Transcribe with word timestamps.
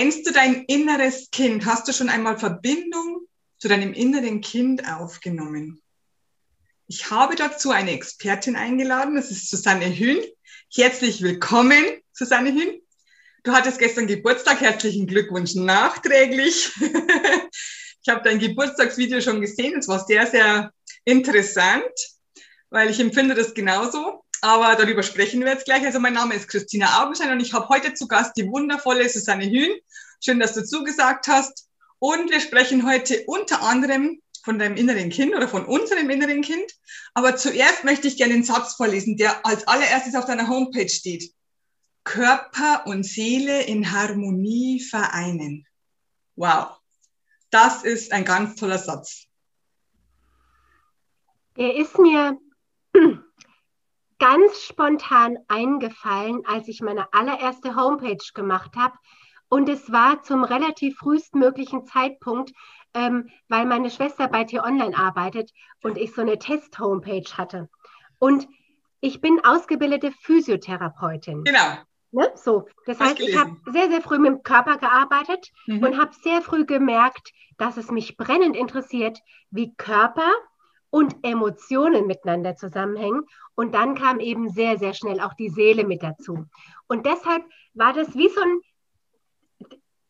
Kennst 0.00 0.28
du 0.28 0.32
dein 0.32 0.64
inneres 0.66 1.28
Kind? 1.32 1.66
Hast 1.66 1.88
du 1.88 1.92
schon 1.92 2.08
einmal 2.08 2.38
Verbindung 2.38 3.26
zu 3.58 3.66
deinem 3.66 3.92
inneren 3.92 4.40
Kind 4.40 4.88
aufgenommen? 4.88 5.82
Ich 6.86 7.10
habe 7.10 7.34
dazu 7.34 7.72
eine 7.72 7.90
Expertin 7.90 8.54
eingeladen, 8.54 9.16
das 9.16 9.32
ist 9.32 9.50
Susanne 9.50 9.86
Hün. 9.86 10.20
Herzlich 10.72 11.20
willkommen, 11.20 11.84
Susanne 12.12 12.52
Hün. 12.52 12.80
Du 13.42 13.50
hattest 13.50 13.80
gestern 13.80 14.06
Geburtstag, 14.06 14.60
herzlichen 14.60 15.08
Glückwunsch 15.08 15.56
nachträglich. 15.56 16.70
ich 16.80 18.08
habe 18.08 18.22
dein 18.22 18.38
Geburtstagsvideo 18.38 19.20
schon 19.20 19.40
gesehen, 19.40 19.80
es 19.80 19.88
war 19.88 20.06
sehr, 20.06 20.28
sehr 20.28 20.72
interessant, 21.04 21.92
weil 22.70 22.88
ich 22.88 23.00
empfinde 23.00 23.34
das 23.34 23.52
genauso. 23.52 24.24
Aber 24.40 24.76
darüber 24.76 25.02
sprechen 25.02 25.40
wir 25.40 25.52
jetzt 25.52 25.64
gleich. 25.64 25.84
Also 25.84 25.98
mein 25.98 26.14
Name 26.14 26.34
ist 26.34 26.48
Christina 26.48 27.02
Augenschein 27.02 27.32
und 27.32 27.40
ich 27.40 27.52
habe 27.52 27.68
heute 27.68 27.94
zu 27.94 28.06
Gast 28.06 28.36
die 28.36 28.46
wundervolle 28.46 29.08
Susanne 29.08 29.44
Hühn. 29.44 29.76
Schön, 30.22 30.38
dass 30.38 30.54
du 30.54 30.64
zugesagt 30.64 31.26
hast. 31.28 31.68
Und 31.98 32.30
wir 32.30 32.40
sprechen 32.40 32.88
heute 32.88 33.24
unter 33.26 33.62
anderem 33.62 34.20
von 34.44 34.58
deinem 34.58 34.76
inneren 34.76 35.10
Kind 35.10 35.34
oder 35.34 35.48
von 35.48 35.66
unserem 35.66 36.08
inneren 36.10 36.42
Kind. 36.42 36.72
Aber 37.14 37.36
zuerst 37.36 37.84
möchte 37.84 38.06
ich 38.06 38.16
gerne 38.16 38.34
den 38.34 38.44
Satz 38.44 38.74
vorlesen, 38.74 39.16
der 39.16 39.44
als 39.44 39.66
allererstes 39.66 40.14
auf 40.14 40.26
deiner 40.26 40.48
Homepage 40.48 40.88
steht. 40.88 41.32
Körper 42.04 42.86
und 42.86 43.04
Seele 43.04 43.62
in 43.64 43.90
Harmonie 43.92 44.80
vereinen. 44.80 45.66
Wow, 46.36 46.78
das 47.50 47.82
ist 47.82 48.12
ein 48.12 48.24
ganz 48.24 48.54
toller 48.54 48.78
Satz. 48.78 49.24
Er 51.56 51.76
ist 51.76 51.98
mir 51.98 52.38
ganz 54.18 54.62
spontan 54.62 55.38
eingefallen, 55.48 56.42
als 56.46 56.68
ich 56.68 56.80
meine 56.80 57.12
allererste 57.12 57.76
Homepage 57.76 58.24
gemacht 58.34 58.76
habe. 58.76 58.94
Und 59.48 59.68
es 59.68 59.90
war 59.90 60.22
zum 60.22 60.44
relativ 60.44 60.98
frühestmöglichen 60.98 61.86
Zeitpunkt, 61.86 62.52
ähm, 62.94 63.28
weil 63.48 63.64
meine 63.64 63.90
Schwester 63.90 64.28
bei 64.28 64.44
T-Online 64.44 64.96
arbeitet 64.96 65.50
und 65.82 65.96
ich 65.96 66.14
so 66.14 66.20
eine 66.20 66.38
Test-Homepage 66.38 67.36
hatte. 67.36 67.68
Und 68.18 68.46
ich 69.00 69.20
bin 69.20 69.40
ausgebildete 69.44 70.12
Physiotherapeutin. 70.12 71.44
Genau. 71.44 71.78
Ne? 72.10 72.30
So, 72.34 72.66
das 72.86 73.00
heißt, 73.00 73.20
ich 73.20 73.36
habe 73.36 73.56
sehr, 73.66 73.90
sehr 73.90 74.00
früh 74.00 74.18
mit 74.18 74.32
dem 74.32 74.42
Körper 74.42 74.78
gearbeitet 74.78 75.50
mhm. 75.66 75.84
und 75.84 75.98
habe 75.98 76.12
sehr 76.22 76.40
früh 76.40 76.64
gemerkt, 76.64 77.32
dass 77.58 77.76
es 77.76 77.90
mich 77.90 78.16
brennend 78.16 78.56
interessiert, 78.56 79.18
wie 79.50 79.74
Körper 79.76 80.30
und 80.90 81.16
Emotionen 81.22 82.06
miteinander 82.06 82.56
zusammenhängen. 82.56 83.24
Und 83.54 83.74
dann 83.74 83.94
kam 83.94 84.20
eben 84.20 84.48
sehr, 84.48 84.78
sehr 84.78 84.94
schnell 84.94 85.20
auch 85.20 85.34
die 85.34 85.50
Seele 85.50 85.84
mit 85.84 86.02
dazu. 86.02 86.46
Und 86.86 87.06
deshalb 87.06 87.44
war 87.74 87.92
das 87.92 88.14
wie 88.16 88.28
so 88.28 88.40
ein, 88.40 88.60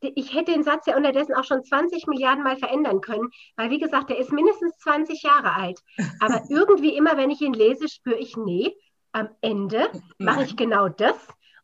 ich 0.01 0.35
hätte 0.35 0.53
den 0.53 0.63
Satz 0.63 0.87
ja 0.87 0.97
unterdessen 0.97 1.35
auch 1.35 1.45
schon 1.45 1.65
20 1.65 2.07
Milliarden 2.07 2.45
Mal 2.45 2.57
verändern 2.57 3.01
können, 3.01 3.31
weil 3.57 3.71
wie 3.71 3.81
gesagt, 3.81 4.11
der 4.11 4.19
ist 4.19 4.33
mindestens 4.33 4.77
20 4.79 5.23
Jahre 5.23 5.55
alt. 5.55 5.81
Aber 6.21 6.43
irgendwie 6.49 6.95
immer, 6.97 7.17
wenn 7.17 7.31
ich 7.31 7.41
ihn 7.41 7.55
lese, 7.55 7.89
spüre 7.89 8.19
ich, 8.19 8.37
nee, 8.37 8.77
am 9.13 9.29
Ende 9.41 9.91
mache 10.19 10.45
ich 10.45 10.57
genau 10.57 10.89
das. 10.89 11.17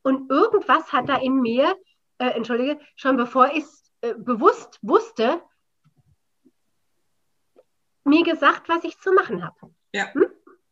Und 0.03 0.31
irgendwas 0.31 0.93
hat 0.93 1.09
da 1.09 1.17
in 1.17 1.41
mir, 1.41 1.77
äh, 2.19 2.31
entschuldige, 2.31 2.79
schon 2.97 3.17
bevor 3.17 3.53
ich 3.53 3.65
es 3.65 3.93
äh, 4.01 4.15
bewusst 4.15 4.79
wusste, 4.83 5.41
mir 8.05 8.23
gesagt, 8.25 8.69
was 8.69 8.85
ich 8.85 8.99
zu 8.99 9.13
machen 9.13 9.45
habe. 9.45 9.73
Ja. 9.93 10.13
Hm? 10.13 10.27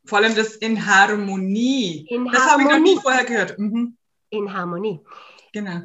Vor 0.04 0.18
allem 0.18 0.34
das 0.34 0.56
in 0.56 0.84
Harmonie. 0.86 2.06
In 2.08 2.26
das 2.26 2.44
habe 2.50 2.62
ich 2.62 2.68
noch 2.68 2.80
nie 2.80 2.98
vorher 3.00 3.24
gehört. 3.24 3.58
Mhm. 3.58 3.96
In 4.30 4.52
Harmonie. 4.52 5.00
Genau. 5.52 5.80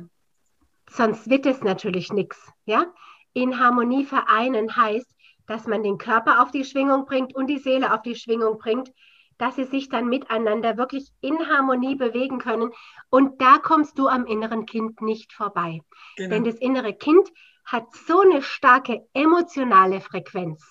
Sonst 0.89 1.29
wird 1.29 1.45
es 1.45 1.61
natürlich 1.61 2.11
nichts. 2.11 2.51
Ja? 2.65 2.85
In 3.33 3.59
Harmonie 3.59 4.05
vereinen 4.05 4.75
heißt, 4.75 5.13
dass 5.45 5.67
man 5.67 5.83
den 5.83 5.97
Körper 5.97 6.41
auf 6.41 6.51
die 6.51 6.65
Schwingung 6.65 7.05
bringt 7.05 7.35
und 7.35 7.47
die 7.47 7.59
Seele 7.59 7.93
auf 7.93 8.01
die 8.01 8.15
Schwingung 8.15 8.57
bringt, 8.57 8.91
dass 9.37 9.55
sie 9.55 9.65
sich 9.65 9.89
dann 9.89 10.07
miteinander 10.07 10.77
wirklich 10.77 11.11
in 11.21 11.47
Harmonie 11.47 11.95
bewegen 11.95 12.39
können. 12.39 12.71
Und 13.09 13.41
da 13.41 13.59
kommst 13.59 13.99
du 13.99 14.07
am 14.07 14.25
inneren 14.25 14.65
Kind 14.65 15.01
nicht 15.01 15.31
vorbei. 15.33 15.81
Genau. 16.15 16.29
Denn 16.29 16.43
das 16.43 16.55
innere 16.55 16.93
Kind 16.93 17.29
hat 17.65 17.93
so 17.93 18.21
eine 18.21 18.41
starke 18.41 19.07
emotionale 19.13 20.01
Frequenz. 20.01 20.63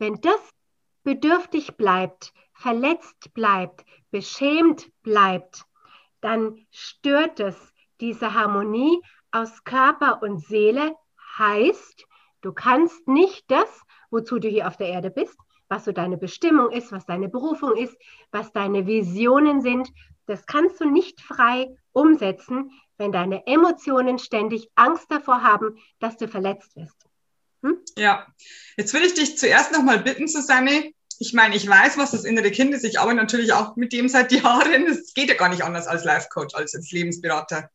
Wenn 0.00 0.18
das 0.22 0.40
bedürftig 1.02 1.76
bleibt, 1.76 2.32
verletzt 2.54 3.34
bleibt, 3.34 3.84
beschämt 4.10 4.90
bleibt, 5.02 5.66
dann 6.22 6.66
stört 6.70 7.38
es 7.38 7.74
diese 8.00 8.32
Harmonie 8.32 9.02
aus 9.30 9.62
Körper 9.64 10.22
und 10.22 10.40
Seele. 10.40 10.96
Heißt, 11.36 12.06
du 12.40 12.54
kannst 12.54 13.08
nicht 13.08 13.50
das, 13.50 13.68
wozu 14.10 14.38
du 14.38 14.48
hier 14.48 14.68
auf 14.68 14.78
der 14.78 14.88
Erde 14.88 15.10
bist, 15.10 15.38
was 15.68 15.84
so 15.84 15.92
deine 15.92 16.16
Bestimmung 16.16 16.70
ist, 16.70 16.92
was 16.92 17.04
deine 17.04 17.28
Berufung 17.28 17.76
ist, 17.76 17.94
was 18.32 18.52
deine 18.52 18.86
Visionen 18.86 19.60
sind, 19.60 19.92
das 20.24 20.46
kannst 20.46 20.80
du 20.80 20.88
nicht 20.88 21.20
frei 21.20 21.76
umsetzen, 21.92 22.70
wenn 22.96 23.12
deine 23.12 23.46
Emotionen 23.46 24.18
ständig 24.18 24.70
Angst 24.76 25.10
davor 25.10 25.42
haben, 25.42 25.76
dass 25.98 26.16
du 26.16 26.26
verletzt 26.26 26.74
wirst. 26.74 27.09
Hm? 27.62 27.78
Ja, 27.96 28.26
jetzt 28.76 28.92
will 28.94 29.02
ich 29.02 29.14
dich 29.14 29.38
zuerst 29.38 29.72
nochmal 29.72 30.00
bitten, 30.00 30.28
Susanne. 30.28 30.92
Ich 31.18 31.34
meine, 31.34 31.54
ich 31.54 31.68
weiß, 31.68 31.98
was 31.98 32.12
das 32.12 32.24
innere 32.24 32.50
Kind 32.50 32.72
ist. 32.74 32.84
Ich 32.84 32.98
arbeite 32.98 33.16
natürlich 33.16 33.52
auch 33.52 33.76
mit 33.76 33.92
dem 33.92 34.08
seit 34.08 34.32
Jahren. 34.32 34.86
Es 34.86 35.12
geht 35.14 35.28
ja 35.28 35.34
gar 35.34 35.48
nicht 35.48 35.62
anders 35.62 35.86
als 35.86 36.04
Life 36.04 36.28
Coach, 36.30 36.54
als 36.54 36.74
als 36.74 36.90
Lebensberater. 36.90 37.70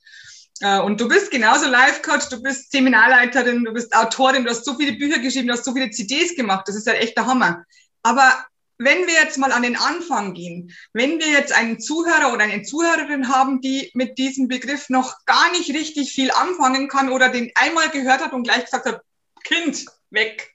Äh, 0.62 0.80
und 0.80 1.00
du 1.00 1.08
bist 1.08 1.32
genauso 1.32 1.68
Life 1.68 2.02
Coach, 2.02 2.30
du 2.30 2.42
bist 2.42 2.72
Seminarleiterin, 2.72 3.64
du 3.64 3.74
bist 3.74 3.96
Autorin, 3.96 4.46
du 4.46 4.50
hast 4.50 4.66
so 4.66 4.76
viele 4.76 4.94
Bücher 4.94 5.20
geschrieben, 5.20 5.48
du 5.48 5.54
hast 5.54 5.66
so 5.66 5.74
viele 5.74 5.92
CDs 5.92 6.36
gemacht. 6.36 6.68
Das 6.68 6.76
ist 6.76 6.88
ja 6.88 6.94
echt 6.94 7.18
der 7.18 7.28
Hammer. 7.28 7.64
Aber 8.04 8.46
wenn 8.78 9.08
wir 9.08 9.14
jetzt 9.14 9.38
mal 9.38 9.52
an 9.52 9.64
den 9.64 9.78
Anfang 9.78 10.34
gehen, 10.34 10.72
wenn 10.94 11.20
wir 11.20 11.30
jetzt 11.30 11.54
einen 11.54 11.80
Zuhörer 11.80 12.34
oder 12.34 12.44
eine 12.44 12.64
Zuhörerin 12.64 13.30
haben, 13.30 13.62
die 13.62 13.90
mit 13.94 14.18
diesem 14.18 14.48
Begriff 14.48 14.90
noch 14.90 15.26
gar 15.26 15.52
nicht 15.52 15.70
richtig 15.70 16.12
viel 16.12 16.32
anfangen 16.32 16.88
kann 16.88 17.10
oder 17.10 17.30
den 17.30 17.52
einmal 17.56 17.90
gehört 17.90 18.22
hat 18.22 18.34
und 18.34 18.44
gleich 18.44 18.66
gesagt 18.66 18.86
hat, 18.86 19.02
Kind, 19.46 19.86
weg. 20.10 20.52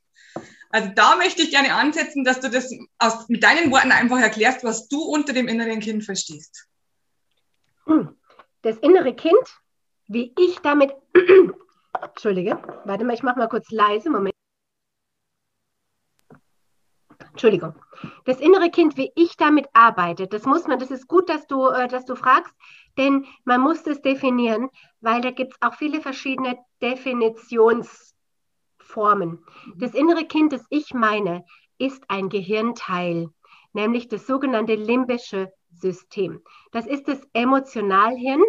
Also 0.71 0.91
da 0.95 1.17
möchte 1.17 1.43
ich 1.43 1.51
gerne 1.51 1.75
ansetzen, 1.75 2.25
dass 2.25 2.41
du 2.41 2.51
das 2.51 2.71
aus, 2.99 3.28
mit 3.28 3.43
deinen 3.43 3.73
Worten 3.73 3.91
einfach 3.93 4.21
erklärst, 4.21 4.62
was 4.62 4.89
du 4.89 5.03
unter 5.03 5.33
dem 5.33 5.49
inneren 5.49 5.81
Kind 5.81 6.05
verstehst. 6.05 6.69
Hm. 7.87 8.17
Das 8.62 8.77
innere 8.79 9.15
Kind, 9.15 9.43
wie 10.06 10.33
ich 10.39 10.59
damit, 10.61 10.93
Entschuldige, 12.00 12.62
warte 12.84 13.05
mal, 13.05 13.15
ich 13.15 13.23
mache 13.23 13.39
mal 13.39 13.49
kurz 13.49 13.71
leise, 13.71 14.11
Moment. 14.11 14.34
Entschuldigung. 17.31 17.75
Das 18.25 18.41
innere 18.41 18.71
Kind, 18.71 18.97
wie 18.97 19.12
ich 19.15 19.37
damit 19.37 19.67
arbeite, 19.73 20.27
das 20.27 20.45
muss 20.45 20.67
man, 20.67 20.79
das 20.79 20.91
ist 20.91 21.09
gut, 21.09 21.29
dass 21.29 21.47
du, 21.47 21.69
äh, 21.69 21.89
dass 21.89 22.05
du 22.05 22.15
fragst, 22.15 22.55
denn 22.97 23.27
man 23.45 23.61
muss 23.61 23.83
das 23.83 24.03
definieren, 24.03 24.69
weil 25.00 25.21
da 25.21 25.31
gibt 25.31 25.53
es 25.55 25.62
auch 25.62 25.75
viele 25.75 26.00
verschiedene 26.00 26.59
Definitions- 26.81 28.11
formen. 28.91 29.45
Das 29.77 29.95
innere 29.95 30.27
Kind, 30.27 30.53
das 30.53 30.65
ich 30.69 30.93
meine, 30.93 31.45
ist 31.78 32.03
ein 32.09 32.28
Gehirnteil, 32.28 33.31
nämlich 33.73 34.09
das 34.09 34.27
sogenannte 34.27 34.75
limbische 34.75 35.53
System. 35.73 36.43
Das 36.73 36.87
ist 36.87 37.09
das 37.09 37.21
Emotionalhirn 37.33 38.43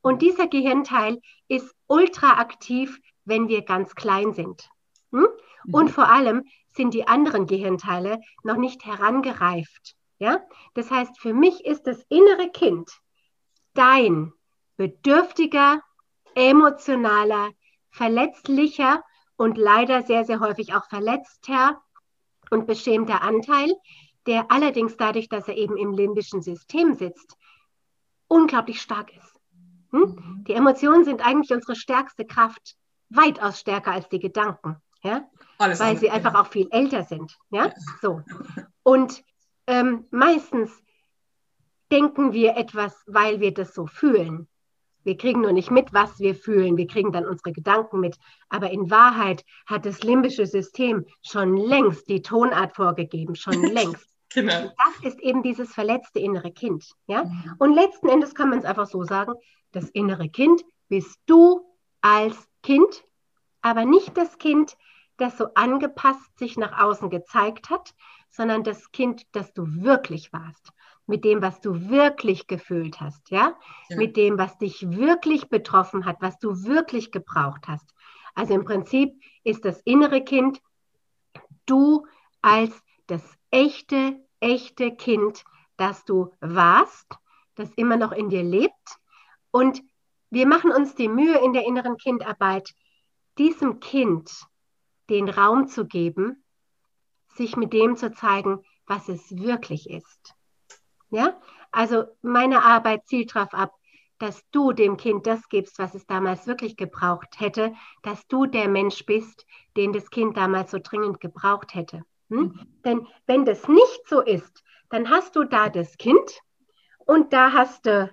und 0.00 0.22
dieser 0.22 0.46
Gehirnteil 0.46 1.20
ist 1.48 1.74
ultra 1.86 2.38
aktiv, 2.38 2.98
wenn 3.24 3.48
wir 3.48 3.62
ganz 3.62 3.94
klein 3.94 4.32
sind. 4.32 4.70
Hm? 5.12 5.28
Und 5.72 5.86
mhm. 5.86 5.92
vor 5.92 6.08
allem 6.08 6.44
sind 6.68 6.94
die 6.94 7.06
anderen 7.06 7.46
Gehirnteile 7.46 8.20
noch 8.44 8.56
nicht 8.56 8.84
herangereift. 8.86 9.96
Ja? 10.18 10.40
Das 10.74 10.90
heißt, 10.90 11.18
für 11.18 11.34
mich 11.34 11.64
ist 11.64 11.86
das 11.86 12.04
innere 12.08 12.50
Kind 12.50 12.90
dein 13.74 14.32
bedürftiger, 14.76 15.82
emotionaler, 16.34 17.50
verletzlicher 17.90 19.02
und 19.38 19.56
leider 19.56 20.02
sehr, 20.02 20.24
sehr 20.24 20.40
häufig 20.40 20.74
auch 20.74 20.84
verletzter 20.86 21.80
und 22.50 22.66
beschämter 22.66 23.22
Anteil, 23.22 23.72
der 24.26 24.50
allerdings 24.50 24.96
dadurch, 24.98 25.28
dass 25.28 25.48
er 25.48 25.56
eben 25.56 25.78
im 25.78 25.92
limbischen 25.92 26.42
System 26.42 26.94
sitzt, 26.94 27.36
unglaublich 28.26 28.82
stark 28.82 29.16
ist. 29.16 29.40
Hm? 29.92 30.00
Mhm. 30.00 30.44
Die 30.46 30.52
Emotionen 30.52 31.04
sind 31.04 31.24
eigentlich 31.24 31.50
unsere 31.52 31.76
stärkste 31.76 32.26
Kraft, 32.26 32.76
weitaus 33.08 33.60
stärker 33.60 33.92
als 33.92 34.08
die 34.08 34.18
Gedanken, 34.18 34.76
ja? 35.02 35.26
Alles 35.56 35.80
weil 35.80 35.96
sie 35.96 36.10
einfach 36.10 36.34
auch 36.34 36.48
viel 36.48 36.68
älter 36.70 37.04
sind. 37.04 37.38
Ja? 37.50 37.72
So. 38.02 38.22
Und 38.82 39.24
ähm, 39.66 40.04
meistens 40.10 40.70
denken 41.90 42.32
wir 42.32 42.56
etwas, 42.56 43.02
weil 43.06 43.40
wir 43.40 43.54
das 43.54 43.72
so 43.72 43.86
fühlen. 43.86 44.48
Wir 45.04 45.16
kriegen 45.16 45.40
nur 45.40 45.52
nicht 45.52 45.70
mit, 45.70 45.92
was 45.92 46.18
wir 46.18 46.34
fühlen. 46.34 46.76
Wir 46.76 46.86
kriegen 46.86 47.12
dann 47.12 47.26
unsere 47.26 47.52
Gedanken 47.52 48.00
mit. 48.00 48.16
Aber 48.48 48.70
in 48.70 48.90
Wahrheit 48.90 49.44
hat 49.66 49.86
das 49.86 50.02
limbische 50.02 50.46
System 50.46 51.06
schon 51.22 51.56
längst 51.56 52.08
die 52.08 52.22
Tonart 52.22 52.74
vorgegeben, 52.74 53.34
schon 53.34 53.62
längst. 53.62 54.06
genau. 54.30 54.72
Das 54.76 55.12
ist 55.12 55.20
eben 55.20 55.42
dieses 55.42 55.72
verletzte 55.72 56.18
innere 56.18 56.50
Kind. 56.50 56.92
Ja? 57.06 57.24
Mhm. 57.24 57.54
Und 57.58 57.74
letzten 57.74 58.08
Endes 58.08 58.34
kann 58.34 58.50
man 58.50 58.58
es 58.58 58.64
einfach 58.64 58.86
so 58.86 59.04
sagen, 59.04 59.34
das 59.72 59.88
innere 59.90 60.28
Kind 60.28 60.62
bist 60.88 61.18
du 61.26 61.62
als 62.00 62.48
Kind, 62.62 63.04
aber 63.62 63.84
nicht 63.84 64.16
das 64.16 64.38
Kind, 64.38 64.76
das 65.16 65.36
so 65.36 65.48
angepasst 65.54 66.38
sich 66.38 66.56
nach 66.56 66.80
außen 66.80 67.10
gezeigt 67.10 67.70
hat, 67.70 67.94
sondern 68.30 68.62
das 68.62 68.92
Kind, 68.92 69.22
das 69.32 69.52
du 69.52 69.64
wirklich 69.82 70.32
warst, 70.32 70.70
mit 71.08 71.24
dem, 71.24 71.40
was 71.42 71.60
du 71.60 71.88
wirklich 71.88 72.46
gefühlt 72.46 73.00
hast, 73.00 73.30
ja? 73.30 73.56
ja? 73.88 73.96
Mit 73.96 74.16
dem, 74.16 74.38
was 74.38 74.58
dich 74.58 74.90
wirklich 74.90 75.48
betroffen 75.48 76.04
hat, 76.04 76.18
was 76.20 76.38
du 76.38 76.64
wirklich 76.64 77.10
gebraucht 77.10 77.66
hast. 77.66 77.94
Also 78.34 78.54
im 78.54 78.64
Prinzip 78.64 79.20
ist 79.42 79.64
das 79.64 79.80
innere 79.80 80.22
Kind 80.22 80.60
du 81.66 82.06
als 82.42 82.72
das 83.06 83.22
echte, 83.50 84.22
echte 84.40 84.94
Kind, 84.94 85.44
das 85.76 86.04
du 86.04 86.34
warst, 86.40 87.18
das 87.54 87.72
immer 87.74 87.96
noch 87.96 88.12
in 88.12 88.28
dir 88.28 88.42
lebt. 88.42 88.98
Und 89.50 89.82
wir 90.30 90.46
machen 90.46 90.70
uns 90.70 90.94
die 90.94 91.08
Mühe 91.08 91.38
in 91.38 91.54
der 91.54 91.66
inneren 91.66 91.96
Kindarbeit, 91.96 92.74
diesem 93.38 93.80
Kind 93.80 94.30
den 95.08 95.28
Raum 95.28 95.68
zu 95.68 95.86
geben, 95.86 96.44
sich 97.28 97.56
mit 97.56 97.72
dem 97.72 97.96
zu 97.96 98.12
zeigen, 98.12 98.62
was 98.86 99.08
es 99.08 99.36
wirklich 99.36 99.88
ist. 99.88 100.34
Ja, 101.10 101.40
also 101.72 102.04
meine 102.22 102.64
Arbeit 102.64 103.06
zielt 103.06 103.34
darauf 103.34 103.54
ab, 103.54 103.74
dass 104.18 104.42
du 104.50 104.72
dem 104.72 104.96
Kind 104.96 105.26
das 105.26 105.48
gibst, 105.48 105.78
was 105.78 105.94
es 105.94 106.06
damals 106.06 106.46
wirklich 106.46 106.76
gebraucht 106.76 107.38
hätte, 107.38 107.72
dass 108.02 108.26
du 108.26 108.46
der 108.46 108.68
Mensch 108.68 109.06
bist, 109.06 109.46
den 109.76 109.92
das 109.92 110.10
Kind 110.10 110.36
damals 110.36 110.72
so 110.72 110.78
dringend 110.82 111.20
gebraucht 111.20 111.74
hätte. 111.74 112.02
Hm? 112.28 112.38
Mhm. 112.38 112.80
Denn 112.84 113.06
wenn 113.26 113.44
das 113.44 113.68
nicht 113.68 114.08
so 114.08 114.20
ist, 114.20 114.64
dann 114.90 115.08
hast 115.08 115.36
du 115.36 115.44
da 115.44 115.68
das 115.68 115.96
Kind 115.98 116.40
und 116.98 117.32
da 117.32 117.52
hast 117.52 117.86
du 117.86 118.12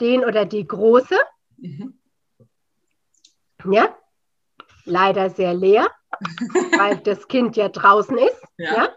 den 0.00 0.24
oder 0.24 0.44
die 0.44 0.66
Große. 0.66 1.16
Mhm. 1.56 1.98
Ja, 3.64 3.96
leider 4.84 5.30
sehr 5.30 5.54
leer, 5.54 5.88
weil 6.76 6.98
das 6.98 7.26
Kind 7.28 7.56
ja 7.56 7.68
draußen 7.68 8.16
ist. 8.18 8.42
Ja. 8.56 8.74
ja. 8.74 8.88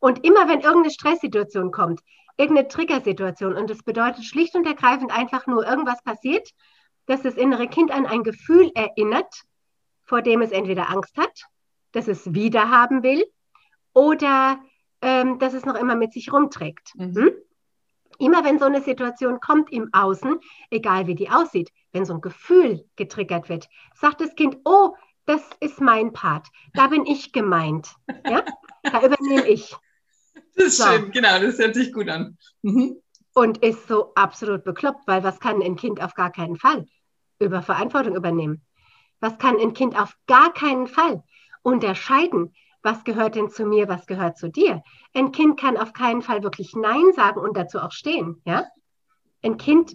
Und 0.00 0.24
immer 0.24 0.48
wenn 0.48 0.60
irgendeine 0.60 0.90
Stresssituation 0.90 1.70
kommt, 1.70 2.00
irgendeine 2.36 2.68
Triggersituation, 2.68 3.54
und 3.54 3.70
das 3.70 3.82
bedeutet 3.82 4.24
schlicht 4.24 4.54
und 4.54 4.66
ergreifend 4.66 5.10
einfach 5.10 5.46
nur 5.46 5.66
irgendwas 5.66 6.02
passiert, 6.02 6.50
dass 7.06 7.22
das 7.22 7.34
innere 7.34 7.68
Kind 7.68 7.90
an 7.90 8.06
ein 8.06 8.22
Gefühl 8.22 8.70
erinnert, 8.74 9.42
vor 10.04 10.22
dem 10.22 10.42
es 10.42 10.50
entweder 10.50 10.90
Angst 10.90 11.16
hat, 11.16 11.44
dass 11.92 12.08
es 12.08 12.34
wieder 12.34 12.70
haben 12.70 13.02
will 13.02 13.24
oder 13.92 14.58
ähm, 15.00 15.38
dass 15.38 15.54
es 15.54 15.64
noch 15.64 15.76
immer 15.76 15.94
mit 15.94 16.12
sich 16.12 16.32
rumträgt. 16.32 16.92
Mhm. 16.96 17.16
Hm? 17.16 17.30
Immer 18.18 18.44
wenn 18.44 18.58
so 18.58 18.64
eine 18.64 18.80
Situation 18.80 19.40
kommt 19.40 19.70
im 19.72 19.90
Außen, 19.92 20.40
egal 20.70 21.06
wie 21.06 21.14
die 21.14 21.28
aussieht, 21.28 21.70
wenn 21.92 22.06
so 22.06 22.14
ein 22.14 22.20
Gefühl 22.20 22.88
getriggert 22.96 23.48
wird, 23.48 23.68
sagt 23.94 24.20
das 24.20 24.34
Kind, 24.34 24.56
oh, 24.64 24.94
das 25.26 25.42
ist 25.60 25.80
mein 25.80 26.12
Part. 26.12 26.48
Da 26.72 26.86
bin 26.86 27.04
ich 27.04 27.32
gemeint. 27.32 27.94
Ja? 28.24 28.42
Da 28.82 29.02
übernehme 29.02 29.46
ich. 29.48 29.76
Das 30.56 30.66
ist 30.66 30.78
so. 30.78 30.84
schön, 30.84 31.10
genau, 31.12 31.38
das 31.38 31.58
hört 31.58 31.74
sich 31.74 31.92
gut 31.92 32.08
an. 32.08 32.36
Mhm. 32.62 32.96
Und 33.34 33.58
ist 33.58 33.86
so 33.86 34.12
absolut 34.14 34.64
bekloppt, 34.64 35.06
weil 35.06 35.22
was 35.22 35.38
kann 35.38 35.62
ein 35.62 35.76
Kind 35.76 36.02
auf 36.02 36.14
gar 36.14 36.32
keinen 36.32 36.56
Fall 36.56 36.86
über 37.38 37.62
Verantwortung 37.62 38.16
übernehmen? 38.16 38.62
Was 39.20 39.38
kann 39.38 39.58
ein 39.60 39.74
Kind 39.74 39.98
auf 39.98 40.16
gar 40.26 40.52
keinen 40.52 40.86
Fall 40.86 41.22
unterscheiden? 41.62 42.54
Was 42.82 43.04
gehört 43.04 43.34
denn 43.34 43.50
zu 43.50 43.66
mir, 43.66 43.88
was 43.88 44.06
gehört 44.06 44.38
zu 44.38 44.48
dir? 44.48 44.82
Ein 45.12 45.32
Kind 45.32 45.60
kann 45.60 45.76
auf 45.76 45.92
keinen 45.92 46.22
Fall 46.22 46.42
wirklich 46.42 46.74
Nein 46.74 47.12
sagen 47.14 47.40
und 47.40 47.56
dazu 47.56 47.78
auch 47.78 47.92
stehen. 47.92 48.40
Ja? 48.44 48.64
Ein 49.42 49.58
Kind 49.58 49.94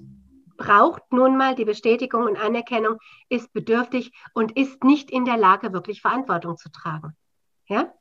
braucht 0.58 1.12
nun 1.12 1.38
mal 1.38 1.56
die 1.56 1.66
Bestätigung 1.66 2.24
und 2.24 2.38
Anerkennung, 2.38 2.98
ist 3.30 3.52
bedürftig 3.54 4.12
und 4.34 4.58
ist 4.58 4.84
nicht 4.84 5.10
in 5.10 5.26
der 5.26 5.38
Lage, 5.38 5.74
wirklich 5.74 6.02
Verantwortung 6.02 6.58
zu 6.58 6.70
tragen. 6.72 7.16
Ja? 7.68 7.92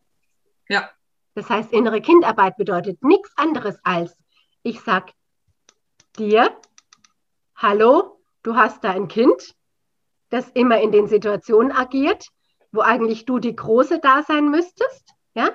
Ja. 0.68 0.90
Das 1.40 1.48
heißt, 1.48 1.72
innere 1.72 2.02
Kindarbeit 2.02 2.58
bedeutet 2.58 3.02
nichts 3.02 3.32
anderes 3.34 3.78
als, 3.82 4.14
ich 4.62 4.82
sag 4.82 5.10
dir, 6.18 6.54
hallo, 7.56 8.20
du 8.42 8.56
hast 8.56 8.84
da 8.84 8.90
ein 8.90 9.08
Kind, 9.08 9.54
das 10.28 10.50
immer 10.50 10.82
in 10.82 10.92
den 10.92 11.06
Situationen 11.06 11.72
agiert, 11.72 12.28
wo 12.72 12.82
eigentlich 12.82 13.24
du 13.24 13.38
die 13.38 13.56
Große 13.56 14.00
da 14.00 14.22
sein 14.22 14.50
müsstest, 14.50 15.14
ja? 15.32 15.48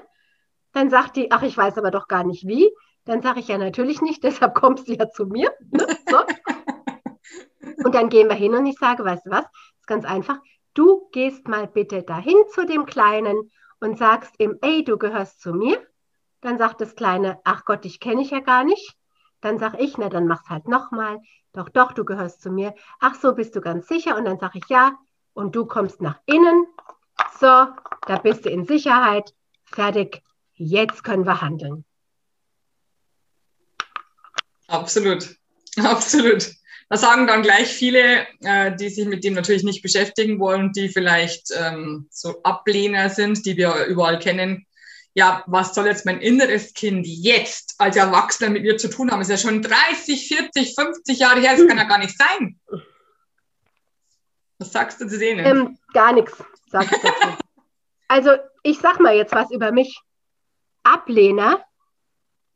Dann 0.71 0.89
sagt 0.89 1.17
die, 1.17 1.31
ach, 1.31 1.43
ich 1.43 1.55
weiß 1.55 1.77
aber 1.77 1.91
doch 1.91 2.07
gar 2.07 2.23
nicht 2.23 2.47
wie. 2.47 2.67
Dann 3.03 3.21
sage 3.21 3.41
ich 3.41 3.47
ja 3.47 3.59
natürlich 3.59 4.01
nicht, 4.01 4.23
deshalb 4.23 4.55
kommst 4.55 4.87
du 4.87 4.93
ja 4.93 5.11
zu 5.11 5.27
mir. 5.27 5.53
Ne? 5.69 5.85
So. 6.09 6.17
Und 7.83 7.93
dann 7.93 8.09
gehen 8.09 8.27
wir 8.27 8.35
hin 8.35 8.55
und 8.55 8.65
ich 8.65 8.79
sage, 8.79 9.05
weißt 9.05 9.27
du 9.27 9.29
was, 9.29 9.45
ist 9.77 9.85
ganz 9.85 10.03
einfach. 10.03 10.39
Du 10.73 11.09
gehst 11.11 11.47
mal 11.47 11.67
bitte 11.67 12.01
dahin 12.01 12.37
zu 12.55 12.65
dem 12.65 12.87
Kleinen 12.87 13.51
und 13.85 13.97
sagst 13.97 14.33
ihm, 14.39 14.57
ey, 14.61 14.83
du 14.83 14.97
gehörst 14.97 15.39
zu 15.41 15.53
mir. 15.53 15.85
Dann 16.41 16.57
sagt 16.57 16.81
das 16.81 16.95
Kleine, 16.95 17.39
ach 17.43 17.65
Gott, 17.65 17.85
dich 17.85 17.99
kenne 17.99 18.21
ich 18.21 18.31
ja 18.31 18.39
gar 18.39 18.63
nicht. 18.63 18.97
Dann 19.41 19.59
sage 19.59 19.77
ich, 19.79 19.97
na, 19.97 20.09
dann 20.09 20.27
mach's 20.27 20.49
halt 20.49 20.67
nochmal. 20.67 21.21
Doch, 21.53 21.69
doch, 21.69 21.93
du 21.93 22.03
gehörst 22.03 22.41
zu 22.41 22.49
mir. 22.49 22.73
Ach 22.99 23.15
so, 23.15 23.33
bist 23.33 23.55
du 23.55 23.61
ganz 23.61 23.87
sicher? 23.87 24.17
Und 24.17 24.25
dann 24.25 24.39
sage 24.39 24.57
ich 24.57 24.67
ja. 24.69 24.97
Und 25.33 25.55
du 25.55 25.65
kommst 25.65 26.01
nach 26.01 26.19
innen. 26.25 26.65
So, 27.39 27.67
da 28.07 28.17
bist 28.21 28.45
du 28.45 28.49
in 28.49 28.65
Sicherheit. 28.65 29.33
Fertig. 29.65 30.23
Jetzt 30.55 31.03
können 31.03 31.25
wir 31.25 31.41
handeln. 31.41 31.85
Absolut. 34.67 35.35
Absolut. 35.77 36.51
Da 36.89 36.97
sagen 36.97 37.25
dann 37.25 37.41
gleich 37.41 37.67
viele, 37.67 38.27
äh, 38.41 38.75
die 38.75 38.89
sich 38.89 39.05
mit 39.05 39.23
dem 39.23 39.33
natürlich 39.33 39.63
nicht 39.63 39.81
beschäftigen 39.81 40.39
wollen, 40.39 40.71
die 40.71 40.89
vielleicht 40.89 41.49
ähm, 41.57 42.07
so 42.11 42.43
Ablehner 42.43 43.09
sind, 43.09 43.45
die 43.45 43.57
wir 43.57 43.85
überall 43.85 44.19
kennen. 44.19 44.67
Ja, 45.15 45.43
was 45.47 45.73
soll 45.73 45.87
jetzt 45.87 46.05
mein 46.05 46.21
inneres 46.21 46.73
Kind 46.73 47.07
jetzt 47.07 47.75
als 47.79 47.95
Erwachsener 47.95 48.51
mit 48.51 48.63
mir 48.63 48.77
zu 48.77 48.89
tun 48.89 49.09
haben? 49.09 49.21
ist 49.21 49.29
ja 49.29 49.37
schon 49.37 49.61
30, 49.61 50.27
40, 50.27 50.75
50 50.75 51.19
Jahre 51.19 51.39
her, 51.39 51.55
das 51.57 51.67
kann 51.67 51.77
ja 51.77 51.85
gar 51.85 51.97
nicht 51.97 52.15
sein. 52.17 52.59
Was 54.59 54.71
sagst 54.71 55.01
du 55.01 55.07
zu 55.07 55.17
denen? 55.17 55.45
Ähm, 55.45 55.79
gar 55.93 56.13
nichts, 56.13 56.43
sag 56.69 56.83
ich 56.83 57.01
dazu. 57.01 57.37
also, 58.07 58.31
ich 58.61 58.79
sag 58.79 58.99
mal 58.99 59.15
jetzt 59.15 59.33
was 59.33 59.49
über 59.51 59.71
mich. 59.71 59.99
Ablehner 60.83 61.65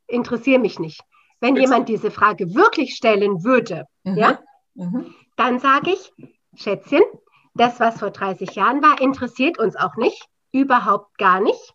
interessieren 0.06 0.62
mich 0.62 0.78
nicht. 0.78 1.00
Wenn 1.40 1.54
Bitte. 1.54 1.66
jemand 1.66 1.88
diese 1.88 2.10
Frage 2.10 2.54
wirklich 2.54 2.94
stellen 2.94 3.44
würde, 3.44 3.86
mhm. 4.04 4.16
ja, 4.16 4.38
mhm. 4.74 5.14
dann 5.36 5.58
sage 5.58 5.92
ich, 5.92 6.12
Schätzchen, 6.54 7.02
das, 7.54 7.80
was 7.80 7.98
vor 7.98 8.10
30 8.10 8.54
Jahren 8.54 8.82
war, 8.82 9.00
interessiert 9.00 9.58
uns 9.58 9.76
auch 9.76 9.96
nicht, 9.96 10.26
überhaupt 10.52 11.16
gar 11.18 11.40
nicht, 11.40 11.74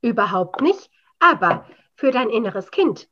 überhaupt 0.00 0.60
nicht. 0.60 0.90
Aber 1.18 1.66
für 1.94 2.10
dein 2.10 2.30
inneres 2.30 2.70
Kind 2.70 3.08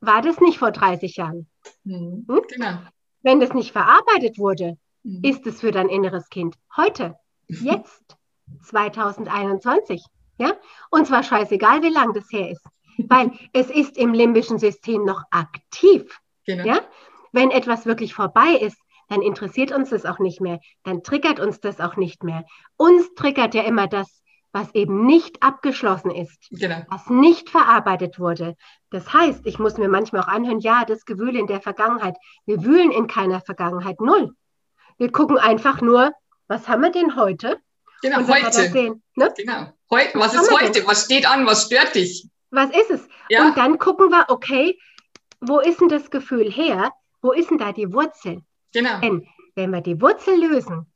war 0.00 0.22
das 0.22 0.40
nicht 0.40 0.58
vor 0.58 0.70
30 0.70 1.16
Jahren. 1.16 1.48
Mhm. 1.84 2.26
Hm? 2.28 2.42
Genau. 2.48 2.78
Wenn 3.22 3.40
das 3.40 3.52
nicht 3.52 3.72
verarbeitet 3.72 4.38
wurde, 4.38 4.78
mhm. 5.02 5.20
ist 5.24 5.46
es 5.46 5.60
für 5.60 5.72
dein 5.72 5.88
inneres 5.88 6.28
Kind 6.28 6.56
heute, 6.76 7.16
jetzt, 7.48 8.16
2021. 8.64 10.04
Ja? 10.38 10.52
Und 10.90 11.06
zwar 11.06 11.22
scheißegal, 11.22 11.82
wie 11.82 11.88
lang 11.88 12.12
das 12.12 12.30
her 12.30 12.50
ist 12.50 12.64
weil 13.06 13.32
es 13.52 13.70
ist 13.70 13.96
im 13.96 14.12
limbischen 14.12 14.58
System 14.58 15.04
noch 15.04 15.22
aktiv. 15.30 16.18
Genau. 16.46 16.64
Ja? 16.64 16.80
Wenn 17.32 17.50
etwas 17.50 17.86
wirklich 17.86 18.14
vorbei 18.14 18.58
ist, 18.60 18.78
dann 19.08 19.22
interessiert 19.22 19.72
uns 19.72 19.90
das 19.90 20.04
auch 20.04 20.18
nicht 20.18 20.40
mehr, 20.40 20.60
dann 20.82 21.02
triggert 21.02 21.40
uns 21.40 21.60
das 21.60 21.80
auch 21.80 21.96
nicht 21.96 22.22
mehr. 22.22 22.44
Uns 22.76 23.14
triggert 23.14 23.54
ja 23.54 23.62
immer 23.62 23.86
das, 23.86 24.22
was 24.52 24.74
eben 24.74 25.06
nicht 25.06 25.42
abgeschlossen 25.42 26.10
ist, 26.10 26.48
genau. 26.50 26.82
was 26.88 27.08
nicht 27.08 27.50
verarbeitet 27.50 28.18
wurde. 28.18 28.56
Das 28.90 29.12
heißt, 29.12 29.46
ich 29.46 29.58
muss 29.58 29.76
mir 29.76 29.88
manchmal 29.88 30.22
auch 30.22 30.28
anhören, 30.28 30.60
ja, 30.60 30.84
das 30.84 31.04
Gewühl 31.04 31.36
in 31.36 31.46
der 31.46 31.60
Vergangenheit. 31.60 32.16
Wir 32.46 32.64
wühlen 32.64 32.90
in 32.90 33.06
keiner 33.06 33.40
Vergangenheit 33.40 34.00
null. 34.00 34.32
Wir 34.96 35.12
gucken 35.12 35.38
einfach 35.38 35.80
nur, 35.80 36.12
was 36.48 36.66
haben 36.66 36.82
wir 36.82 36.90
denn 36.90 37.14
heute? 37.14 37.58
Genau, 38.02 38.26
heute. 38.26 38.96
Ne? 39.14 39.34
Genau. 39.36 39.72
Heu 39.90 40.04
was, 40.14 40.34
was 40.34 40.42
ist 40.42 40.60
heute? 40.60 40.86
Was 40.86 41.04
steht 41.04 41.28
an? 41.28 41.46
Was 41.46 41.66
stört 41.66 41.94
dich? 41.94 42.28
Was 42.50 42.70
ist 42.70 42.90
es? 42.90 43.08
Ja. 43.28 43.46
Und 43.46 43.56
dann 43.56 43.78
gucken 43.78 44.10
wir, 44.10 44.26
okay, 44.28 44.78
wo 45.40 45.60
ist 45.60 45.80
denn 45.80 45.88
das 45.88 46.10
Gefühl 46.10 46.50
her? 46.50 46.92
Wo 47.20 47.32
ist 47.32 47.50
denn 47.50 47.58
da 47.58 47.72
die 47.72 47.92
Wurzel? 47.92 48.42
Genau. 48.72 49.00
Denn 49.00 49.26
wenn 49.54 49.70
wir 49.70 49.80
die 49.80 50.00
Wurzel 50.00 50.40
lösen, 50.40 50.86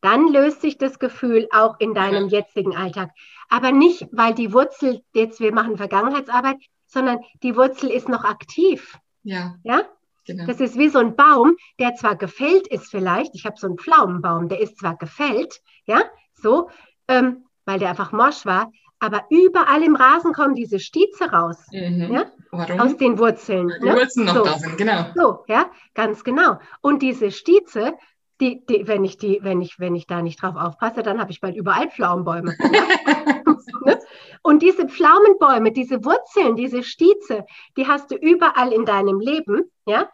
dann 0.00 0.28
löst 0.28 0.60
sich 0.60 0.78
das 0.78 0.98
Gefühl 0.98 1.48
auch 1.52 1.80
in 1.80 1.94
deinem 1.94 2.28
ja. 2.28 2.40
jetzigen 2.40 2.76
Alltag. 2.76 3.10
Aber 3.48 3.72
nicht, 3.72 4.06
weil 4.12 4.34
die 4.34 4.52
Wurzel, 4.52 5.02
jetzt 5.14 5.40
wir 5.40 5.52
machen 5.52 5.76
Vergangenheitsarbeit, 5.76 6.58
sondern 6.86 7.18
die 7.42 7.56
Wurzel 7.56 7.90
ist 7.90 8.08
noch 8.08 8.24
aktiv. 8.24 8.98
Ja. 9.22 9.56
Ja? 9.64 9.82
Genau. 10.26 10.46
Das 10.46 10.60
ist 10.60 10.76
wie 10.76 10.88
so 10.88 10.98
ein 10.98 11.16
Baum, 11.16 11.56
der 11.78 11.94
zwar 11.94 12.16
gefällt 12.16 12.66
ist 12.68 12.90
vielleicht, 12.90 13.34
ich 13.34 13.46
habe 13.46 13.56
so 13.58 13.66
einen 13.66 13.78
Pflaumenbaum, 13.78 14.48
der 14.48 14.60
ist 14.60 14.78
zwar 14.78 14.96
gefällt, 14.96 15.60
ja, 15.84 16.02
so, 16.34 16.68
ähm, 17.06 17.44
weil 17.64 17.78
der 17.78 17.90
einfach 17.90 18.12
morsch 18.12 18.44
war, 18.44 18.72
aber 18.98 19.24
überall 19.30 19.82
im 19.82 19.96
Rasen 19.96 20.32
kommen 20.32 20.54
diese 20.54 20.78
Stieze 20.80 21.30
raus. 21.30 21.58
Mhm. 21.72 22.12
Ja? 22.12 22.32
Warum? 22.50 22.80
Aus 22.80 22.96
den 22.96 23.18
Wurzeln. 23.18 23.72
Die 23.80 23.86
ne? 23.86 23.94
Wurzeln 23.94 24.26
noch 24.26 24.34
so. 24.36 24.44
da 24.44 24.58
sind, 24.58 24.78
genau. 24.78 25.06
So, 25.14 25.44
ja, 25.48 25.70
ganz 25.94 26.24
genau. 26.24 26.58
Und 26.80 27.02
diese 27.02 27.30
Stieze 27.30 27.94
die, 28.40 28.64
die, 28.66 28.86
wenn, 28.86 29.04
ich 29.04 29.16
die, 29.16 29.38
wenn, 29.42 29.62
ich, 29.62 29.78
wenn 29.78 29.94
ich 29.94 30.06
da 30.06 30.22
nicht 30.22 30.42
drauf 30.42 30.56
aufpasse, 30.56 31.02
dann 31.02 31.20
habe 31.20 31.30
ich 31.30 31.40
bald 31.40 31.56
überall 31.56 31.90
Pflaumenbäume. 31.90 32.54
ne? 33.84 33.98
Und 34.42 34.62
diese 34.62 34.88
Pflaumenbäume, 34.88 35.72
diese 35.72 36.04
Wurzeln, 36.04 36.56
diese 36.56 36.82
Stieze, 36.82 37.46
die 37.76 37.86
hast 37.86 38.10
du 38.10 38.16
überall 38.16 38.72
in 38.72 38.84
deinem 38.84 39.20
Leben, 39.20 39.70
ja, 39.86 40.10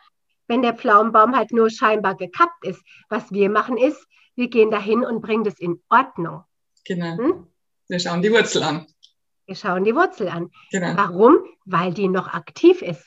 wenn 0.46 0.62
der 0.62 0.74
Pflaumenbaum 0.74 1.36
halt 1.36 1.52
nur 1.52 1.70
scheinbar 1.70 2.14
gekappt 2.14 2.64
ist. 2.64 2.82
Was 3.08 3.32
wir 3.32 3.50
machen 3.50 3.76
ist, 3.76 4.06
wir 4.34 4.48
gehen 4.48 4.70
dahin 4.70 5.04
und 5.04 5.20
bringen 5.20 5.44
das 5.44 5.58
in 5.58 5.82
Ordnung. 5.88 6.44
Genau. 6.84 7.16
Hm? 7.16 7.46
Wir 7.88 7.98
schauen 7.98 8.22
die 8.22 8.32
Wurzel 8.32 8.62
an. 8.62 8.86
Wir 9.46 9.56
schauen 9.56 9.84
die 9.84 9.94
Wurzel 9.94 10.28
an. 10.28 10.50
Genau. 10.70 10.96
Warum? 10.96 11.38
Weil 11.64 11.92
die 11.92 12.08
noch 12.08 12.28
aktiv 12.28 12.82
ist. 12.82 13.04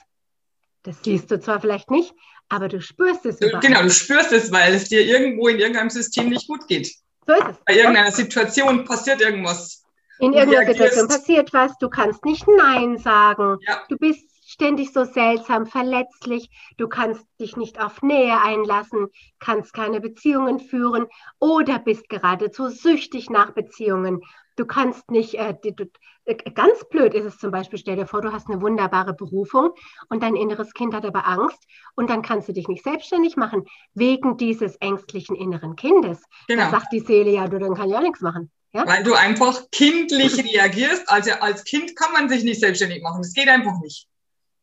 Das 0.84 0.98
siehst 1.04 1.32
du 1.32 1.40
zwar 1.40 1.60
vielleicht 1.60 1.90
nicht, 1.90 2.14
aber 2.50 2.68
du 2.68 2.80
spürst 2.82 3.26
es. 3.26 3.42
Überall. 3.42 3.62
Genau, 3.62 3.82
du 3.82 3.90
spürst 3.90 4.32
es, 4.32 4.52
weil 4.52 4.76
es 4.76 4.90
dir 4.90 5.02
irgendwo 5.04 5.48
in 5.48 5.58
irgendeinem 5.58 5.90
System 5.90 6.30
nicht 6.30 6.48
gut 6.48 6.68
geht. 6.68 6.94
So 7.26 7.34
ist 7.34 7.48
es. 7.50 7.58
Bei 7.66 7.76
irgendeiner 7.76 8.12
Situation 8.12 8.86
passiert 8.86 9.22
irgendwas. 9.22 9.84
In 10.20 10.34
irgendeiner 10.34 10.68
Situation 10.68 11.08
passiert 11.08 11.54
was, 11.54 11.78
du 11.80 11.90
kannst 11.90 12.24
nicht 12.24 12.46
Nein 12.48 12.98
sagen. 12.98 13.58
Ja. 13.68 13.82
Du 13.90 13.98
bist 13.98 14.30
ständig 14.48 14.94
so 14.94 15.04
seltsam, 15.04 15.66
verletzlich, 15.66 16.50
du 16.78 16.88
kannst 16.88 17.26
dich 17.42 17.58
nicht 17.58 17.82
auf 17.82 18.02
Nähe 18.02 18.40
einlassen, 18.42 19.08
kannst 19.40 19.74
keine 19.74 20.00
Beziehungen 20.00 20.60
führen 20.60 21.08
oder 21.40 21.80
bist 21.80 22.08
geradezu 22.10 22.70
süchtig 22.70 23.30
nach 23.30 23.52
Beziehungen. 23.52 24.22
Du 24.56 24.66
kannst 24.66 25.12
nicht, 25.12 25.36
äh, 25.36 25.54
du, 25.62 25.90
äh, 26.26 26.36
ganz 26.52 26.88
blöd 26.90 27.14
ist 27.14 27.26
es 27.26 27.38
zum 27.38 27.52
Beispiel, 27.52 27.78
stell 27.78 27.96
dir 27.96 28.08
vor, 28.08 28.22
du 28.22 28.32
hast 28.32 28.50
eine 28.50 28.62
wunderbare 28.62 29.14
Berufung 29.14 29.72
und 30.10 30.24
dein 30.24 30.36
inneres 30.36 30.74
Kind 30.74 30.94
hat 30.94 31.06
aber 31.06 31.28
Angst 31.28 31.64
und 31.96 32.10
dann 32.10 32.22
kannst 32.22 32.48
du 32.48 32.54
dich 32.54 32.68
nicht 32.68 32.84
selbstständig 32.84 33.36
machen, 33.36 33.66
wegen 33.94 34.38
dieses 34.38 34.76
ängstlichen 34.78 35.36
inneren 35.36 35.76
Kindes. 35.76 36.24
Genau. 36.48 36.64
Da 36.64 36.72
sagt 36.72 36.94
die 36.94 37.00
Seele, 37.00 37.32
ja, 37.32 37.48
du, 37.48 37.60
dann 37.60 37.76
kann 37.76 37.90
ich 37.90 37.96
auch 37.96 38.02
nichts 38.02 38.22
machen. 38.22 38.52
Ja? 38.74 38.86
Weil 38.88 39.04
du 39.04 39.14
einfach 39.14 39.70
kindlich 39.72 40.38
reagierst. 40.44 41.10
Also 41.10 41.32
als 41.40 41.64
Kind 41.64 41.96
kann 41.96 42.12
man 42.12 42.30
sich 42.30 42.44
nicht 42.44 42.60
selbstständig 42.60 43.02
machen. 43.04 43.22
Das 43.22 43.34
geht 43.34 43.48
einfach 43.48 43.80
nicht. 43.82 44.08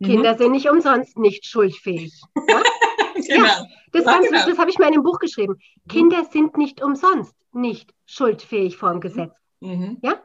Kinder 0.02 0.34
mhm. 0.34 0.38
sind 0.38 0.52
nicht 0.52 0.68
umsonst 0.68 1.18
nicht 1.18 1.46
schuldfähig. 1.46 2.12
Ja? 2.48 2.62
genau. 3.14 3.44
ja 3.46 3.66
das, 3.92 4.04
ja, 4.04 4.20
genau. 4.20 4.46
das 4.46 4.58
habe 4.58 4.70
ich 4.70 4.78
mal 4.78 4.88
in 4.88 4.94
einem 4.94 5.02
Buch 5.02 5.18
geschrieben. 5.18 5.56
Kinder 5.88 6.24
sind 6.30 6.56
nicht 6.56 6.82
umsonst 6.82 7.34
nicht 7.52 7.92
schuldfähig 8.06 8.76
vor 8.76 8.90
dem 8.90 9.00
Gesetz. 9.00 9.32
Mhm. 9.62 9.98
Ja? 10.02 10.20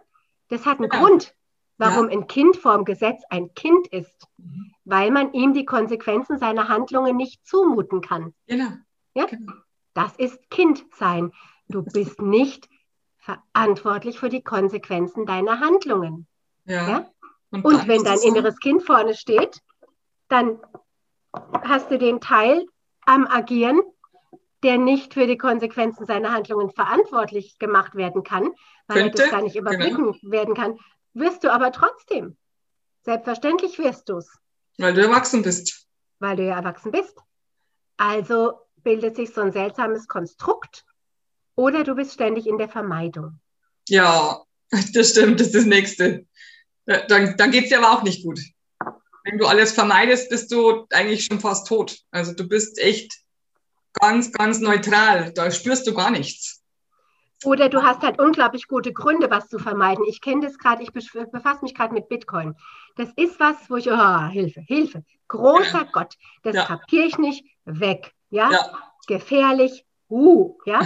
Das 0.49 0.65
hat 0.65 0.79
einen 0.79 0.89
genau. 0.89 1.05
Grund, 1.05 1.33
warum 1.77 2.09
ein 2.09 2.27
Kind 2.27 2.57
vor 2.57 2.75
dem 2.75 2.85
Gesetz 2.85 3.23
ein 3.29 3.53
Kind 3.53 3.87
ist. 3.87 4.27
Mhm. 4.37 4.71
Weil 4.85 5.11
man 5.11 5.33
ihm 5.33 5.53
die 5.53 5.65
Konsequenzen 5.65 6.39
seiner 6.39 6.67
Handlungen 6.67 7.15
nicht 7.15 7.45
zumuten 7.45 8.01
kann. 8.01 8.33
Genau. 8.47 8.71
Ja? 9.13 9.25
Genau. 9.25 9.53
Das 9.93 10.15
ist 10.17 10.49
Kind 10.49 10.85
sein. 10.95 11.31
Du 11.67 11.83
bist 11.83 12.21
nicht 12.21 12.69
verantwortlich 13.17 14.19
für 14.19 14.29
die 14.29 14.43
Konsequenzen 14.43 15.25
deiner 15.25 15.59
Handlungen. 15.59 16.27
Ja. 16.65 16.89
ja? 16.89 17.11
Und, 17.51 17.65
und 17.65 17.87
wenn 17.87 18.03
dein 18.03 18.19
inneres 18.19 18.59
Kind 18.59 18.83
vorne 18.83 19.15
steht, 19.15 19.61
dann 20.27 20.59
hast 21.63 21.91
du 21.91 21.97
den 21.97 22.19
Teil 22.21 22.65
am 23.05 23.25
Agieren, 23.25 23.81
der 24.67 24.77
nicht 24.77 25.13
für 25.13 25.27
die 25.27 25.37
Konsequenzen 25.37 26.05
seiner 26.05 26.33
Handlungen 26.33 26.71
verantwortlich 26.71 27.57
gemacht 27.57 27.95
werden 27.95 28.23
kann, 28.23 28.51
weil 28.87 29.03
Könnte, 29.03 29.23
er 29.23 29.29
das 29.29 29.31
gar 29.31 29.41
nicht 29.41 29.55
überblicken 29.55 30.11
genau. 30.11 30.17
werden 30.23 30.55
kann, 30.55 30.77
wirst 31.13 31.45
du 31.45 31.53
aber 31.53 31.71
trotzdem. 31.71 32.35
Selbstverständlich 33.03 33.79
wirst 33.79 34.09
du 34.09 34.17
es. 34.17 34.29
Weil 34.77 34.93
du 34.93 35.01
erwachsen 35.01 35.41
bist. 35.41 35.87
Weil 36.19 36.35
du 36.35 36.43
ja 36.43 36.57
erwachsen 36.57 36.91
bist. 36.91 37.17
Also 37.95 38.59
bildet 38.83 39.15
sich 39.15 39.33
so 39.33 39.39
ein 39.39 39.53
seltsames 39.53 40.09
Konstrukt 40.09 40.83
oder 41.55 41.85
du 41.85 41.95
bist 41.95 42.11
ständig 42.11 42.45
in 42.45 42.57
der 42.57 42.67
Vermeidung. 42.67 43.39
Ja, 43.87 44.43
das 44.93 45.11
stimmt, 45.11 45.39
das 45.39 45.47
ist 45.47 45.55
das 45.55 45.65
Nächste. 45.65 46.25
Dann, 46.85 47.37
dann 47.37 47.51
geht 47.51 47.63
es 47.63 47.69
dir 47.69 47.77
aber 47.77 47.97
auch 47.97 48.03
nicht 48.03 48.25
gut. 48.25 48.41
Wenn 49.23 49.37
du 49.37 49.45
alles 49.45 49.71
vermeidest, 49.71 50.29
bist 50.29 50.51
du 50.51 50.87
eigentlich 50.89 51.23
schon 51.23 51.39
fast 51.39 51.67
tot. 51.67 51.99
Also 52.11 52.33
du 52.33 52.45
bist 52.45 52.77
echt 52.79 53.13
ganz, 53.99 54.31
ganz 54.31 54.59
neutral. 54.59 55.31
Da 55.33 55.51
spürst 55.51 55.87
du 55.87 55.93
gar 55.93 56.11
nichts. 56.11 56.63
Oder 57.43 57.69
du 57.69 57.83
hast 57.83 58.01
halt 58.01 58.19
unglaublich 58.19 58.67
gute 58.67 58.93
Gründe, 58.93 59.29
was 59.29 59.47
zu 59.47 59.59
vermeiden. 59.59 60.03
Ich 60.07 60.21
kenne 60.21 60.41
das 60.41 60.57
gerade, 60.57 60.81
ich 60.81 60.91
befasse 60.91 61.61
mich 61.61 61.75
gerade 61.75 61.93
mit 61.93 62.09
Bitcoin. 62.09 62.55
Das 62.95 63.09
ist 63.15 63.39
was, 63.39 63.55
wo 63.69 63.75
ich, 63.75 63.91
oh, 63.91 64.27
Hilfe, 64.29 64.61
Hilfe. 64.61 65.03
Großer 65.27 65.83
ja. 65.83 65.89
Gott, 65.91 66.15
das 66.43 66.55
ja. 66.55 66.65
kapiere 66.65 67.05
ich 67.05 67.17
nicht. 67.17 67.45
Weg. 67.65 68.13
Ja? 68.29 68.49
ja. 68.51 68.79
Gefährlich. 69.07 69.85
Uh, 70.09 70.57
ja. 70.65 70.81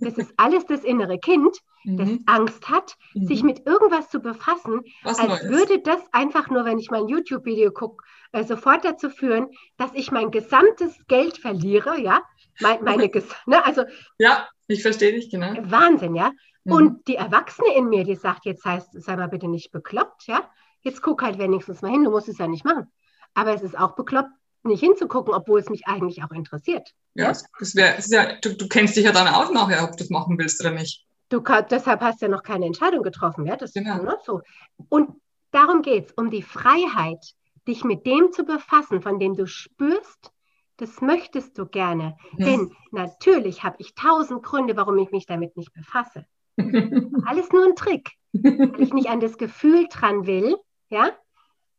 Das 0.00 0.18
ist 0.18 0.32
alles 0.36 0.66
das 0.66 0.84
innere 0.84 1.18
Kind, 1.18 1.56
das 1.84 2.08
mhm. 2.08 2.22
Angst 2.26 2.68
hat, 2.68 2.96
mhm. 3.14 3.26
sich 3.26 3.42
mit 3.42 3.66
irgendwas 3.66 4.10
zu 4.10 4.20
befassen, 4.20 4.82
Was 5.02 5.18
als 5.18 5.42
Neues. 5.42 5.48
würde 5.48 5.78
das 5.80 6.00
einfach 6.12 6.50
nur, 6.50 6.64
wenn 6.64 6.78
ich 6.78 6.90
mein 6.90 7.08
YouTube-Video 7.08 7.70
gucke, 7.70 8.04
äh, 8.32 8.44
sofort 8.44 8.84
dazu 8.84 9.08
führen, 9.08 9.48
dass 9.76 9.90
ich 9.94 10.10
mein 10.10 10.30
gesamtes 10.30 10.94
Geld 11.06 11.38
verliere, 11.38 11.98
ja, 11.98 12.20
mein, 12.60 12.82
meine, 12.82 13.10
ne, 13.46 13.64
also 13.64 13.84
ja, 14.18 14.48
ich 14.66 14.82
verstehe 14.82 15.12
dich 15.12 15.30
genau. 15.30 15.54
Wahnsinn, 15.62 16.14
ja. 16.14 16.32
Mhm. 16.64 16.72
Und 16.72 17.08
die 17.08 17.16
Erwachsene 17.16 17.74
in 17.74 17.88
mir, 17.88 18.04
die 18.04 18.16
sagt, 18.16 18.44
jetzt 18.44 18.64
heißt, 18.64 19.00
sei 19.00 19.16
mal 19.16 19.28
bitte 19.28 19.48
nicht 19.48 19.72
bekloppt, 19.72 20.26
ja. 20.26 20.48
Jetzt 20.82 21.02
guck 21.02 21.22
halt 21.22 21.38
wenigstens 21.38 21.82
mal 21.82 21.90
hin, 21.90 22.04
du 22.04 22.10
musst 22.10 22.28
es 22.28 22.38
ja 22.38 22.46
nicht 22.46 22.64
machen. 22.64 22.90
Aber 23.34 23.52
es 23.52 23.62
ist 23.62 23.78
auch 23.78 23.94
bekloppt, 23.94 24.30
nicht 24.64 24.80
hinzugucken, 24.80 25.34
obwohl 25.34 25.60
es 25.60 25.68
mich 25.68 25.86
eigentlich 25.86 26.22
auch 26.22 26.30
interessiert. 26.30 26.90
Ja, 27.14 27.28
das 27.28 27.74
wär, 27.74 27.96
das 27.96 28.10
ja 28.10 28.36
du, 28.40 28.56
du, 28.56 28.68
kennst 28.68 28.96
dich 28.96 29.04
ja 29.04 29.12
dann 29.12 29.28
auch 29.28 29.52
nachher, 29.52 29.84
ob 29.84 29.92
du 29.92 29.98
das 29.98 30.10
machen 30.10 30.38
willst 30.38 30.60
oder 30.60 30.72
nicht. 30.72 31.04
Du 31.30 31.40
deshalb 31.40 32.00
hast 32.00 32.20
du 32.20 32.26
ja 32.26 32.30
noch 32.30 32.42
keine 32.42 32.66
Entscheidung 32.66 33.02
getroffen, 33.02 33.46
ja? 33.46 33.56
Das 33.56 33.72
genau. 33.72 33.96
ist 33.96 34.02
ne, 34.02 34.16
so. 34.24 34.40
Und 34.88 35.20
darum 35.50 35.82
geht 35.82 36.06
es, 36.06 36.12
um 36.12 36.30
die 36.30 36.42
Freiheit, 36.42 37.34
dich 37.66 37.84
mit 37.84 38.06
dem 38.06 38.32
zu 38.32 38.44
befassen, 38.44 39.02
von 39.02 39.18
dem 39.18 39.36
du 39.36 39.46
spürst, 39.46 40.32
das 40.78 41.00
möchtest 41.00 41.58
du 41.58 41.66
gerne. 41.66 42.16
Ja. 42.38 42.46
Denn 42.46 42.72
natürlich 42.90 43.62
habe 43.62 43.76
ich 43.78 43.94
tausend 43.94 44.42
Gründe, 44.42 44.76
warum 44.76 44.98
ich 44.98 45.10
mich 45.10 45.26
damit 45.26 45.56
nicht 45.56 45.72
befasse. 45.74 46.24
Alles 46.56 47.52
nur 47.52 47.64
ein 47.64 47.76
Trick, 47.76 48.10
weil 48.32 48.80
ich 48.80 48.92
nicht 48.92 49.08
an 49.08 49.20
das 49.20 49.38
Gefühl 49.38 49.86
dran 49.88 50.26
will, 50.26 50.56
ja? 50.88 51.10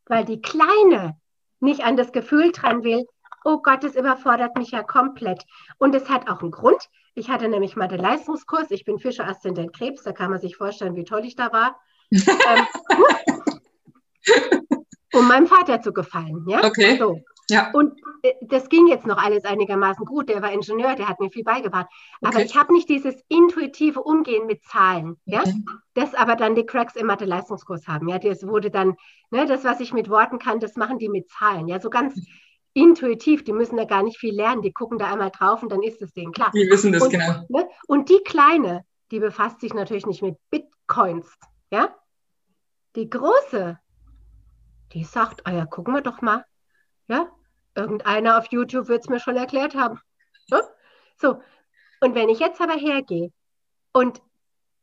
Weil 0.06 0.24
die 0.24 0.40
Kleine 0.40 1.18
nicht 1.60 1.84
an 1.84 1.96
das 1.96 2.12
Gefühl 2.12 2.52
dran 2.52 2.82
will, 2.82 3.06
oh 3.44 3.58
Gott, 3.62 3.84
das 3.84 3.96
überfordert 3.96 4.56
mich 4.56 4.70
ja 4.70 4.82
komplett. 4.82 5.44
Und 5.78 5.94
es 5.94 6.08
hat 6.08 6.30
auch 6.30 6.40
einen 6.40 6.50
Grund. 6.50 6.88
Ich 7.14 7.28
hatte 7.28 7.48
nämlich 7.48 7.76
mal 7.76 7.88
den 7.88 8.00
Leistungskurs. 8.00 8.70
Ich 8.70 8.84
bin 8.84 8.98
Fischer 8.98 9.26
Aszendent 9.26 9.74
Krebs. 9.74 10.02
Da 10.02 10.12
kann 10.12 10.30
man 10.30 10.40
sich 10.40 10.56
vorstellen, 10.56 10.96
wie 10.96 11.04
toll 11.04 11.24
ich 11.24 11.36
da 11.36 11.52
war. 11.52 11.78
ähm, 12.10 12.66
um 15.12 15.28
meinem 15.28 15.46
Vater 15.46 15.80
zu 15.80 15.92
gefallen. 15.92 16.44
Ja? 16.48 16.64
Okay. 16.64 16.96
So. 16.98 17.20
Ja. 17.50 17.70
Und 17.72 18.00
äh, 18.22 18.32
das 18.42 18.68
ging 18.68 18.86
jetzt 18.86 19.06
noch 19.06 19.18
alles 19.18 19.44
einigermaßen 19.44 20.04
gut. 20.04 20.28
Der 20.28 20.40
war 20.42 20.52
Ingenieur, 20.52 20.94
der 20.94 21.08
hat 21.08 21.20
mir 21.20 21.30
viel 21.30 21.44
beigebracht. 21.44 21.86
Aber 22.22 22.36
okay. 22.36 22.46
ich 22.46 22.56
habe 22.56 22.72
nicht 22.72 22.88
dieses 22.88 23.14
intuitive 23.28 24.02
Umgehen 24.02 24.46
mit 24.46 24.64
Zahlen, 24.64 25.16
ja, 25.24 25.40
okay. 25.40 25.54
das 25.94 26.14
aber 26.14 26.36
dann 26.36 26.54
die 26.54 26.64
Cracks 26.64 26.96
im 26.96 27.06
Mathe-Leistungskurs 27.06 27.86
haben. 27.88 28.08
Ja, 28.08 28.18
das 28.18 28.46
wurde 28.46 28.70
dann, 28.70 28.96
ne, 29.30 29.46
das, 29.46 29.64
was 29.64 29.80
ich 29.80 29.92
mit 29.92 30.08
Worten 30.08 30.38
kann, 30.38 30.60
das 30.60 30.76
machen 30.76 30.98
die 30.98 31.08
mit 31.08 31.28
Zahlen. 31.28 31.68
Ja, 31.68 31.80
so 31.80 31.90
ganz 31.90 32.14
intuitiv, 32.72 33.44
die 33.44 33.52
müssen 33.52 33.76
da 33.76 33.84
gar 33.84 34.02
nicht 34.02 34.18
viel 34.18 34.34
lernen, 34.34 34.62
die 34.62 34.72
gucken 34.72 34.98
da 34.98 35.12
einmal 35.12 35.30
drauf 35.30 35.62
und 35.62 35.70
dann 35.70 35.82
ist 35.82 36.00
es 36.02 36.12
denen 36.12 36.32
klar. 36.32 36.50
Die 36.54 36.70
wissen 36.70 36.92
das 36.92 37.02
und, 37.02 37.10
genau. 37.10 37.44
Ne, 37.48 37.68
und 37.86 38.08
die 38.08 38.20
Kleine, 38.24 38.84
die 39.10 39.18
befasst 39.18 39.60
sich 39.60 39.74
natürlich 39.74 40.06
nicht 40.06 40.22
mit 40.22 40.36
Bitcoins, 40.50 41.26
ja. 41.70 41.94
Die 42.96 43.08
Große, 43.08 43.78
die 44.92 45.04
sagt, 45.04 45.46
ah 45.46 45.52
ja, 45.52 45.66
gucken 45.66 45.94
wir 45.94 46.00
doch 46.00 46.22
mal, 46.22 46.44
ja, 47.08 47.28
irgendeiner 47.80 48.38
auf 48.38 48.46
YouTube 48.50 48.88
wird 48.88 49.02
es 49.02 49.08
mir 49.08 49.20
schon 49.20 49.36
erklärt 49.36 49.74
haben. 49.74 50.00
So, 51.16 51.42
und 52.00 52.14
wenn 52.14 52.30
ich 52.30 52.38
jetzt 52.38 52.60
aber 52.60 52.74
hergehe 52.74 53.30
und 53.92 54.22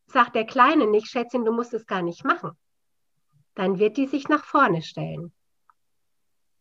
sagt 0.06 0.36
der 0.36 0.46
Kleine 0.46 0.86
nicht, 0.86 1.08
Schätzchen, 1.08 1.46
du 1.46 1.52
musst 1.52 1.74
es 1.74 1.88
gar 1.88 2.02
nicht 2.02 2.24
machen, 2.24 2.52
dann 3.56 3.80
wird 3.80 3.98
die 3.98 4.06
sich 4.06 4.30
nach 4.30 4.44
vorne 4.44 4.84
stellen. 4.84 5.34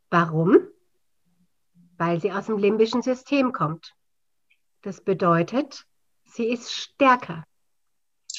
Warum? 0.08 0.56
Weil 1.98 2.20
sie 2.20 2.32
aus 2.32 2.46
dem 2.46 2.56
limbischen 2.56 3.02
System 3.02 3.52
kommt. 3.52 3.94
Das 4.82 5.02
bedeutet, 5.02 5.84
sie 6.24 6.48
ist 6.48 6.72
stärker. 6.72 7.44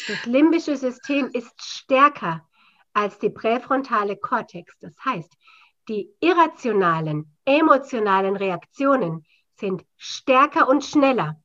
Das 0.08 0.26
limbische 0.26 0.76
System 0.76 1.28
ist 1.28 1.62
stärker 1.62 2.48
als 2.94 3.20
die 3.20 3.30
präfrontale 3.30 4.18
Kortex. 4.18 4.78
Das 4.80 4.96
heißt, 5.06 5.32
die 5.88 6.12
irrationalen, 6.20 7.37
emotionalen 7.48 8.36
Reaktionen 8.36 9.26
sind 9.60 9.84
stärker 9.96 10.68
und 10.68 10.84
schneller 10.84 11.42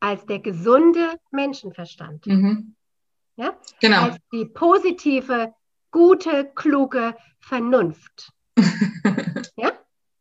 als 0.00 0.24
der 0.26 0.38
gesunde 0.38 1.18
Menschenverstand. 1.30 2.26
Mhm. 2.26 2.74
Ja? 3.36 3.56
Genau. 3.80 4.04
Als 4.04 4.16
die 4.32 4.46
positive, 4.46 5.52
gute, 5.90 6.50
kluge 6.54 7.14
Vernunft. 7.40 8.32
ja? 9.56 9.72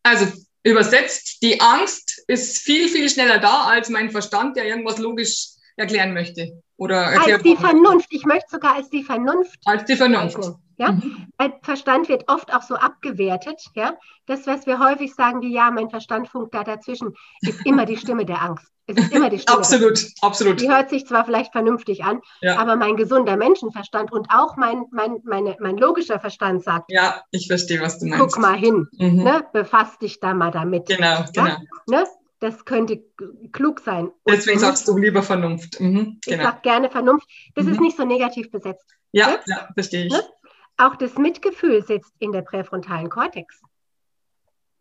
Also 0.04 0.28
übersetzt, 0.64 1.42
die 1.42 1.60
Angst 1.62 2.24
ist 2.28 2.60
viel, 2.60 2.90
viel 2.90 3.10
schneller 3.10 3.40
da 3.40 3.66
als 3.68 3.90
mein 3.90 4.12
Verstand, 4.12 4.58
der 4.58 4.66
irgendwas 4.66 4.98
logisch 4.98 5.50
erklären 5.78 6.14
möchte. 6.14 6.62
Oder 6.82 7.10
als 7.10 7.44
die 7.44 7.56
Vernunft. 7.56 8.08
Ich 8.10 8.26
möchte 8.26 8.50
sogar 8.50 8.76
als 8.76 8.90
die 8.90 9.04
Vernunft. 9.04 9.60
Als 9.66 9.86
die 9.86 9.96
Vernunft. 9.96 10.40
Ja? 10.78 10.94
Mhm. 10.94 11.28
Verstand 11.62 12.10
wird 12.10 12.24
oft 12.28 12.52
auch 12.52 12.64
so 12.64 12.74
abgewertet. 12.74 13.62
Ja? 13.76 13.94
Das, 14.26 14.48
was 14.48 14.66
wir 14.66 14.80
häufig 14.80 15.14
sagen, 15.14 15.42
wie 15.42 15.54
ja, 15.54 15.70
mein 15.70 15.92
Verstand 15.92 16.28
funkt 16.28 16.56
da 16.56 16.64
dazwischen, 16.64 17.14
ist 17.42 17.64
immer 17.68 17.86
die 17.86 17.98
Stimme 17.98 18.26
der 18.26 18.42
Angst. 18.42 18.66
Es 18.88 18.98
ist 18.98 19.14
immer 19.14 19.30
die 19.30 19.38
Stimme. 19.38 19.60
absolut, 19.60 20.04
absolut. 20.22 20.60
Die 20.60 20.72
hört 20.72 20.90
sich 20.90 21.06
zwar 21.06 21.24
vielleicht 21.24 21.52
vernünftig 21.52 22.04
an, 22.04 22.20
ja. 22.42 22.58
aber 22.58 22.76
mein 22.76 22.96
gesunder 22.96 23.38
Menschenverstand 23.38 24.12
und 24.12 24.30
auch 24.34 24.58
mein, 24.58 24.86
mein, 24.92 25.18
meine, 25.24 25.56
mein 25.60 25.78
logischer 25.78 26.20
Verstand 26.20 26.64
sagt. 26.64 26.92
Ja, 26.92 27.22
ich 27.30 27.46
verstehe, 27.46 27.80
was 27.80 28.00
du 28.00 28.08
meinst. 28.08 28.20
Guck 28.20 28.42
mal 28.42 28.58
hin, 28.58 28.88
mhm. 28.98 29.22
ne? 29.22 29.46
befass 29.54 30.00
dich 30.00 30.20
da 30.20 30.34
mal 30.34 30.50
damit. 30.50 30.88
Genau, 30.88 31.26
genau. 31.32 31.58
Ne? 31.88 32.06
Das 32.42 32.66
könnte 32.66 33.04
klug 33.52 33.82
sein. 33.82 34.08
Und 34.08 34.34
Deswegen 34.34 34.58
sagst 34.58 34.88
du 34.88 34.98
lieber 34.98 35.22
Vernunft. 35.22 35.80
Mhm, 35.80 36.20
genau. 36.26 36.38
Ich 36.38 36.42
sage 36.42 36.60
gerne 36.64 36.90
Vernunft. 36.90 37.30
Das 37.54 37.66
mhm. 37.66 37.74
ist 37.74 37.82
nicht 37.82 37.98
so 37.98 38.04
negativ 38.04 38.50
besetzt. 38.50 38.86
Ja, 39.12 39.30
ja, 39.30 39.40
ja 39.46 39.70
verstehe 39.76 40.08
ich. 40.08 40.12
Ne? 40.12 40.24
Auch 40.78 40.96
das 40.96 41.20
Mitgefühl 41.20 41.86
sitzt 41.86 42.12
in 42.18 42.32
der 42.32 42.42
präfrontalen 42.42 43.12
Kortex. 43.12 43.62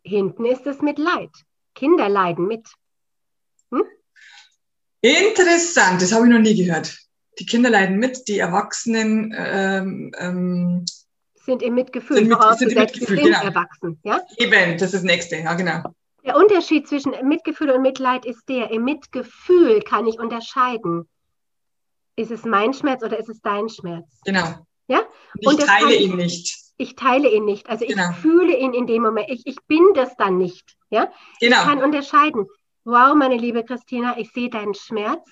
Hinten 0.02 0.46
ist 0.46 0.66
es 0.66 0.80
Mitleid. 0.80 1.30
Kinder 1.74 2.08
leiden 2.08 2.46
mit. 2.46 2.66
Hm? 3.70 3.84
Interessant, 5.02 6.00
das 6.00 6.12
habe 6.12 6.26
ich 6.26 6.32
noch 6.32 6.40
nie 6.40 6.56
gehört. 6.56 6.96
Die 7.38 7.44
Kinder 7.44 7.68
leiden 7.68 7.98
mit, 7.98 8.26
die 8.26 8.38
Erwachsenen 8.38 9.34
ähm, 9.36 10.12
ähm, 10.18 10.86
sind 11.44 11.62
im 11.62 11.74
Mitgefühl, 11.74 12.16
sind, 12.16 12.28
mit, 12.28 12.38
sind, 12.58 12.72
im 12.72 12.78
Mitgefühl, 12.78 13.16
sind 13.16 13.26
genau. 13.26 13.42
erwachsen. 13.42 14.00
Ja? 14.02 14.22
Eben, 14.38 14.78
das 14.78 14.88
ist 14.88 14.94
das 14.94 15.02
Nächste, 15.02 15.36
ja 15.36 15.52
genau. 15.52 15.82
Der 16.30 16.36
Unterschied 16.36 16.86
zwischen 16.86 17.12
Mitgefühl 17.26 17.72
und 17.72 17.82
Mitleid 17.82 18.24
ist 18.24 18.48
der, 18.48 18.70
im 18.70 18.84
Mitgefühl 18.84 19.80
kann 19.80 20.06
ich 20.06 20.20
unterscheiden. 20.20 21.08
Ist 22.14 22.30
es 22.30 22.44
mein 22.44 22.72
Schmerz 22.72 23.02
oder 23.02 23.18
ist 23.18 23.28
es 23.28 23.40
dein 23.40 23.68
Schmerz? 23.68 24.06
Genau. 24.24 24.64
Ja? 24.86 25.02
Und 25.44 25.58
ich 25.58 25.66
teile 25.66 25.96
ihn 25.96 26.14
nicht. 26.14 26.56
Ich 26.76 26.94
teile 26.94 27.28
ihn 27.28 27.46
nicht. 27.46 27.68
Also 27.68 27.84
ich 27.84 27.90
genau. 27.90 28.12
fühle 28.12 28.56
ihn 28.56 28.74
in 28.74 28.86
dem 28.86 29.02
Moment. 29.02 29.28
Ich, 29.28 29.44
ich 29.44 29.56
bin 29.66 29.82
das 29.96 30.16
dann 30.18 30.38
nicht. 30.38 30.76
Ja? 30.90 31.10
Genau. 31.40 31.56
Ich 31.56 31.62
kann 31.64 31.82
unterscheiden. 31.82 32.46
Wow, 32.84 33.16
meine 33.16 33.36
liebe 33.36 33.64
Christina, 33.64 34.16
ich 34.16 34.30
sehe 34.30 34.50
deinen 34.50 34.74
Schmerz. 34.74 35.28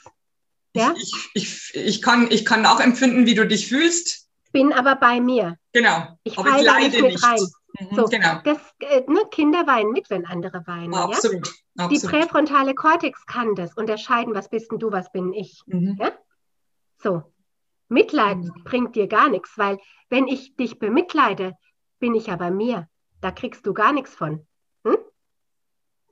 Ja? 0.74 0.96
Ich, 0.96 1.12
ich, 1.34 1.70
ich, 1.74 1.86
ich, 1.86 2.02
kann, 2.02 2.28
ich 2.28 2.44
kann 2.44 2.66
auch 2.66 2.80
empfinden, 2.80 3.24
wie 3.24 3.36
du 3.36 3.46
dich 3.46 3.68
fühlst. 3.68 4.26
Bin 4.50 4.72
aber 4.72 4.96
bei 4.96 5.20
mir. 5.20 5.58
Genau. 5.72 6.18
Ich 6.24 6.36
aber 6.36 6.58
ich 6.58 6.64
leide 6.64 7.02
nicht 7.02 7.02
mit 7.02 7.22
rein. 7.22 7.46
Mhm, 7.80 7.94
so, 7.94 8.04
genau. 8.04 8.40
Das, 8.44 8.58
äh, 8.80 9.02
ne, 9.06 9.20
Kinder 9.30 9.66
weinen 9.66 9.92
mit, 9.92 10.10
wenn 10.10 10.26
andere 10.26 10.66
weinen. 10.66 10.92
Ja, 10.92 11.00
ja? 11.00 11.04
absolut. 11.06 11.48
Die 11.90 12.00
präfrontale 12.00 12.74
Kortex 12.74 13.24
kann 13.26 13.54
das 13.54 13.74
unterscheiden, 13.74 14.34
was 14.34 14.48
bist 14.48 14.72
denn 14.72 14.78
du, 14.78 14.90
was 14.90 15.12
bin 15.12 15.32
ich. 15.32 15.62
Mhm. 15.66 15.96
Ja? 16.00 16.12
So, 16.96 17.22
Mitleid 17.88 18.38
mhm. 18.38 18.64
bringt 18.64 18.96
dir 18.96 19.06
gar 19.06 19.28
nichts, 19.28 19.56
weil 19.56 19.78
wenn 20.08 20.26
ich 20.26 20.56
dich 20.56 20.78
bemitleide, 20.78 21.54
bin 21.98 22.14
ich 22.14 22.26
ja 22.26 22.36
bei 22.36 22.50
mir. 22.50 22.88
Da 23.20 23.30
kriegst 23.30 23.66
du 23.66 23.74
gar 23.74 23.92
nichts 23.92 24.14
von. 24.14 24.46
Hm? 24.84 24.96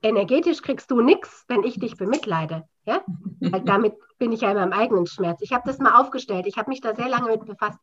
Energetisch 0.03 0.63
kriegst 0.63 0.91
du 0.91 1.01
nichts, 1.01 1.45
wenn 1.49 1.63
ich 1.63 1.79
dich 1.79 1.97
bemitleide. 1.97 2.69
Ja? 2.85 3.05
Weil 3.41 3.61
damit 3.65 3.95
bin 4.19 4.33
ich 4.33 4.41
ja 4.41 4.51
in 4.51 4.57
meinem 4.57 4.73
eigenen 4.73 5.07
Schmerz. 5.07 5.41
Ich 5.43 5.53
habe 5.53 5.63
das 5.67 5.79
mal 5.79 6.01
aufgestellt. 6.01 6.47
Ich 6.47 6.57
habe 6.57 6.71
mich 6.71 6.81
da 6.81 6.95
sehr 6.95 7.09
lange 7.09 7.29
mit 7.29 7.45
befasst. 7.45 7.79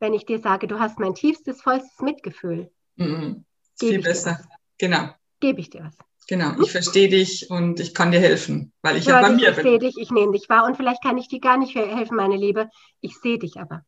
Wenn 0.00 0.14
ich 0.14 0.26
dir 0.26 0.38
sage, 0.38 0.68
du 0.68 0.78
hast 0.78 0.98
mein 0.98 1.14
tiefstes, 1.14 1.62
vollstes 1.62 2.00
Mitgefühl. 2.00 2.70
Mhm. 2.98 3.44
Viel 3.78 4.02
besser. 4.02 4.40
Genau. 4.76 5.10
Gebe 5.40 5.60
ich 5.60 5.70
dir 5.70 5.84
was. 5.84 5.94
Genau, 6.28 6.60
ich 6.60 6.70
verstehe 6.70 7.08
dich 7.08 7.48
und 7.48 7.80
ich 7.80 7.94
kann 7.94 8.12
dir 8.12 8.20
helfen, 8.20 8.70
weil 8.82 8.98
ich 8.98 9.06
ja 9.06 9.22
bei 9.22 9.30
mir 9.30 9.48
ich 9.48 9.56
bin. 9.56 9.64
Ich 9.66 9.70
sehe 9.70 9.78
dich, 9.78 9.96
ich 9.96 10.10
nehme 10.10 10.32
dich 10.32 10.46
wahr 10.50 10.66
und 10.66 10.76
vielleicht 10.76 11.02
kann 11.02 11.16
ich 11.16 11.28
dir 11.28 11.40
gar 11.40 11.56
nicht 11.56 11.74
helfen, 11.74 12.16
meine 12.16 12.36
Liebe. 12.36 12.68
Ich 13.00 13.16
sehe 13.16 13.38
dich 13.38 13.56
aber. 13.58 13.82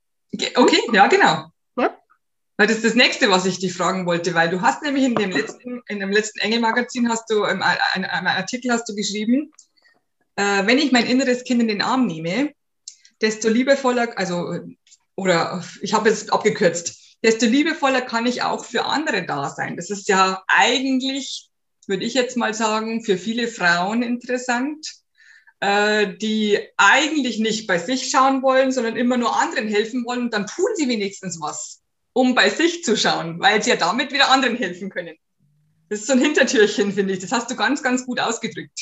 Okay, 0.55 0.79
ja, 0.91 1.07
genau. 1.09 1.51
Ja? 1.77 1.99
Weil 2.57 2.67
das 2.67 2.77
ist 2.77 2.85
das 2.87 2.95
nächste, 2.95 3.29
was 3.29 3.45
ich 3.45 3.59
dich 3.59 3.75
fragen 3.75 4.07
wollte, 4.07 4.35
weil 4.35 4.49
du 4.49 4.63
hast 4.63 4.83
nämlich 4.83 5.05
in 5.05 5.17
dem 5.17 5.33
letzten, 5.33 5.83
in 5.87 6.01
dem 6.01 6.11
letzten 6.11 6.39
Engel-Magazin 6.39 7.11
hast 7.11 7.29
du, 7.29 7.45
ähm, 7.45 7.63
einen, 7.63 8.07
einen 8.07 8.27
Artikel 8.29 8.73
hast 8.73 8.89
du 8.89 8.95
geschrieben, 8.95 9.53
äh, 10.37 10.67
wenn 10.67 10.79
ich 10.79 10.93
mein 10.93 11.07
inneres 11.07 11.45
Kind 11.45 11.61
in 11.61 11.69
den 11.69 11.83
Arm 11.83 12.07
nehme, 12.07 12.55
desto 13.21 13.51
liebevoller, 13.51 14.17
also, 14.17 14.61
oder 15.15 15.63
ich 15.83 15.93
habe 15.93 16.09
es 16.09 16.31
abgekürzt, 16.31 17.00
desto 17.23 17.47
liebevoller 17.47 18.01
kann 18.01 18.27
ich 18.27 18.43
auch 18.43 18.65
für 18.65 18.85
andere 18.85 19.25
da 19.27 19.51
sein. 19.51 19.77
Das 19.77 19.91
ist 19.91 20.09
ja 20.09 20.43
eigentlich 20.47 21.51
würde 21.91 22.05
ich 22.05 22.15
jetzt 22.15 22.39
mal 22.39 22.55
sagen, 22.55 23.03
für 23.03 23.19
viele 23.19 23.49
Frauen 23.49 24.03
interessant, 24.03 24.87
äh, 25.59 26.17
die 26.17 26.59
eigentlich 26.79 27.39
nicht 27.39 27.67
bei 27.67 27.79
sich 27.79 28.11
schauen 28.11 28.43
wollen, 28.43 28.73
sondern 28.73 28.97
immer 28.97 29.19
nur 29.19 29.39
anderen 29.39 29.69
helfen 29.69 30.07
wollen. 30.07 30.31
Dann 30.31 30.47
tun 30.47 30.71
sie 30.77 30.89
wenigstens 30.89 31.39
was, 31.41 31.83
um 32.15 32.35
bei 32.35 32.49
sich 32.49 32.83
zu 32.85 32.97
schauen, 32.97 33.41
weil 33.41 33.63
sie 33.63 33.71
ja 33.71 33.77
damit 33.77 34.13
wieder 34.13 34.31
anderen 34.31 34.57
helfen 34.57 34.89
können. 34.89 35.17
Das 35.91 36.01
ist 36.01 36.07
so 36.07 36.13
ein 36.13 36.21
Hintertürchen, 36.21 36.93
finde 36.93 37.13
ich. 37.13 37.19
Das 37.19 37.33
hast 37.33 37.51
du 37.51 37.57
ganz, 37.57 37.83
ganz 37.83 38.07
gut 38.07 38.21
ausgedrückt. 38.21 38.81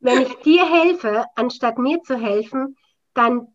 Wenn 0.00 0.22
ich 0.22 0.34
dir 0.36 0.66
helfe, 0.66 1.26
anstatt 1.34 1.76
mir 1.78 2.02
zu 2.02 2.18
helfen, 2.18 2.78
dann 3.12 3.48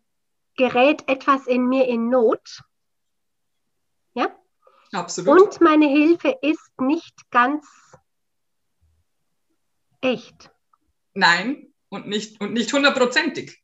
gerät 0.56 1.08
etwas 1.08 1.46
in 1.46 1.66
mir 1.66 1.86
in 1.86 2.08
Not. 2.08 2.62
Ja? 4.14 4.34
Absolut. 4.92 5.40
Und 5.40 5.60
meine 5.60 5.86
Hilfe 5.86 6.36
ist 6.42 6.80
nicht 6.80 7.30
ganz 7.30 7.66
echt. 10.00 10.50
Nein, 11.14 11.72
und 11.88 12.06
nicht, 12.06 12.40
und 12.40 12.52
nicht 12.52 12.72
hundertprozentig. 12.72 13.62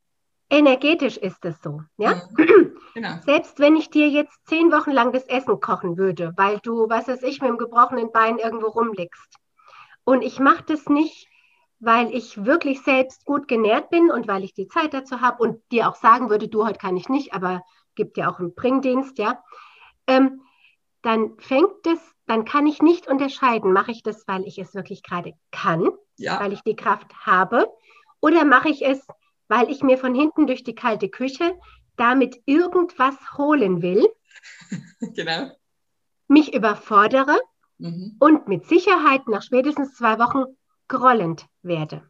Energetisch 0.50 1.16
ist 1.16 1.44
es 1.44 1.60
so. 1.62 1.82
Ja? 1.96 2.22
Genau. 2.94 3.18
Selbst 3.24 3.58
wenn 3.58 3.74
ich 3.76 3.88
dir 3.88 4.10
jetzt 4.10 4.38
zehn 4.46 4.70
Wochen 4.70 4.90
lang 4.90 5.12
das 5.12 5.24
Essen 5.24 5.60
kochen 5.60 5.96
würde, 5.96 6.34
weil 6.36 6.58
du, 6.58 6.90
was 6.90 7.08
weiß 7.08 7.22
ich, 7.22 7.40
mit 7.40 7.48
dem 7.48 7.56
gebrochenen 7.56 8.12
Bein 8.12 8.36
irgendwo 8.36 8.66
rumliegst. 8.66 9.38
Und 10.04 10.20
ich 10.20 10.38
mache 10.38 10.64
das 10.64 10.90
nicht, 10.90 11.26
weil 11.82 12.14
ich 12.14 12.44
wirklich 12.44 12.82
selbst 12.82 13.24
gut 13.24 13.48
genährt 13.48 13.90
bin 13.90 14.08
und 14.08 14.28
weil 14.28 14.44
ich 14.44 14.54
die 14.54 14.68
Zeit 14.68 14.94
dazu 14.94 15.20
habe 15.20 15.42
und 15.42 15.60
dir 15.72 15.88
auch 15.88 15.96
sagen 15.96 16.30
würde, 16.30 16.46
du, 16.46 16.64
heute 16.64 16.78
kann 16.78 16.96
ich 16.96 17.08
nicht, 17.08 17.34
aber 17.34 17.62
gibt 17.96 18.16
ja 18.16 18.30
auch 18.30 18.38
einen 18.38 18.54
Bringdienst, 18.54 19.18
ja. 19.18 19.42
Ähm, 20.06 20.42
dann 21.02 21.36
fängt 21.38 21.84
es, 21.84 21.98
dann 22.26 22.44
kann 22.44 22.68
ich 22.68 22.82
nicht 22.82 23.08
unterscheiden, 23.08 23.72
mache 23.72 23.90
ich 23.90 24.04
das, 24.04 24.28
weil 24.28 24.44
ich 24.46 24.58
es 24.58 24.76
wirklich 24.76 25.02
gerade 25.02 25.32
kann, 25.50 25.90
ja. 26.16 26.38
weil 26.38 26.52
ich 26.52 26.62
die 26.62 26.76
Kraft 26.76 27.12
habe, 27.26 27.66
oder 28.20 28.44
mache 28.44 28.68
ich 28.68 28.86
es, 28.86 29.04
weil 29.48 29.68
ich 29.68 29.82
mir 29.82 29.98
von 29.98 30.14
hinten 30.14 30.46
durch 30.46 30.62
die 30.62 30.76
kalte 30.76 31.08
Küche 31.08 31.58
damit 31.96 32.40
irgendwas 32.46 33.16
holen 33.36 33.82
will, 33.82 34.08
genau. 35.00 35.50
mich 36.28 36.54
überfordere 36.54 37.36
mhm. 37.78 38.14
und 38.20 38.46
mit 38.46 38.66
Sicherheit 38.68 39.26
nach 39.26 39.42
spätestens 39.42 39.94
zwei 39.96 40.20
Wochen 40.20 40.44
grollend 40.92 41.46
werde. 41.62 42.02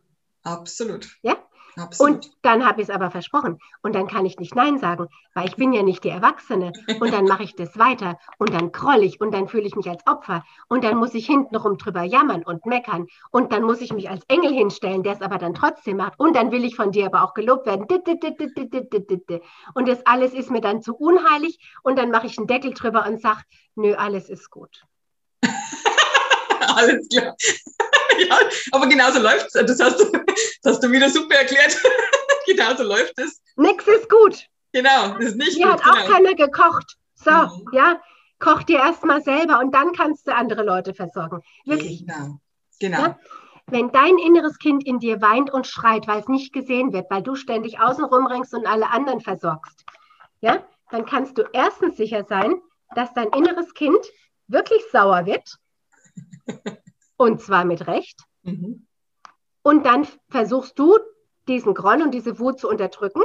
Absolut. 0.43 1.09
Ja? 1.23 1.37
Absolut. 1.77 2.17
Und 2.17 2.31
dann 2.43 2.67
habe 2.67 2.83
ich 2.83 2.89
es 2.89 2.95
aber 2.95 3.11
versprochen. 3.11 3.59
Und 3.81 3.95
dann 3.95 4.07
kann 4.07 4.27
ich 4.27 4.39
nicht 4.39 4.55
Nein 4.55 4.79
sagen, 4.79 5.07
weil 5.35 5.49
ich 5.49 5.57
bin 5.57 5.73
ja 5.73 5.83
nicht 5.83 6.05
die 6.05 6.11
Erwachsene. 6.11 6.73
Und 7.01 7.15
dann 7.15 7.25
mache 7.25 7.45
ich 7.45 7.55
das 7.55 7.79
weiter. 7.79 8.19
Und 8.39 8.53
dann 8.53 8.73
kroll 8.73 9.03
ich 9.03 9.23
und 9.23 9.33
dann 9.33 9.49
fühle 9.49 9.63
ich 9.63 9.75
mich 9.75 9.89
als 9.89 10.07
Opfer. 10.07 10.45
Und 10.69 10.85
dann 10.85 10.99
muss 10.99 11.15
ich 11.15 11.25
hintenrum 11.27 11.79
drüber 11.79 12.03
jammern 12.03 12.43
und 12.43 12.67
meckern. 12.67 13.07
Und 13.31 13.53
dann 13.53 13.63
muss 13.63 13.81
ich 13.81 13.93
mich 13.93 14.11
als 14.11 14.23
Engel 14.29 14.53
hinstellen, 14.53 15.03
der 15.03 15.15
es 15.15 15.23
aber 15.23 15.39
dann 15.39 15.55
trotzdem 15.55 15.97
macht. 15.97 16.19
Und 16.19 16.37
dann 16.37 16.53
will 16.53 16.65
ich 16.65 16.77
von 16.77 16.93
dir 16.93 17.07
aber 17.07 17.23
auch 17.23 17.33
gelobt 17.33 17.65
werden. 17.65 17.87
Und 19.75 19.89
das 19.89 20.07
alles 20.07 20.35
ist 20.35 20.51
mir 20.51 20.61
dann 20.61 20.83
zu 20.83 20.95
unheilig. 20.95 21.59
Und 21.83 21.99
dann 21.99 22.11
mache 22.11 22.27
ich 22.27 22.37
einen 22.37 22.49
Deckel 22.49 22.75
drüber 22.75 23.07
und 23.07 23.19
sage, 23.23 23.41
nö, 23.77 23.95
alles 23.95 24.29
ist 24.29 24.51
gut. 24.51 24.85
alles 26.61 27.09
klar. 27.09 27.35
ja, 28.29 28.39
aber 28.73 28.87
genauso 28.87 29.21
läuft 29.21 29.47
es. 29.47 29.53
Das 29.53 29.81
hast, 29.81 30.01
du, 30.01 30.13
das 30.63 30.75
hast 30.75 30.83
du 30.83 30.91
wieder 30.91 31.09
super 31.11 31.37
erklärt. 31.37 31.77
genauso 32.47 32.83
läuft 32.83 33.19
es. 33.19 33.43
Nix 33.57 33.87
ist 33.87 34.09
gut. 34.09 34.47
Genau, 34.73 35.15
das 35.19 35.27
ist 35.27 35.37
nicht 35.37 35.57
Hier 35.57 35.67
gut. 35.67 35.85
hat 35.85 35.91
auch 35.91 36.03
genau. 36.03 36.15
keiner 36.15 36.35
gekocht. 36.35 36.97
So, 37.15 37.31
mhm. 37.31 37.67
ja, 37.73 38.01
koch 38.39 38.63
dir 38.65 38.79
erstmal 38.79 39.23
selber 39.23 39.61
und 39.61 39.73
dann 39.75 39.93
kannst 39.93 40.27
du 40.27 40.35
andere 40.35 40.63
Leute 40.63 40.95
versorgen. 40.95 41.41
Wirklich. 41.65 42.07
Genau, 42.07 42.39
genau. 42.81 42.99
Ja? 42.99 43.19
Wenn 43.67 43.93
dein 43.93 44.19
inneres 44.19 44.59
Kind 44.59 44.85
in 44.85 44.99
dir 44.99 45.21
weint 45.23 45.51
und 45.53 45.67
schreit, 45.67 46.09
weil 46.09 46.21
es 46.21 46.29
nicht 46.29 46.53
gesehen 46.53 46.93
wird, 46.93 47.11
weil 47.11 47.23
du 47.23 47.37
ständig 47.37 47.81
außen 47.81 48.05
rumringst 48.05 48.55
und 48.55 48.67
alle 48.67 48.91
anderen 48.91 49.21
versorgst, 49.21 49.85
ja, 50.41 50.67
dann 50.91 51.07
kannst 51.07 51.39
du 51.39 51.45
erstens 51.53 51.97
sicher 51.97 52.25
sein, 52.29 52.61
dass 52.95 53.15
dein 53.15 53.29
inneres 53.29 53.73
Kind 53.75 54.05
wirklich 54.49 54.83
sauer 54.91 55.25
wird 55.25 55.57
Und 57.17 57.41
zwar 57.41 57.65
mit 57.65 57.87
Recht. 57.87 58.21
Mhm. 58.43 58.87
Und 59.63 59.87
dann 59.87 60.07
versuchst 60.29 60.79
du, 60.79 60.99
diesen 61.49 61.75
Groll 61.75 62.03
und 62.03 62.13
diese 62.13 62.39
Wut 62.39 62.61
zu 62.61 62.69
unterdrücken. 62.69 63.23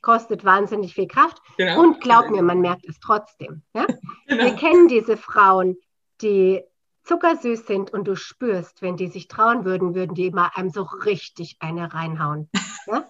Kostet 0.00 0.44
wahnsinnig 0.44 0.94
viel 0.94 1.08
Kraft. 1.08 1.42
Genau. 1.56 1.80
Und 1.80 2.00
glaub 2.00 2.30
mir, 2.30 2.42
man 2.42 2.60
merkt 2.60 2.88
es 2.88 3.00
trotzdem. 3.00 3.62
Ja? 3.74 3.86
Genau. 4.26 4.44
Wir 4.44 4.56
kennen 4.56 4.88
diese 4.88 5.16
Frauen, 5.16 5.78
die 6.20 6.62
zuckersüß 7.04 7.66
sind 7.66 7.90
und 7.94 8.06
du 8.06 8.14
spürst, 8.14 8.82
wenn 8.82 8.98
die 8.98 9.08
sich 9.08 9.26
trauen 9.26 9.64
würden, 9.64 9.94
würden 9.94 10.14
die 10.14 10.30
mal 10.30 10.50
einem 10.54 10.68
so 10.68 10.82
richtig 10.82 11.56
eine 11.60 11.94
reinhauen. 11.94 12.50
Ja? 12.86 13.06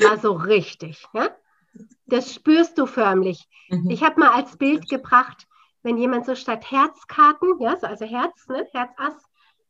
Mal 0.00 0.20
so 0.20 0.32
richtig. 0.32 1.04
Ja? 1.12 1.30
Das 2.06 2.32
spürst 2.32 2.78
du 2.78 2.86
förmlich. 2.86 3.48
Mhm. 3.68 3.90
Ich 3.90 4.04
habe 4.04 4.20
mal 4.20 4.30
als 4.30 4.56
Bild 4.56 4.88
gebracht, 4.88 5.48
wenn 5.82 5.96
jemand 5.96 6.26
so 6.26 6.34
statt 6.34 6.70
Herzkarten, 6.70 7.60
ja, 7.60 7.76
so 7.76 7.86
also 7.86 8.04
Herz, 8.04 8.48
ne, 8.48 8.66
Herzass, 8.72 9.14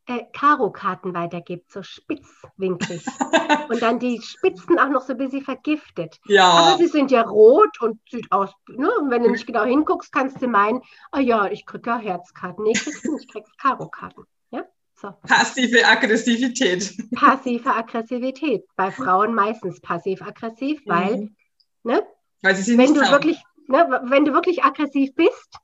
äh, 0.07 0.25
Karo-Karten 0.33 1.15
weitergibt, 1.15 1.71
so 1.71 1.83
spitzwinklig. 1.83 3.05
und 3.69 3.83
dann 3.83 3.99
die 3.99 4.21
Spitzen 4.21 4.79
auch 4.79 4.89
noch 4.89 5.03
so 5.03 5.13
ein 5.13 5.19
bisschen 5.19 5.43
vergiftet. 5.43 6.19
Ja. 6.27 6.51
Aber 6.51 6.79
sie 6.79 6.89
sind 6.89 7.11
ja 7.11 7.23
rot 7.23 7.81
und 7.81 8.01
sieht 8.11 8.31
aus, 8.33 8.51
ne? 8.69 8.91
Und 8.99 9.11
wenn 9.11 9.23
du 9.23 9.31
nicht 9.31 9.47
genau 9.47 9.65
hinguckst, 9.65 10.13
kannst 10.13 10.43
du 10.43 10.49
meinen, 10.49 10.83
oh 11.13 11.21
ja, 11.21 11.47
ich 11.47 11.67
kriege 11.67 11.91
ja 11.91 11.99
Herzkarten. 11.99 12.65
Nee, 12.65 12.73
kriegst 12.73 13.05
du 13.05 13.15
nicht, 13.15 13.31
kriegst 13.31 13.57
Karo-Karten. 13.59 14.25
Ja? 14.51 14.65
So. 14.95 15.13
Passive 15.27 15.87
Aggressivität. 15.87 16.97
Passive 17.15 17.75
Aggressivität. 17.75 18.65
Bei 18.77 18.91
Frauen 18.91 19.35
meistens 19.35 19.81
passiv-aggressiv, 19.81 20.81
weil, 20.87 21.17
mhm. 21.17 21.37
ne? 21.85 22.03
Weil 22.43 22.57
sie 22.57 22.77
wenn 22.77 22.93
du 22.93 23.01
wirklich, 23.01 23.41
ne, 23.69 24.01
wenn 24.07 24.25
du 24.25 24.33
wirklich 24.33 24.65
aggressiv 24.65 25.15
bist, 25.15 25.59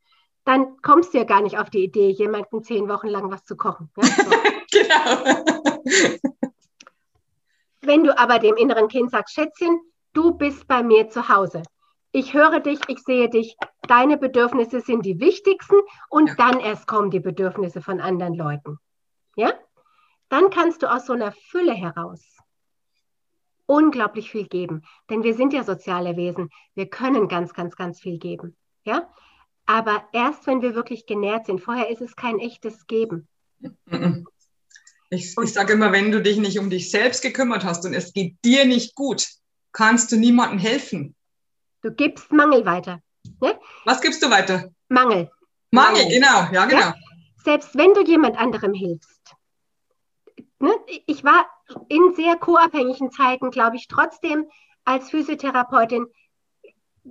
dann 0.48 0.80
kommst 0.80 1.12
du 1.12 1.18
ja 1.18 1.24
gar 1.24 1.42
nicht 1.42 1.58
auf 1.58 1.68
die 1.68 1.84
Idee, 1.84 2.08
jemanden 2.08 2.62
zehn 2.62 2.88
Wochen 2.88 3.08
lang 3.08 3.30
was 3.30 3.44
zu 3.44 3.54
kochen. 3.54 3.90
Ja? 3.98 4.04
So. 4.06 4.30
genau. 4.72 5.44
Wenn 7.82 8.02
du 8.02 8.18
aber 8.18 8.38
dem 8.38 8.56
inneren 8.56 8.88
Kind 8.88 9.10
sagst, 9.10 9.34
Schätzchen, 9.34 9.78
du 10.14 10.32
bist 10.32 10.66
bei 10.66 10.82
mir 10.82 11.10
zu 11.10 11.28
Hause. 11.28 11.62
Ich 12.12 12.32
höre 12.32 12.60
dich, 12.60 12.80
ich 12.88 13.00
sehe 13.00 13.28
dich. 13.28 13.58
Deine 13.88 14.16
Bedürfnisse 14.16 14.80
sind 14.80 15.04
die 15.04 15.20
wichtigsten 15.20 15.76
und 16.08 16.28
ja. 16.28 16.34
dann 16.36 16.60
erst 16.60 16.86
kommen 16.86 17.10
die 17.10 17.20
Bedürfnisse 17.20 17.82
von 17.82 18.00
anderen 18.00 18.32
Leuten. 18.32 18.78
Ja? 19.36 19.52
Dann 20.30 20.48
kannst 20.48 20.82
du 20.82 20.90
aus 20.90 21.04
so 21.04 21.12
einer 21.12 21.32
Fülle 21.32 21.74
heraus 21.74 22.24
unglaublich 23.66 24.30
viel 24.30 24.48
geben. 24.48 24.80
Denn 25.10 25.22
wir 25.22 25.34
sind 25.34 25.52
ja 25.52 25.62
soziale 25.62 26.16
Wesen. 26.16 26.48
Wir 26.74 26.88
können 26.88 27.28
ganz, 27.28 27.52
ganz, 27.52 27.76
ganz 27.76 28.00
viel 28.00 28.18
geben. 28.18 28.56
Ja? 28.84 29.10
Aber 29.68 30.08
erst 30.14 30.46
wenn 30.46 30.62
wir 30.62 30.74
wirklich 30.74 31.04
genährt 31.04 31.44
sind, 31.44 31.60
vorher 31.60 31.90
ist 31.90 32.00
es 32.00 32.16
kein 32.16 32.38
echtes 32.38 32.86
Geben. 32.86 33.28
Ich, 35.10 35.36
ich 35.36 35.52
sage 35.52 35.74
immer, 35.74 35.92
wenn 35.92 36.10
du 36.10 36.22
dich 36.22 36.38
nicht 36.38 36.58
um 36.58 36.70
dich 36.70 36.90
selbst 36.90 37.22
gekümmert 37.22 37.64
hast 37.64 37.84
und 37.84 37.92
es 37.92 38.14
geht 38.14 38.36
dir 38.44 38.64
nicht 38.64 38.94
gut, 38.94 39.26
kannst 39.72 40.10
du 40.10 40.16
niemandem 40.16 40.58
helfen. 40.58 41.14
Du 41.82 41.90
gibst 41.90 42.32
Mangel 42.32 42.64
weiter. 42.64 43.00
Ne? 43.42 43.58
Was 43.84 44.00
gibst 44.00 44.22
du 44.22 44.30
weiter? 44.30 44.70
Mangel. 44.88 45.30
Mangel, 45.70 46.02
Mangel. 46.02 46.08
genau, 46.08 46.48
ja, 46.50 46.64
genau. 46.64 46.80
Ja? 46.80 46.94
Selbst 47.44 47.76
wenn 47.76 47.92
du 47.92 48.02
jemand 48.04 48.38
anderem 48.38 48.72
hilfst. 48.72 49.34
Ne? 50.60 50.72
Ich 51.04 51.24
war 51.24 51.46
in 51.88 52.14
sehr 52.14 52.36
co-abhängigen 52.36 53.10
Zeiten, 53.10 53.50
glaube 53.50 53.76
ich, 53.76 53.86
trotzdem 53.86 54.46
als 54.84 55.10
Physiotherapeutin 55.10 56.06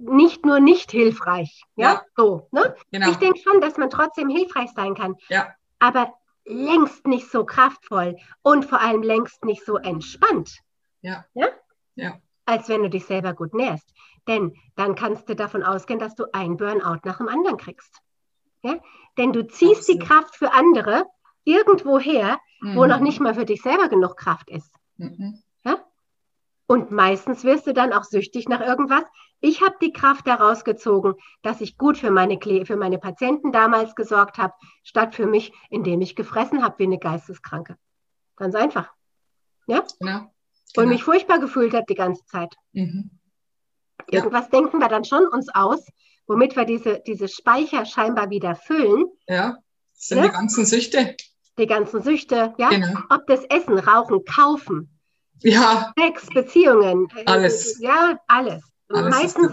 nicht 0.01 0.45
nur 0.45 0.59
nicht 0.59 0.91
hilfreich. 0.91 1.63
Ja, 1.75 1.93
ja. 1.93 2.01
so. 2.15 2.47
Ne? 2.51 2.75
Genau. 2.91 3.09
Ich 3.09 3.17
denke 3.17 3.39
schon, 3.39 3.61
dass 3.61 3.77
man 3.77 3.89
trotzdem 3.89 4.29
hilfreich 4.29 4.69
sein 4.75 4.95
kann. 4.95 5.15
Ja. 5.29 5.53
Aber 5.79 6.13
längst 6.45 7.05
nicht 7.05 7.29
so 7.29 7.45
kraftvoll 7.45 8.17
und 8.41 8.65
vor 8.65 8.79
allem 8.81 9.03
längst 9.03 9.43
nicht 9.43 9.65
so 9.65 9.77
entspannt. 9.77 10.59
Ja. 11.01 11.25
ja. 11.33 11.47
Ja. 11.95 12.15
Als 12.45 12.69
wenn 12.69 12.83
du 12.83 12.89
dich 12.89 13.05
selber 13.05 13.33
gut 13.33 13.53
nährst. 13.53 13.93
Denn 14.27 14.53
dann 14.75 14.95
kannst 14.95 15.27
du 15.29 15.35
davon 15.35 15.63
ausgehen, 15.63 15.99
dass 15.99 16.15
du 16.15 16.25
ein 16.33 16.57
Burnout 16.57 16.99
nach 17.03 17.17
dem 17.17 17.27
anderen 17.27 17.57
kriegst. 17.57 17.99
Ja? 18.61 18.79
Denn 19.17 19.33
du 19.33 19.47
ziehst 19.47 19.81
Absolut. 19.81 20.01
die 20.01 20.05
Kraft 20.05 20.35
für 20.35 20.53
andere 20.53 21.05
irgendwo 21.43 21.99
her, 21.99 22.39
mhm. 22.61 22.75
wo 22.75 22.85
noch 22.85 22.99
nicht 22.99 23.19
mal 23.19 23.33
für 23.33 23.45
dich 23.45 23.61
selber 23.61 23.89
genug 23.89 24.17
Kraft 24.17 24.49
ist. 24.49 24.73
Mhm. 24.97 25.41
Ja? 26.67 26.75
Und 26.75 26.91
meistens 26.91 27.43
wirst 27.43 27.67
du 27.67 27.73
dann 27.73 27.93
auch 27.93 28.03
süchtig 28.03 28.49
nach 28.49 28.61
irgendwas. 28.61 29.03
Ich 29.39 29.61
habe 29.61 29.75
die 29.81 29.93
Kraft 29.93 30.27
daraus 30.27 30.63
gezogen, 30.63 31.13
dass 31.43 31.61
ich 31.61 31.77
gut 31.77 31.97
für 31.97 32.11
meine, 32.11 32.39
für 32.39 32.75
meine 32.75 32.97
Patienten 32.97 33.51
damals 33.51 33.95
gesorgt 33.95 34.37
habe, 34.37 34.53
statt 34.83 35.15
für 35.15 35.27
mich, 35.27 35.53
indem 35.69 36.01
ich 36.01 36.15
gefressen 36.15 36.63
habe 36.63 36.79
wie 36.79 36.83
eine 36.83 36.99
Geisteskranke. 36.99 37.77
Ganz 38.35 38.55
einfach. 38.55 38.91
Ja? 39.67 39.83
Genau. 39.99 40.11
genau. 40.11 40.31
Und 40.75 40.89
mich 40.89 41.03
furchtbar 41.03 41.39
gefühlt 41.39 41.73
habe 41.73 41.85
die 41.87 41.95
ganze 41.95 42.25
Zeit. 42.25 42.55
Mhm. 42.73 43.11
Ja. 44.09 44.19
Irgendwas 44.19 44.49
denken 44.49 44.79
wir 44.79 44.87
dann 44.87 45.05
schon 45.05 45.25
uns 45.27 45.49
aus, 45.53 45.85
womit 46.27 46.55
wir 46.55 46.65
diese, 46.65 47.01
diese 47.05 47.27
Speicher 47.27 47.85
scheinbar 47.85 48.29
wieder 48.29 48.55
füllen. 48.55 49.05
Ja, 49.27 49.57
das 49.93 50.07
sind 50.07 50.17
ja? 50.19 50.25
die 50.25 50.31
ganzen 50.31 50.65
Süchte. 50.65 51.15
Die 51.57 51.65
ganzen 51.65 52.01
Süchte, 52.03 52.53
ja. 52.57 52.69
Genau. 52.69 52.99
Ob 53.09 53.25
das 53.27 53.43
Essen, 53.45 53.79
Rauchen, 53.79 54.23
Kaufen, 54.25 54.96
ja. 55.41 55.91
Sex, 55.97 56.27
Beziehungen. 56.27 57.07
Alles. 57.25 57.79
Ja, 57.79 58.19
alles. 58.27 58.63
alles 58.89 59.15
meistens, 59.15 59.51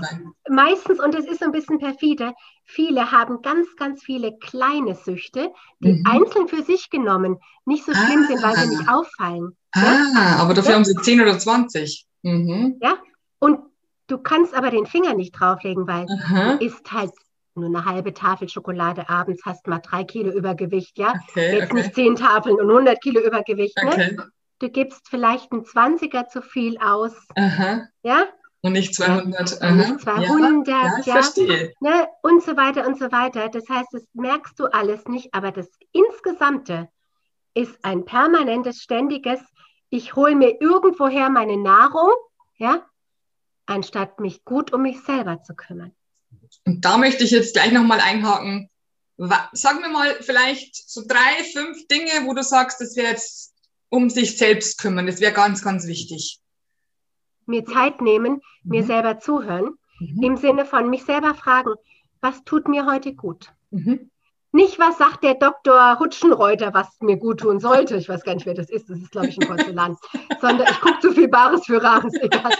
meistens, 0.49 1.01
und 1.01 1.14
das 1.14 1.27
ist 1.27 1.40
so 1.40 1.47
ein 1.47 1.53
bisschen 1.53 1.79
perfide, 1.79 2.33
viele 2.64 3.11
haben 3.11 3.42
ganz, 3.42 3.66
ganz 3.77 4.03
viele 4.03 4.37
kleine 4.38 4.94
Süchte, 4.94 5.51
die 5.81 5.92
mhm. 5.92 6.05
einzeln 6.07 6.49
für 6.49 6.62
sich 6.62 6.90
genommen 6.90 7.38
nicht 7.66 7.85
so 7.85 7.92
schlimm 7.92 8.25
ah. 8.25 8.27
sind, 8.29 8.42
weil 8.42 8.57
sie 8.57 8.77
nicht 8.77 8.88
auffallen. 8.88 9.57
Ah, 9.73 9.81
ja? 9.81 10.37
aber 10.38 10.55
dafür 10.55 10.73
ja? 10.73 10.77
haben 10.77 10.85
sie 10.85 10.94
10 10.94 11.20
oder 11.20 11.38
20. 11.38 12.07
Mhm. 12.23 12.79
Ja, 12.81 12.99
und 13.38 13.61
du 14.07 14.18
kannst 14.18 14.55
aber 14.55 14.70
den 14.70 14.87
Finger 14.87 15.14
nicht 15.14 15.33
drauflegen, 15.33 15.87
weil 15.87 16.07
Aha. 16.09 16.57
du 16.57 16.64
isst 16.64 16.90
halt 16.92 17.12
nur 17.55 17.66
eine 17.66 17.85
halbe 17.85 18.12
Tafel 18.12 18.49
Schokolade 18.49 19.09
abends, 19.09 19.42
hast 19.44 19.66
mal 19.66 19.79
drei 19.79 20.05
Kilo 20.05 20.33
Übergewicht, 20.33 20.99
ja? 20.99 21.14
Okay, 21.31 21.59
Jetzt 21.59 21.70
okay. 21.70 21.75
nicht 21.75 21.94
zehn 21.94 22.16
Tafeln 22.16 22.57
und 22.57 22.68
100 22.68 23.01
Kilo 23.01 23.20
Übergewicht, 23.20 23.77
ne? 23.77 23.90
okay. 23.90 24.12
ne? 24.16 24.29
Du 24.64 24.70
gibst 24.70 25.09
vielleicht 25.09 25.53
einen 25.53 25.64
20er 25.64 26.29
zu 26.29 26.42
viel 26.42 26.79
aus. 26.79 27.12
Aha. 27.37 27.87
Ja? 28.03 28.27
Und 28.62 28.72
nicht 28.72 28.94
200. 28.94 29.61
Und 29.61 29.77
nicht 29.77 30.00
200, 30.00 30.68
ja. 30.68 30.87
ja, 30.87 30.98
ich 30.98 31.07
ja. 31.07 31.12
verstehe. 31.12 31.74
Ne? 31.81 32.09
Und 32.22 32.42
so 32.42 32.57
weiter 32.57 32.87
und 32.87 32.98
so 32.98 33.12
weiter. 33.12 33.48
Das 33.50 33.68
heißt, 33.68 33.88
das 33.92 34.05
merkst 34.14 34.59
du 34.59 34.66
alles 34.66 35.05
nicht, 35.07 35.35
aber 35.35 35.53
das 35.53 35.68
Insgesamte 35.92 36.88
ist 37.53 37.77
ein 37.83 38.05
permanentes, 38.05 38.83
ständiges, 38.83 39.40
ich 39.90 40.16
hole 40.16 40.35
mir 40.35 40.61
irgendwoher 40.61 41.29
meine 41.29 41.57
Nahrung, 41.57 42.11
ja, 42.57 42.85
anstatt 43.66 44.18
mich 44.18 44.44
gut 44.44 44.72
um 44.72 44.83
mich 44.83 45.00
selber 45.03 45.42
zu 45.42 45.55
kümmern. 45.55 45.92
Und 46.64 46.85
da 46.85 46.96
möchte 46.96 47.22
ich 47.22 47.31
jetzt 47.31 47.55
gleich 47.55 47.70
nochmal 47.70 48.00
einhaken. 48.00 48.70
Sag 49.53 49.81
mir 49.81 49.90
mal 49.90 50.16
vielleicht 50.20 50.90
so 50.90 51.03
drei, 51.07 51.44
fünf 51.53 51.87
Dinge, 51.87 52.27
wo 52.27 52.35
du 52.35 52.42
sagst, 52.42 52.81
das 52.81 52.96
wäre 52.96 53.09
jetzt 53.12 53.54
um 53.95 54.11
sich 54.11 54.37
selbst 54.37 54.81
kümmern. 54.81 55.07
Das 55.07 55.21
wäre 55.21 55.33
ganz, 55.33 55.63
ganz 55.63 55.87
wichtig. 55.87 56.41
Mir 57.47 57.65
Zeit 57.65 58.01
nehmen, 58.01 58.41
mhm. 58.65 58.71
mir 58.71 58.83
selber 58.83 59.21
zuhören, 59.21 59.79
mhm. 60.01 60.23
im 60.23 60.37
Sinne 60.37 60.65
von 60.65 60.91
mich 60.91 61.05
selber 61.05 61.35
fragen, 61.35 61.75
was 62.21 62.43
tut 62.45 62.67
mir 62.67 62.87
heute 62.87 63.15
gut? 63.15 63.53
Mhm. 63.71 64.11
Nicht, 64.51 64.79
was 64.79 64.99
sagt 64.99 65.23
der 65.23 65.35
Doktor 65.35 65.99
Hutschenreuter, 65.99 66.75
was 66.75 66.89
mir 67.01 67.17
gut 67.17 67.41
tun 67.41 67.61
sollte. 67.61 67.97
Ich 67.97 68.09
weiß 68.09 68.25
gar 68.25 68.35
nicht, 68.35 68.47
wer 68.47 68.55
das 68.55 68.71
ist. 68.71 68.89
Das 68.89 68.99
ist, 68.99 69.11
glaube 69.11 69.29
ich, 69.29 69.39
ein 69.39 69.49
Porzellan. 69.49 69.97
Sondern 70.41 70.67
ich 70.69 70.81
gucke 70.81 71.01
zu 71.01 71.13
viel 71.13 71.29
Bares 71.29 71.67
für 71.67 71.83
Rares. 71.83 72.15
Egal. 72.21 72.53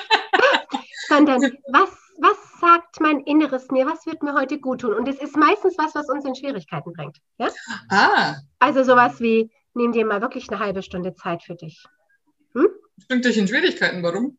Sondern 1.09 1.41
was, 1.69 1.91
was 2.19 2.37
sagt 2.61 3.01
mein 3.01 3.21
Inneres 3.21 3.71
mir? 3.71 3.87
Was 3.87 4.07
wird 4.07 4.23
mir 4.23 4.35
heute 4.35 4.59
gut 4.59 4.81
tun? 4.81 4.95
Und 4.95 5.09
es 5.09 5.21
ist 5.21 5.37
meistens 5.37 5.79
was, 5.79 5.95
was 5.95 6.09
uns 6.09 6.25
in 6.25 6.35
Schwierigkeiten 6.35 6.93
bringt. 6.93 7.19
Ja? 7.39 7.49
Ah. 7.91 8.35
Also 8.59 8.83
sowas 8.83 9.21
wie, 9.21 9.53
nimm 9.75 9.93
dir 9.93 10.07
mal 10.07 10.21
wirklich 10.21 10.49
eine 10.51 10.61
halbe 10.61 10.83
Stunde 10.83 11.15
Zeit 11.15 11.43
für 11.43 11.55
dich. 11.55 11.85
Hm? 12.55 12.69
Bringt 13.09 13.25
dich 13.25 13.37
in 13.37 13.49
Schwierigkeiten, 13.49 14.03
warum? 14.03 14.39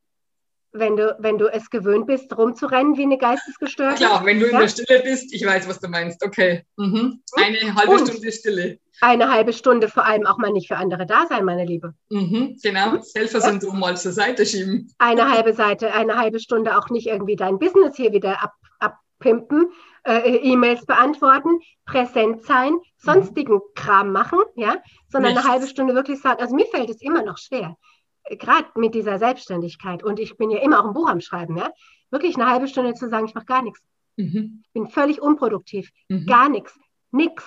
Wenn 0.71 0.97
du, 0.97 1.15
wenn 1.19 1.37
du 1.37 1.47
es 1.47 1.69
gewöhnt 1.69 2.05
bist, 2.05 2.35
rumzurennen 2.37 2.97
wie 2.97 3.03
eine 3.03 3.17
Geistesgestörte. 3.17 3.95
Klar, 3.95 4.25
wenn 4.25 4.41
du 4.41 4.47
ja? 4.47 4.51
in 4.51 4.59
der 4.59 4.67
Stille 4.67 5.01
bist, 5.03 5.33
ich 5.33 5.45
weiß, 5.45 5.69
was 5.69 5.79
du 5.79 5.87
meinst. 5.87 6.23
Okay. 6.23 6.65
Mhm. 6.75 7.21
Hm? 7.33 7.43
Eine 7.43 7.75
halbe 7.75 7.93
Und 7.93 8.07
Stunde 8.09 8.31
Stille. 8.31 8.79
Eine 9.01 9.31
halbe 9.31 9.53
Stunde 9.53 9.87
vor 9.89 10.05
allem 10.05 10.25
auch 10.25 10.37
mal 10.37 10.51
nicht 10.51 10.67
für 10.67 10.77
andere 10.77 11.05
da 11.05 11.27
sein, 11.27 11.43
meine 11.43 11.65
Liebe. 11.65 11.93
Mhm, 12.09 12.57
genau, 12.61 12.95
das 12.95 13.13
Helfersyndrom 13.13 13.73
ja? 13.73 13.79
mal 13.79 13.97
zur 13.97 14.13
Seite 14.13 14.45
schieben. 14.45 14.93
Eine 14.97 15.29
halbe 15.29 15.53
Seite, 15.53 15.93
eine 15.93 16.17
halbe 16.17 16.39
Stunde 16.39 16.77
auch 16.77 16.89
nicht 16.89 17.07
irgendwie 17.07 17.35
dein 17.35 17.59
Business 17.59 17.95
hier 17.97 18.13
wieder 18.13 18.41
ab, 18.41 18.53
abpimpen, 18.79 19.67
äh, 20.05 20.37
E-Mails 20.37 20.85
beantworten, 20.85 21.59
präsent 21.85 22.43
sein, 22.43 22.77
sonstigen 22.97 23.59
Kram 23.73 24.11
machen, 24.11 24.39
ja, 24.55 24.75
sondern 25.09 25.33
Nichts. 25.33 25.45
eine 25.45 25.53
halbe 25.53 25.67
Stunde 25.67 25.95
wirklich 25.95 26.21
sagen, 26.21 26.41
also 26.41 26.55
mir 26.55 26.67
fällt 26.67 26.89
es 26.89 27.01
immer 27.01 27.23
noch 27.23 27.37
schwer, 27.37 27.75
äh, 28.23 28.37
gerade 28.37 28.67
mit 28.75 28.93
dieser 28.93 29.19
Selbstständigkeit 29.19 30.03
und 30.03 30.19
ich 30.19 30.37
bin 30.37 30.51
ja 30.51 30.59
immer 30.59 30.79
auch 30.79 30.85
ein 30.87 30.93
Buch 30.93 31.09
am 31.09 31.21
Schreiben, 31.21 31.57
ja, 31.57 31.71
wirklich 32.11 32.35
eine 32.35 32.49
halbe 32.49 32.67
Stunde 32.67 32.93
zu 32.93 33.09
sagen, 33.09 33.25
ich 33.25 33.33
mache 33.33 33.45
gar 33.45 33.63
nichts. 33.63 33.81
Mhm. 34.17 34.63
Ich 34.63 34.73
bin 34.73 34.87
völlig 34.87 35.21
unproduktiv, 35.21 35.89
mhm. 36.07 36.25
gar 36.25 36.49
nichts, 36.49 36.77
nix. 37.11 37.43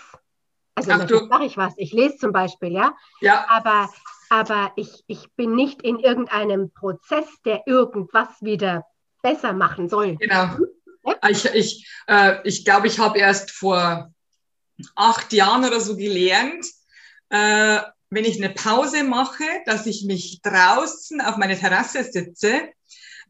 Also 0.75 0.91
natürlich 0.91 1.29
mache 1.29 1.45
ich 1.45 1.57
was, 1.57 1.75
ich 1.77 1.93
lese 1.93 2.19
zum 2.19 2.33
Beispiel, 2.33 2.73
ja, 2.73 2.95
ja. 3.21 3.47
aber, 3.49 3.89
aber 4.31 4.73
ich, 4.77 5.03
ich 5.07 5.33
bin 5.35 5.55
nicht 5.55 5.83
in 5.83 5.99
irgendeinem 5.99 6.71
Prozess, 6.73 7.27
der 7.45 7.63
irgendwas 7.67 8.29
wieder 8.43 8.85
besser 9.23 9.53
machen 9.53 9.89
soll. 9.89 10.17
Genau. 10.17 10.57
Ich, 11.29 11.45
ich, 11.47 11.89
äh, 12.07 12.37
ich 12.45 12.65
glaube, 12.65 12.87
ich 12.87 12.99
habe 12.99 13.19
erst 13.19 13.51
vor 13.51 14.13
acht 14.95 15.33
Jahren 15.33 15.65
oder 15.65 15.81
so 15.81 15.97
gelernt, 15.97 16.65
äh, 17.31 17.81
wenn 18.11 18.25
ich 18.25 18.43
eine 18.43 18.55
Pause 18.55 19.05
mache, 19.05 19.45
dass 19.67 19.87
ich 19.87 20.05
mich 20.05 20.41
draußen 20.43 21.21
auf 21.21 21.37
meine 21.37 21.59
Terrasse 21.59 22.05
sitze, 22.05 22.69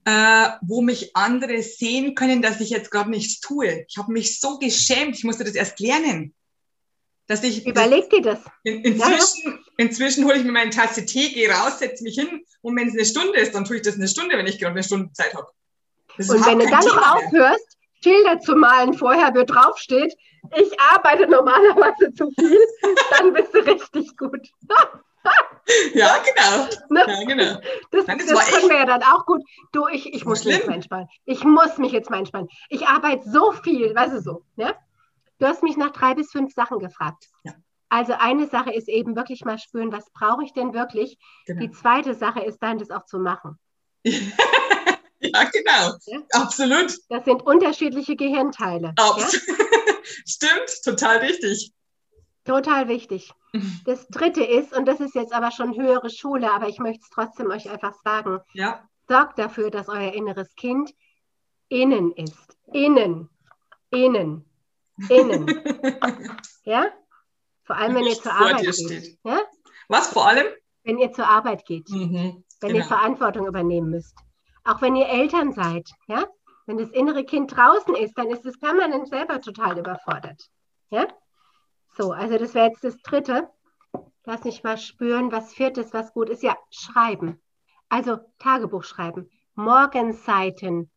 äh, 0.05 0.49
wo 0.62 0.81
mich 0.81 1.17
andere 1.17 1.62
sehen 1.62 2.14
können, 2.14 2.43
dass 2.43 2.61
ich 2.61 2.71
jetzt 2.71 2.91
gerade 2.91 3.11
nichts 3.11 3.41
tue. 3.41 3.85
Ich 3.88 3.99
habe 3.99 4.12
mich 4.12 4.41
so 4.41 4.59
geschämt, 4.59 5.17
ich 5.17 5.25
musste 5.25 5.45
das 5.45 5.55
erst 5.55 5.81
lernen. 5.81 6.35
Dass 7.27 7.43
ich 7.43 7.67
Überleg 7.67 8.09
dir 8.09 8.23
das. 8.23 8.41
In, 8.62 8.83
inzwischen, 8.85 9.43
ja, 9.45 9.51
ja. 9.51 9.59
inzwischen 9.77 10.25
hole 10.25 10.38
ich 10.38 10.45
mir 10.45 10.53
meine 10.53 10.71
Tasse 10.71 11.05
Tee, 11.05 11.31
gehe 11.31 11.51
raus, 11.51 11.79
setze 11.79 12.03
mich 12.03 12.14
hin 12.14 12.43
und 12.62 12.77
wenn 12.77 12.88
es 12.88 12.95
eine 12.95 13.05
Stunde 13.05 13.38
ist, 13.38 13.55
dann 13.55 13.64
tue 13.64 13.77
ich 13.77 13.83
das 13.83 13.97
eine 13.97 14.09
Stunde, 14.09 14.38
wenn 14.38 14.47
ich 14.47 14.59
gerade 14.59 14.73
eine 14.73 14.83
Stunde 14.83 15.12
Zeit 15.12 15.35
habe. 15.35 15.49
Und 16.19 16.47
wenn 16.47 16.59
du 16.59 16.67
dann 16.69 16.85
noch 16.85 17.15
aufhörst, 17.15 17.79
Schilder 18.03 18.41
zu 18.41 18.55
malen 18.55 18.95
vorher, 18.95 19.35
wo 19.35 19.45
draufsteht, 19.45 20.17
ich 20.57 20.81
arbeite 20.81 21.27
normalerweise 21.27 22.13
zu 22.15 22.31
viel, 22.31 22.59
dann 23.11 23.33
bist 23.33 23.55
du 23.55 23.59
richtig 23.59 24.17
gut. 24.17 24.49
ja, 25.95 26.17
genau. 26.19 26.69
Ne? 26.91 27.05
Ja, 27.07 27.25
genau. 27.25 27.61
Das, 27.91 28.07
Nein, 28.07 28.19
das, 28.19 28.29
das 28.29 28.51
können 28.51 28.69
wir 28.69 28.77
ja 28.77 28.87
dann 28.87 29.03
auch 29.03 29.27
gut. 29.27 29.43
Du, 29.73 29.87
ich, 29.89 30.13
ich 30.15 30.25
muss 30.25 30.45
mich 30.45 30.57
jetzt 30.57 30.69
mal 30.69 30.75
entspannen. 30.75 31.09
Ich 31.25 31.45
muss 31.45 31.79
mich 31.79 31.93
jetzt 31.93 32.11
mal 32.11 32.19
entspannen. 32.19 32.49
Ich 32.69 32.87
arbeite 32.87 33.29
so 33.29 33.53
viel, 33.53 33.95
weißt 33.95 34.15
du 34.15 34.21
so. 34.21 34.45
Ja? 34.57 34.75
Du 35.39 35.47
hast 35.47 35.63
mich 35.63 35.77
nach 35.77 35.91
drei 35.91 36.15
bis 36.15 36.31
fünf 36.31 36.55
Sachen 36.55 36.79
gefragt. 36.79 37.29
Ja. 37.45 37.53
Also 37.91 38.13
eine 38.19 38.47
Sache 38.47 38.73
ist 38.73 38.89
eben 38.89 39.17
wirklich 39.17 39.45
mal 39.45 39.59
spüren, 39.59 39.93
was 39.93 40.11
brauche 40.11 40.45
ich 40.45 40.53
denn 40.53 40.75
wirklich? 40.75 41.19
Genau. 41.47 41.61
Die 41.61 41.71
zweite 41.71 42.15
Sache 42.15 42.41
ist 42.41 42.63
dann, 42.63 42.79
das 42.79 42.91
auch 42.91 43.07
zu 43.07 43.19
machen. 43.19 43.59
Ja, 45.35 45.45
genau. 45.45 45.97
Ja? 46.07 46.21
Absolut. 46.33 46.97
Das 47.09 47.25
sind 47.25 47.43
unterschiedliche 47.43 48.17
Gehirnteile. 48.17 48.93
Abs 48.97 49.33
ja? 49.33 49.55
Stimmt, 50.27 50.83
total 50.85 51.23
wichtig. 51.23 51.73
Total 52.45 52.89
wichtig. 52.89 53.33
Das 53.87 54.07
dritte 54.09 54.45
ist, 54.45 54.77
und 54.77 54.87
das 54.87 55.01
ist 55.01 55.15
jetzt 55.15 55.33
aber 55.33 55.51
schon 55.51 55.75
höhere 55.75 56.11
Schule, 56.11 56.53
aber 56.53 56.69
ich 56.69 56.79
möchte 56.79 57.01
es 57.03 57.09
trotzdem 57.09 57.51
euch 57.51 57.71
einfach 57.71 57.95
sagen. 58.05 58.41
Ja. 58.53 58.87
Sorgt 59.09 59.39
dafür, 59.39 59.71
dass 59.71 59.89
euer 59.89 60.13
inneres 60.13 60.55
Kind 60.55 60.93
innen 61.71 62.13
ist. 62.13 62.59
Innen. 62.75 63.31
Innen. 63.91 64.45
Innen. 65.09 65.47
ja? 66.65 66.89
Vor 67.65 67.77
allem, 67.77 67.95
wenn 67.95 68.05
ihr 68.05 68.21
zur 68.21 68.33
Arbeit 68.33 68.61
geht. 68.61 69.19
Ja? 69.25 69.41
Was 69.89 70.09
vor 70.09 70.29
allem? 70.29 70.47
Wenn 70.85 70.99
ihr 70.99 71.11
zur 71.13 71.27
Arbeit 71.27 71.65
geht. 71.65 71.89
Mhm, 71.89 72.45
wenn 72.61 72.73
genau. 72.73 72.77
ihr 72.77 72.85
Verantwortung 72.85 73.47
übernehmen 73.47 73.89
müsst. 73.89 74.15
Auch 74.69 74.83
wenn 74.83 74.97
ihr 74.97 75.09
Eltern 75.09 75.55
seid, 75.55 75.89
ja? 76.09 76.27
Wenn 76.67 76.77
das 76.77 76.91
innere 76.91 77.25
Kind 77.25 77.57
draußen 77.57 77.95
ist, 77.95 78.19
dann 78.19 78.29
ist 78.29 78.45
es 78.45 78.61
permanent 78.61 79.09
selber 79.09 79.41
total 79.41 79.79
überfordert. 79.79 80.51
Ja? 80.91 81.07
So, 81.97 82.13
also 82.13 82.37
das 82.37 82.53
wäre 82.53 82.67
jetzt 82.67 82.85
das 82.85 82.99
dritte. 82.99 83.49
Lass 84.27 84.45
mich 84.45 84.63
mal 84.63 84.77
spüren, 84.77 85.33
was 85.33 85.55
viertes, 85.55 85.95
was 85.95 86.13
gut 86.13 86.29
ist. 86.29 86.43
Ja, 86.43 86.55
schreiben. 86.69 87.41
Also 87.89 88.19
Tagebuch 88.39 88.85
schreiben. 88.85 89.31
Morgenseiten 89.55 90.91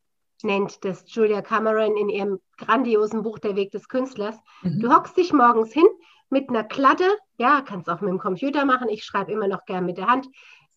nennt 0.44 0.84
das 0.84 1.06
Julia 1.08 1.42
Cameron 1.42 1.96
in 1.96 2.10
ihrem 2.10 2.42
grandiosen 2.58 3.24
Buch 3.24 3.40
Der 3.40 3.56
Weg 3.56 3.72
des 3.72 3.88
Künstlers. 3.88 4.38
Mhm. 4.64 4.82
Du 4.82 4.94
hockst 4.94 5.16
dich 5.16 5.32
morgens 5.32 5.72
hin 5.72 5.88
mit 6.30 6.50
einer 6.50 6.66
Kladde, 6.66 7.08
ja, 7.38 7.62
kannst 7.62 7.90
auch 7.90 8.02
mit 8.02 8.10
dem 8.10 8.20
Computer 8.20 8.66
machen. 8.66 8.90
Ich 8.90 9.06
schreibe 9.06 9.32
immer 9.32 9.48
noch 9.48 9.64
gern 9.64 9.86
mit 9.86 9.98
der 9.98 10.08
Hand 10.08 10.28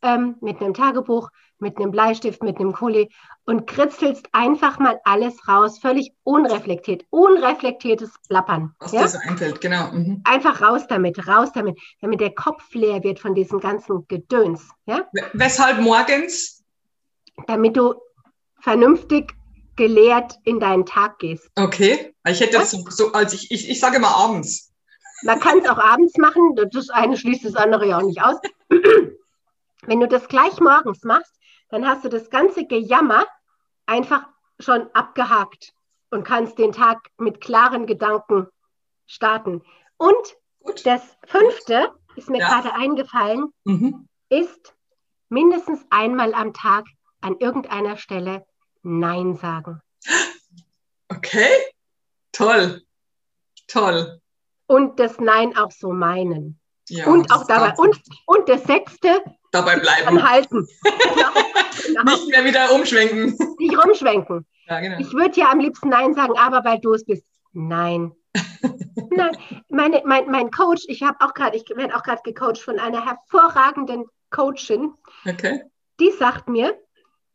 ähm, 0.05 0.37
mit 0.41 0.61
einem 0.61 0.75
Tagebuch, 0.75 1.31
mit 1.59 1.79
einem 1.79 1.91
Bleistift, 1.91 2.43
mit 2.43 2.59
einem 2.59 2.73
Kuli 2.73 3.11
und 3.47 3.67
kritzelst 3.67 4.29
einfach 4.33 4.79
mal 4.79 5.01
alles 5.05 5.49
raus, 5.49 5.79
völlig 5.79 6.13
unreflektiert, 6.23 7.05
unreflektiertes 7.11 8.11
Plappern. 8.29 8.75
Was 8.79 8.93
ja? 8.93 9.03
das 9.03 9.17
einfällt, 9.17 9.61
genau. 9.61 9.91
Mhm. 9.91 10.21
Einfach 10.25 10.61
raus 10.61 10.83
damit, 10.89 11.27
raus 11.27 11.51
damit, 11.55 11.79
damit 12.01 12.21
der 12.21 12.35
Kopf 12.35 12.63
leer 12.75 13.03
wird 13.03 13.19
von 13.19 13.35
diesem 13.35 13.61
ganzen 13.61 14.07
Gedöns. 14.07 14.69
Ja? 14.87 15.09
Weshalb 15.33 15.81
morgens? 15.81 16.63
Damit 17.47 17.77
du 17.77 17.95
vernünftig 18.61 19.35
gelehrt 19.77 20.39
in 20.45 20.61
deinen 20.61 20.87
Tag 20.87 21.19
gehst. 21.19 21.51
Okay, 21.57 22.15
ich 22.29 22.41
hätte 22.41 22.59
das 22.59 22.71
so, 22.71 22.85
so 22.89 23.13
als 23.13 23.33
ich, 23.33 23.51
ich, 23.51 23.69
ich 23.69 23.81
sage 23.81 23.99
mal 23.99 24.15
abends. 24.15 24.73
Man 25.23 25.41
kann 25.41 25.59
es 25.59 25.69
auch 25.69 25.79
abends 25.79 26.17
machen, 26.19 26.55
das 26.71 26.91
eine 26.91 27.17
schließt 27.17 27.45
das 27.45 27.57
andere 27.57 27.89
ja 27.89 27.99
auch 27.99 28.03
nicht 28.03 28.23
aus. 28.23 28.37
Wenn 29.87 30.01
du 30.01 30.09
das 30.09 30.29
gleich 30.29 30.61
morgens 30.61 31.05
machst, 31.05 31.39
dann 31.69 31.87
hast 31.87 32.05
du 32.05 32.09
das 32.09 32.31
ganze 32.31 32.67
Gejammer 32.67 33.27
einfach 33.87 34.27
schon 34.59 34.89
abgehakt 34.95 35.73
und 36.11 36.25
kannst 36.25 36.59
den 36.59 36.73
Tag 36.73 37.11
mit 37.19 37.41
klaren 37.41 37.87
Gedanken 37.87 38.47
starten. 39.07 39.63
Und 39.97 40.37
Gut. 40.61 40.87
das 40.87 41.03
fünfte 41.27 41.93
ist 42.17 42.31
mir 42.31 42.39
ja. 42.39 42.49
gerade 42.49 42.75
eingefallen, 42.75 43.53
mhm. 43.65 44.09
ist 44.29 44.75
mindestens 45.29 45.85
einmal 45.91 46.35
am 46.35 46.53
Tag 46.53 46.87
an 47.21 47.37
irgendeiner 47.39 47.97
Stelle 47.97 48.47
Nein 48.83 49.35
sagen. 49.37 49.81
Okay, 51.09 51.49
toll, 52.33 52.83
toll. 53.67 54.21
Und 54.67 54.99
das 55.01 55.19
Nein 55.19 55.57
auch 55.57 55.71
so 55.71 55.93
meinen. 55.93 56.61
Ja, 56.89 57.07
und 57.07 57.33
auch 57.33 57.47
dabei. 57.47 57.75
Und, 57.77 57.99
und 58.27 58.49
das 58.49 58.65
sechste, 58.65 59.23
dabei 59.55 59.79
bleiben. 59.79 60.23
Halten. 60.29 60.67
genau. 61.87 62.03
Nicht 62.05 62.29
mehr 62.29 62.45
wieder 62.45 62.73
umschwenken. 62.73 63.39
Nicht 63.59 63.79
rumschwenken. 63.79 64.47
Ja, 64.67 64.81
genau. 64.81 64.99
Ich 64.99 65.13
würde 65.13 65.41
ja 65.41 65.51
am 65.51 65.61
liebsten 65.61 65.89
Nein 65.89 66.15
sagen, 66.15 66.37
aber 66.39 66.65
weil 66.65 66.81
du 66.81 66.95
es 66.95 67.05
bist. 67.05 67.27
Nein. 67.53 68.13
Nein. 69.11 69.37
Meine, 69.69 70.03
mein, 70.05 70.31
mein 70.31 70.51
Coach, 70.51 70.85
ich 70.89 71.03
habe 71.03 71.17
auch 71.21 71.35
gerade, 71.35 71.57
ich 71.57 71.65
werde 71.75 71.95
auch 71.95 72.03
gerade 72.03 72.23
gecoacht 72.25 72.59
von 72.59 72.79
einer 72.79 73.05
hervorragenden 73.05 74.07
Coachin. 74.31 74.93
Okay. 75.27 75.63
Die 76.01 76.11
sagt 76.11 76.49
mir, 76.49 76.77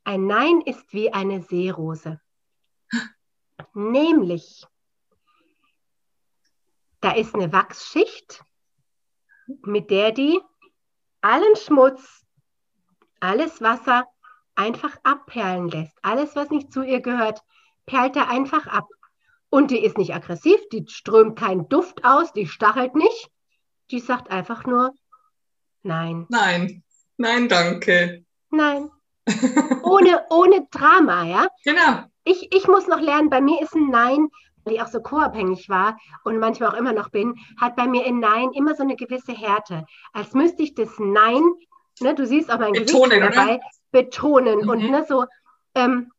ein 0.03 0.25
Nein 0.25 0.61
ist 0.65 0.91
wie 0.91 1.13
eine 1.13 1.41
Seerose. 1.41 2.19
Nämlich, 3.73 4.65
da 7.01 7.11
ist 7.11 7.33
eine 7.35 7.53
Wachsschicht, 7.53 8.43
mit 9.63 9.89
der 9.89 10.11
die 10.11 10.39
allen 11.21 11.55
Schmutz, 11.55 12.25
alles 13.19 13.61
Wasser 13.61 14.07
einfach 14.55 14.95
abperlen 15.03 15.69
lässt. 15.69 15.97
Alles, 16.01 16.35
was 16.35 16.49
nicht 16.49 16.71
zu 16.71 16.83
ihr 16.83 17.01
gehört, 17.01 17.41
perlt 17.85 18.15
er 18.15 18.29
einfach 18.29 18.67
ab. 18.67 18.87
Und 19.49 19.71
die 19.71 19.83
ist 19.83 19.97
nicht 19.97 20.13
aggressiv, 20.13 20.59
die 20.71 20.85
strömt 20.87 21.37
keinen 21.37 21.69
Duft 21.69 22.05
aus, 22.05 22.33
die 22.33 22.47
stachelt 22.47 22.95
nicht. 22.95 23.31
Die 23.91 23.99
sagt 23.99 24.29
einfach 24.29 24.65
nur 24.65 24.93
Nein. 25.81 26.25
Nein, 26.29 26.83
nein, 27.17 27.47
danke. 27.47 28.25
Nein. 28.49 28.91
ohne, 29.83 30.25
ohne 30.29 30.67
Drama, 30.71 31.23
ja? 31.23 31.47
Genau. 31.63 32.03
Ich, 32.25 32.53
ich 32.53 32.67
muss 32.67 32.87
noch 32.87 32.99
lernen, 32.99 33.29
bei 33.29 33.41
mir 33.41 33.61
ist 33.61 33.73
ein 33.73 33.89
Nein, 33.89 34.29
ich 34.71 34.81
auch 34.81 34.87
so 34.87 35.01
co-abhängig 35.01 35.69
war 35.69 35.97
und 36.23 36.39
manchmal 36.39 36.69
auch 36.69 36.77
immer 36.77 36.93
noch 36.93 37.09
bin, 37.09 37.35
hat 37.59 37.75
bei 37.75 37.87
mir 37.87 38.05
in 38.05 38.19
Nein 38.19 38.51
immer 38.53 38.75
so 38.75 38.83
eine 38.83 38.95
gewisse 38.95 39.33
Härte. 39.33 39.85
Als 40.13 40.33
müsste 40.33 40.63
ich 40.63 40.75
das 40.75 40.89
Nein, 40.97 41.43
ne, 41.99 42.15
du 42.15 42.25
siehst 42.25 42.51
auch 42.51 42.59
mein 42.59 42.73
betonen, 42.73 43.19
Gesicht 43.19 43.37
dabei, 43.37 43.55
oder? 43.55 43.63
betonen 43.91 44.61
mhm. 44.61 44.69
und 44.69 44.89
ne, 44.89 45.05
so, 45.07 45.25
ähm, 45.75 46.11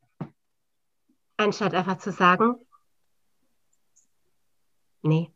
anstatt 1.37 1.73
einfach 1.73 1.97
zu 1.97 2.11
sagen, 2.11 2.55
nee, 5.01 5.31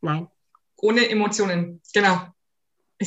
nein. 0.00 0.28
Ohne 0.76 1.08
Emotionen, 1.08 1.80
genau. 1.94 2.20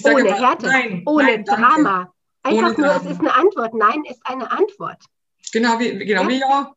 ohne 0.03 0.21
immer, 0.21 0.37
Härte, 0.37 0.67
nein, 0.67 1.03
ohne 1.05 1.25
nein, 1.25 1.45
Drama. 1.45 2.13
Einfach 2.43 2.69
ohne 2.69 2.77
nur, 2.77 2.87
Drama. 2.87 2.95
es 2.97 3.11
ist 3.11 3.19
eine 3.19 3.35
Antwort. 3.35 3.73
Nein 3.73 4.03
ist 4.05 4.21
eine 4.25 4.49
Antwort. 4.49 5.03
Genau 5.51 5.79
wie, 5.79 6.05
genau 6.05 6.23
ja? 6.23 6.27
wie 6.27 6.39
ja. 6.39 6.73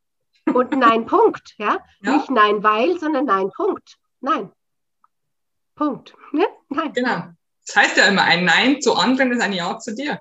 Und 0.54 0.72
Nein, 0.72 1.06
Punkt. 1.06 1.54
Ja? 1.58 1.78
ja? 2.00 2.16
Nicht 2.16 2.30
Nein, 2.30 2.62
weil, 2.62 2.98
sondern 2.98 3.24
Nein, 3.26 3.50
Punkt. 3.54 3.96
Nein. 4.20 4.50
Punkt. 5.74 6.14
Ne? 6.32 6.46
Nein. 6.68 6.92
Genau. 6.92 7.22
Das 7.66 7.76
heißt 7.76 7.96
ja 7.96 8.06
immer, 8.06 8.22
ein 8.22 8.44
Nein 8.44 8.80
zu 8.80 8.94
anderen 8.94 9.32
ist 9.32 9.40
ein 9.40 9.52
Ja 9.52 9.78
zu 9.78 9.94
dir. 9.94 10.20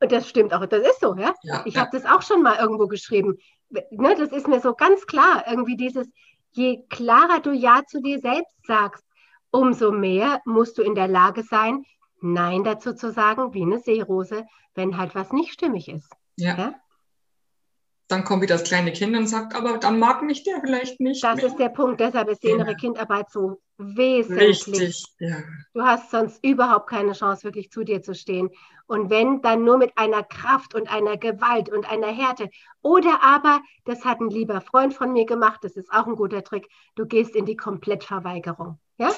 Und 0.00 0.10
das 0.10 0.28
stimmt 0.28 0.52
auch, 0.52 0.66
das 0.66 0.84
ist 0.84 1.00
so, 1.00 1.14
ja. 1.16 1.32
ja 1.42 1.62
ich 1.64 1.74
ja. 1.74 1.82
habe 1.82 1.96
das 1.96 2.04
auch 2.04 2.22
schon 2.22 2.42
mal 2.42 2.58
irgendwo 2.58 2.88
geschrieben. 2.88 3.38
Ne, 3.70 4.16
das 4.16 4.30
ist 4.30 4.48
mir 4.48 4.60
so 4.60 4.74
ganz 4.74 5.06
klar. 5.06 5.44
Irgendwie 5.48 5.76
dieses, 5.76 6.08
je 6.50 6.82
klarer 6.88 7.40
du 7.40 7.52
Ja 7.52 7.82
zu 7.86 8.02
dir 8.02 8.18
selbst 8.18 8.56
sagst, 8.66 9.04
umso 9.50 9.92
mehr 9.92 10.40
musst 10.44 10.76
du 10.76 10.82
in 10.82 10.94
der 10.94 11.08
Lage 11.08 11.42
sein, 11.42 11.84
Nein 12.20 12.64
dazu 12.64 12.94
zu 12.94 13.12
sagen, 13.12 13.54
wie 13.54 13.62
eine 13.62 13.78
Seerose, 13.78 14.44
wenn 14.74 14.96
halt 14.96 15.14
was 15.14 15.32
nicht 15.32 15.52
stimmig 15.52 15.88
ist. 15.88 16.10
Ja. 16.36 16.56
ja? 16.56 16.74
Dann 18.08 18.24
kommt 18.24 18.42
wieder 18.42 18.56
das 18.56 18.64
kleine 18.64 18.92
Kind 18.92 19.16
und 19.16 19.26
sagt, 19.26 19.54
aber 19.54 19.78
dann 19.78 19.98
mag 19.98 20.22
mich 20.22 20.44
der 20.44 20.60
vielleicht 20.60 21.00
nicht. 21.00 21.22
Das 21.24 21.36
mehr. 21.36 21.46
ist 21.46 21.56
der 21.56 21.70
Punkt, 21.70 22.00
deshalb 22.00 22.28
ist 22.28 22.42
die 22.42 22.48
ja. 22.48 22.54
innere 22.54 22.74
Kindarbeit 22.74 23.30
so 23.30 23.60
wesentlich. 23.78 24.66
Richtig, 24.66 25.04
ja. 25.18 25.38
Du 25.72 25.82
hast 25.82 26.10
sonst 26.10 26.44
überhaupt 26.44 26.88
keine 26.88 27.12
Chance, 27.12 27.44
wirklich 27.44 27.70
zu 27.70 27.84
dir 27.84 28.02
zu 28.02 28.14
stehen. 28.14 28.50
Und 28.86 29.08
wenn, 29.08 29.40
dann 29.40 29.64
nur 29.64 29.78
mit 29.78 29.96
einer 29.96 30.22
Kraft 30.22 30.74
und 30.74 30.92
einer 30.92 31.16
Gewalt 31.16 31.70
und 31.70 31.90
einer 31.90 32.08
Härte. 32.08 32.50
Oder 32.82 33.22
aber, 33.22 33.60
das 33.84 34.04
hat 34.04 34.20
ein 34.20 34.28
lieber 34.28 34.60
Freund 34.60 34.92
von 34.92 35.12
mir 35.12 35.24
gemacht, 35.24 35.60
das 35.62 35.76
ist 35.76 35.90
auch 35.90 36.06
ein 36.06 36.16
guter 36.16 36.44
Trick, 36.44 36.68
du 36.94 37.06
gehst 37.06 37.34
in 37.34 37.46
die 37.46 37.56
Komplettverweigerung. 37.56 38.78
Ja? 38.98 39.10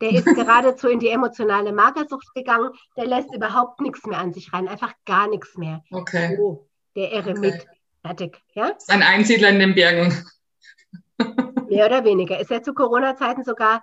Der 0.00 0.10
ist 0.12 0.24
geradezu 0.34 0.88
in 0.88 1.00
die 1.00 1.08
emotionale 1.08 1.72
Magersucht 1.72 2.34
gegangen. 2.34 2.70
Der 2.96 3.06
lässt 3.06 3.34
überhaupt 3.34 3.80
nichts 3.80 4.06
mehr 4.06 4.18
an 4.18 4.32
sich 4.32 4.52
rein, 4.52 4.68
einfach 4.68 4.94
gar 5.04 5.28
nichts 5.28 5.56
mehr. 5.56 5.82
Okay. 5.90 6.38
Oh, 6.40 6.66
der 6.96 7.12
Eremit. 7.12 7.54
Okay. 7.54 7.68
Fertig. 8.04 8.38
Ja? 8.54 8.76
Ein 8.88 9.02
Einsiedler 9.02 9.48
in 9.48 9.58
den 9.58 9.74
Bergen. 9.74 10.26
Mehr 11.68 11.86
oder 11.86 12.04
weniger. 12.04 12.38
Ist 12.38 12.50
ja 12.50 12.62
zu 12.62 12.74
Corona-Zeiten 12.74 13.44
sogar 13.44 13.82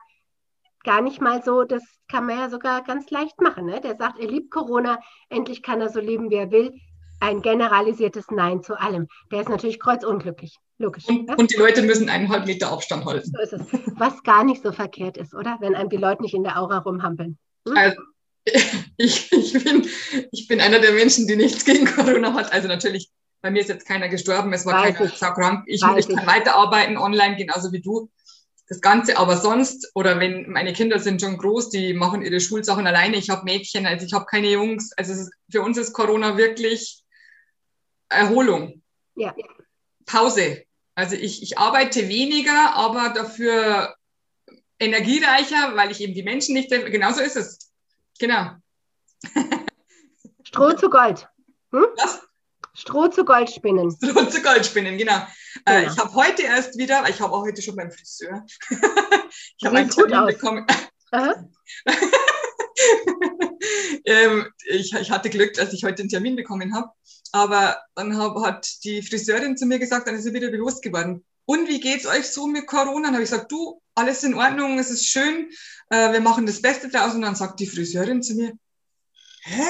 gar 0.84 1.02
nicht 1.02 1.22
mal 1.22 1.44
so, 1.44 1.64
das 1.64 1.84
kann 2.08 2.28
man 2.28 2.38
ja 2.38 2.50
sogar 2.50 2.84
ganz 2.84 3.10
leicht 3.10 3.42
machen. 3.42 3.66
Ne? 3.66 3.82
Der 3.82 3.96
sagt, 3.96 4.20
er 4.20 4.28
liebt 4.28 4.52
Corona, 4.52 5.00
endlich 5.30 5.64
kann 5.64 5.82
er 5.82 5.90
so 5.90 6.00
leben, 6.00 6.30
wie 6.30 6.36
er 6.36 6.52
will. 6.52 6.72
Ein 7.20 7.42
generalisiertes 7.42 8.26
Nein 8.32 8.64
zu 8.64 8.80
allem. 8.80 9.08
Der 9.32 9.42
ist 9.42 9.50
natürlich 9.50 9.80
kreuzunglücklich. 9.80 10.58
Logisch. 10.78 11.08
Und, 11.08 11.30
ja? 11.30 11.36
und 11.36 11.52
die 11.52 11.58
Leute 11.58 11.82
müssen 11.82 12.10
eineinhalb 12.10 12.46
Meter 12.46 12.72
Abstand 12.72 13.06
halten. 13.06 13.32
So 13.32 13.42
ist 13.42 13.54
es. 13.54 13.62
Was 13.98 14.22
gar 14.24 14.44
nicht 14.44 14.64
so 14.64 14.72
verkehrt 14.72 15.18
ist, 15.18 15.34
oder? 15.34 15.58
Wenn 15.62 15.76
einem 15.76 15.90
die 15.90 15.98
Leute 15.98 16.22
nicht 16.22 16.34
in 16.34 16.44
der 16.44 16.60
Aura 16.60 16.80
rumhampeln. 16.80 17.38
Hm? 17.68 17.78
Also, 17.78 18.02
ich, 18.98 19.32
ich, 19.32 19.64
bin, 19.64 19.88
ich 20.32 20.48
bin 20.48 20.62
einer 20.62 20.80
der 20.80 20.94
Menschen, 20.94 21.28
die 21.28 21.36
nichts 21.36 21.66
gegen 21.66 21.86
Corona 21.86 22.34
hat. 22.34 22.52
Also 22.52 22.68
natürlich, 22.68 23.12
bei 23.42 23.50
mir 23.50 23.62
ist 23.62 23.70
jetzt 23.70 23.88
keiner 23.88 24.08
gestorben, 24.08 24.54
es 24.54 24.66
war 24.66 24.84
Weiß 24.84 24.96
keiner 24.96 25.14
ich. 25.14 25.20
krank. 25.20 25.64
Ich, 25.68 25.82
ich 25.82 26.08
kann 26.08 26.28
weiterarbeiten 26.28 26.98
online, 26.98 27.36
genauso 27.36 27.72
wie 27.72 27.82
du 27.82 28.10
das 28.68 28.82
Ganze. 28.82 29.18
Aber 29.18 29.36
sonst, 29.36 29.92
oder 29.96 30.20
wenn 30.20 30.50
meine 30.50 30.74
Kinder 30.74 31.00
sind 31.00 31.22
schon 31.22 31.38
groß, 31.38 31.70
die 31.70 31.94
machen 31.94 32.22
ihre 32.22 32.40
Schulsachen 32.40 32.88
alleine. 32.88 33.18
Ich 33.18 33.30
habe 33.30 33.44
Mädchen, 33.44 33.86
also 33.86 34.06
ich 34.06 34.14
habe 34.14 34.26
keine 34.26 34.50
Jungs. 34.50 34.92
Also 34.96 35.14
ist, 35.14 35.32
für 35.52 35.62
uns 35.62 35.78
ist 35.78 35.94
Corona 35.94 36.38
wirklich 36.38 37.04
Erholung. 38.10 38.82
Ja. 39.16 39.36
Pause. 40.06 40.64
Also 40.96 41.16
ich, 41.16 41.42
ich 41.42 41.58
arbeite 41.58 42.08
weniger, 42.08 42.76
aber 42.76 43.10
dafür 43.10 43.96
energiereicher, 44.80 45.76
weil 45.76 45.92
ich 45.92 46.02
eben 46.02 46.14
die 46.14 46.24
Menschen 46.24 46.54
nicht. 46.54 46.70
Genauso 46.70 47.22
ist 47.22 47.38
es. 47.38 47.72
Genau. 48.20 48.52
Stroh 50.44 50.74
zu 50.74 50.90
Gold. 50.90 51.28
Hm? 51.72 51.86
Was? 51.98 52.22
Stroh 52.82 53.08
zu 53.10 53.24
Gold 53.24 53.52
spinnen. 53.52 53.96
Stroh 54.04 54.26
zu 54.26 54.42
Gold 54.42 54.66
spinnen, 54.66 54.98
genau. 54.98 55.22
Äh, 55.66 55.82
genau. 55.82 55.94
ich 55.94 56.00
habe 56.00 56.14
heute 56.16 56.42
erst 56.42 56.78
wieder, 56.80 57.08
ich 57.08 57.22
habe 57.22 57.32
auch 57.32 57.44
heute 57.44 57.62
schon 57.62 57.76
beim 57.76 57.92
Friseur. 57.92 58.44
ich 58.70 59.66
habe 59.66 59.78
einen 59.78 59.90
Termin 59.90 60.16
aus. 60.16 60.34
bekommen. 60.34 60.66
ähm, 64.06 64.48
ich, 64.66 64.94
ich, 64.94 65.12
hatte 65.12 65.30
Glück, 65.30 65.54
dass 65.54 65.74
ich 65.74 65.84
heute 65.84 66.02
einen 66.02 66.10
Termin 66.10 66.36
bekommen 66.36 66.74
habe. 66.74 66.90
Aber 67.32 67.80
dann 67.94 68.18
hab, 68.18 68.36
hat 68.38 68.68
die 68.84 69.04
Friseurin 69.04 69.58
zu 69.58 69.68
mir 69.68 69.78
gesagt, 69.78 70.08
dann 70.08 70.16
ist 70.16 70.24
sie 70.24 70.34
wieder 70.34 70.50
bewusst 70.50 70.82
geworden. 70.82 71.24
Und 71.46 71.68
wie 71.68 71.80
geht's 71.80 72.08
euch 72.08 72.28
so 72.32 72.48
mit 72.48 72.66
Corona? 72.66 73.10
Dann 73.10 73.14
habe 73.14 73.24
ich 73.24 73.30
gesagt, 73.30 73.52
du, 73.52 73.80
alles 73.94 74.24
in 74.24 74.34
Ordnung, 74.34 74.80
es 74.80 74.90
ist 74.90 75.06
schön, 75.06 75.52
äh, 75.92 76.14
wir 76.14 76.22
machen 76.22 76.48
das 76.48 76.64
Beste 76.64 76.90
draus. 76.90 77.14
Und 77.14 77.22
dann 77.22 77.36
sagt 77.36 77.60
die 77.60 77.68
Friseurin 77.68 78.24
zu 78.24 78.34
mir, 78.34 78.54
hä? 79.44 79.68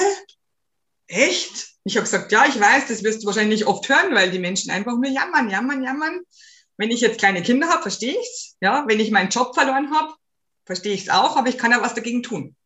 Echt? 1.08 1.71
Ich 1.84 1.96
habe 1.96 2.04
gesagt, 2.04 2.30
ja, 2.30 2.46
ich 2.46 2.58
weiß, 2.58 2.86
das 2.88 3.02
wirst 3.02 3.22
du 3.22 3.26
wahrscheinlich 3.26 3.66
oft 3.66 3.88
hören, 3.88 4.14
weil 4.14 4.30
die 4.30 4.38
Menschen 4.38 4.70
einfach 4.70 4.92
nur 4.92 5.10
jammern, 5.10 5.50
jammern, 5.50 5.82
jammern. 5.82 6.20
Wenn 6.76 6.90
ich 6.90 7.00
jetzt 7.00 7.18
kleine 7.18 7.42
Kinder 7.42 7.68
habe, 7.68 7.82
verstehe 7.82 8.16
ich's. 8.18 8.56
Ja, 8.60 8.84
wenn 8.86 9.00
ich 9.00 9.10
meinen 9.10 9.30
Job 9.30 9.54
verloren 9.54 9.92
habe, 9.92 10.14
verstehe 10.64 10.94
ich 10.94 11.02
es 11.02 11.08
auch, 11.10 11.36
aber 11.36 11.48
ich 11.48 11.58
kann 11.58 11.72
ja 11.72 11.82
was 11.82 11.94
dagegen 11.94 12.22
tun. 12.22 12.56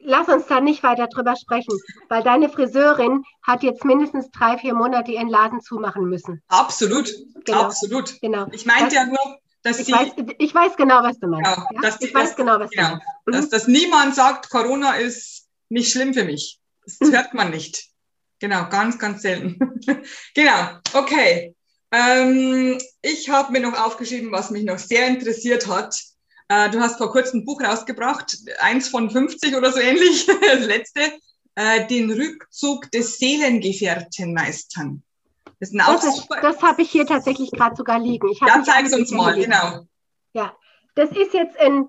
Lass 0.00 0.28
uns 0.28 0.46
da 0.46 0.60
nicht 0.60 0.82
weiter 0.82 1.08
drüber 1.08 1.34
sprechen, 1.36 1.76
weil 2.08 2.22
deine 2.22 2.48
Friseurin 2.48 3.24
hat 3.42 3.62
jetzt 3.62 3.84
mindestens 3.84 4.30
drei, 4.30 4.56
vier 4.56 4.74
Monate 4.74 5.12
ihren 5.12 5.28
Laden 5.28 5.60
zumachen 5.60 6.04
müssen. 6.08 6.42
Absolut, 6.48 7.10
genau. 7.44 7.62
absolut. 7.62 8.18
Genau. 8.20 8.46
Ich 8.52 8.64
meinte 8.64 8.94
ja 8.94 9.06
nur, 9.06 9.18
dass 9.62 9.80
ich 9.80 9.86
sie. 9.86 9.92
Weiß, 9.92 10.12
ich 10.38 10.54
weiß 10.54 10.76
genau, 10.76 11.02
was 11.02 11.18
du 11.18 11.26
meinst. 11.26 11.50
Genau, 11.50 11.82
ja? 11.82 11.96
ich 12.00 12.14
weiß 12.14 12.28
dass, 12.28 12.36
genau, 12.36 12.60
was 12.60 12.70
genau, 12.70 12.88
du 12.88 12.92
meinst. 12.92 13.06
Mhm. 13.26 13.32
Dass, 13.32 13.48
dass 13.48 13.66
niemand 13.66 14.14
sagt, 14.14 14.50
Corona 14.50 14.92
ist 14.92 15.47
nicht 15.68 15.92
schlimm 15.92 16.14
für 16.14 16.24
mich. 16.24 16.58
Das 16.84 17.10
hört 17.10 17.34
man 17.34 17.50
nicht. 17.50 17.88
Genau, 18.40 18.68
ganz, 18.68 18.98
ganz 18.98 19.22
selten. 19.22 19.58
genau, 20.34 20.78
okay. 20.94 21.54
Ähm, 21.90 22.78
ich 23.02 23.28
habe 23.30 23.52
mir 23.52 23.60
noch 23.60 23.78
aufgeschrieben, 23.78 24.30
was 24.30 24.50
mich 24.50 24.64
noch 24.64 24.78
sehr 24.78 25.08
interessiert 25.08 25.66
hat. 25.66 25.98
Äh, 26.48 26.70
du 26.70 26.80
hast 26.80 26.98
vor 26.98 27.10
kurzem 27.10 27.40
ein 27.40 27.44
Buch 27.44 27.60
rausgebracht, 27.62 28.36
eins 28.60 28.88
von 28.88 29.10
50 29.10 29.54
oder 29.54 29.72
so 29.72 29.80
ähnlich, 29.80 30.26
das 30.40 30.66
letzte, 30.66 31.00
äh, 31.54 31.86
den 31.86 32.10
Rückzug 32.10 32.90
des 32.90 33.18
Seelengefährten 33.18 34.32
meistern. 34.32 35.02
Das, 35.60 35.72
das, 35.72 36.28
das 36.40 36.62
habe 36.62 36.82
ich 36.82 36.90
hier 36.90 37.04
tatsächlich 37.04 37.50
gerade 37.50 37.74
sogar 37.74 37.98
liegen. 37.98 38.28
Ich 38.30 38.40
ja, 38.40 38.62
zeigen 38.62 38.88
Sie 38.88 38.94
uns 38.94 39.10
mal, 39.10 39.34
genau. 39.34 39.86
Ja, 40.32 40.56
das 40.94 41.10
ist 41.10 41.34
jetzt 41.34 41.56
in, 41.60 41.88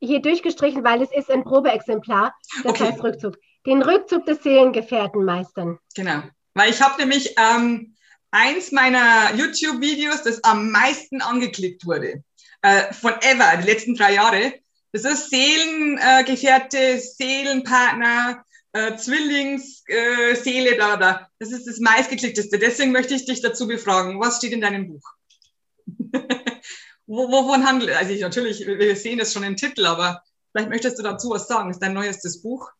hier 0.00 0.20
durchgestrichen, 0.20 0.82
weil 0.82 1.02
es 1.02 1.10
ist 1.12 1.30
ein 1.30 1.44
Probeexemplar. 1.44 2.34
Das 2.62 2.72
okay. 2.72 2.84
heißt 2.84 3.02
Rückzug. 3.02 3.36
Den 3.66 3.82
Rückzug 3.82 4.24
des 4.26 4.42
Seelengefährten 4.42 5.24
meistern. 5.24 5.78
Genau. 5.94 6.22
Weil 6.54 6.70
ich 6.70 6.80
habe 6.80 7.00
nämlich 7.00 7.34
ähm, 7.38 7.94
eins 8.30 8.72
meiner 8.72 9.34
YouTube-Videos, 9.34 10.22
das 10.22 10.42
am 10.44 10.70
meisten 10.70 11.20
angeklickt 11.20 11.86
wurde, 11.86 12.24
äh, 12.62 12.92
von 12.92 13.12
ever, 13.20 13.56
die 13.58 13.66
letzten 13.66 13.94
drei 13.94 14.14
Jahre. 14.14 14.54
Das 14.92 15.04
ist 15.04 15.30
Seelengefährte, 15.30 16.78
äh, 16.78 16.98
Seelenpartner, 16.98 18.44
äh, 18.72 18.96
Zwillingsseele, 18.96 20.70
äh, 20.70 20.74
bla 20.74 20.96
bla. 20.96 21.28
Das 21.38 21.52
ist 21.52 21.66
das 21.66 21.78
meistgeklickteste. 21.78 22.58
Deswegen 22.58 22.92
möchte 22.92 23.14
ich 23.14 23.24
dich 23.24 23.40
dazu 23.40 23.68
befragen. 23.68 24.20
Was 24.20 24.38
steht 24.38 24.52
in 24.52 24.60
deinem 24.60 24.88
Buch? 24.88 25.02
Wovon 27.12 27.66
handelt 27.66 27.90
Also 27.90 28.12
ich, 28.12 28.20
natürlich, 28.20 28.64
wir 28.64 28.94
sehen 28.94 29.18
das 29.18 29.32
schon 29.32 29.42
im 29.42 29.56
Titel, 29.56 29.84
aber 29.84 30.22
vielleicht 30.52 30.68
möchtest 30.70 30.96
du 30.96 31.02
dazu 31.02 31.30
was 31.30 31.48
sagen. 31.48 31.68
Das 31.68 31.78
ist 31.78 31.82
dein 31.82 31.92
neuestes 31.92 32.40
Buch. 32.40 32.70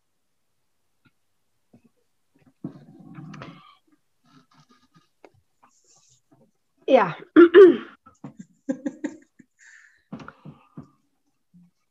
Ja. 6.87 7.17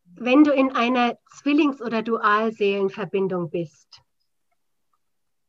Wenn 0.06 0.46
du 0.46 0.54
in 0.54 0.74
einer 0.74 1.18
Zwillings- 1.26 1.82
oder 1.82 2.04
Dualseelenverbindung 2.04 3.50
bist, 3.50 4.02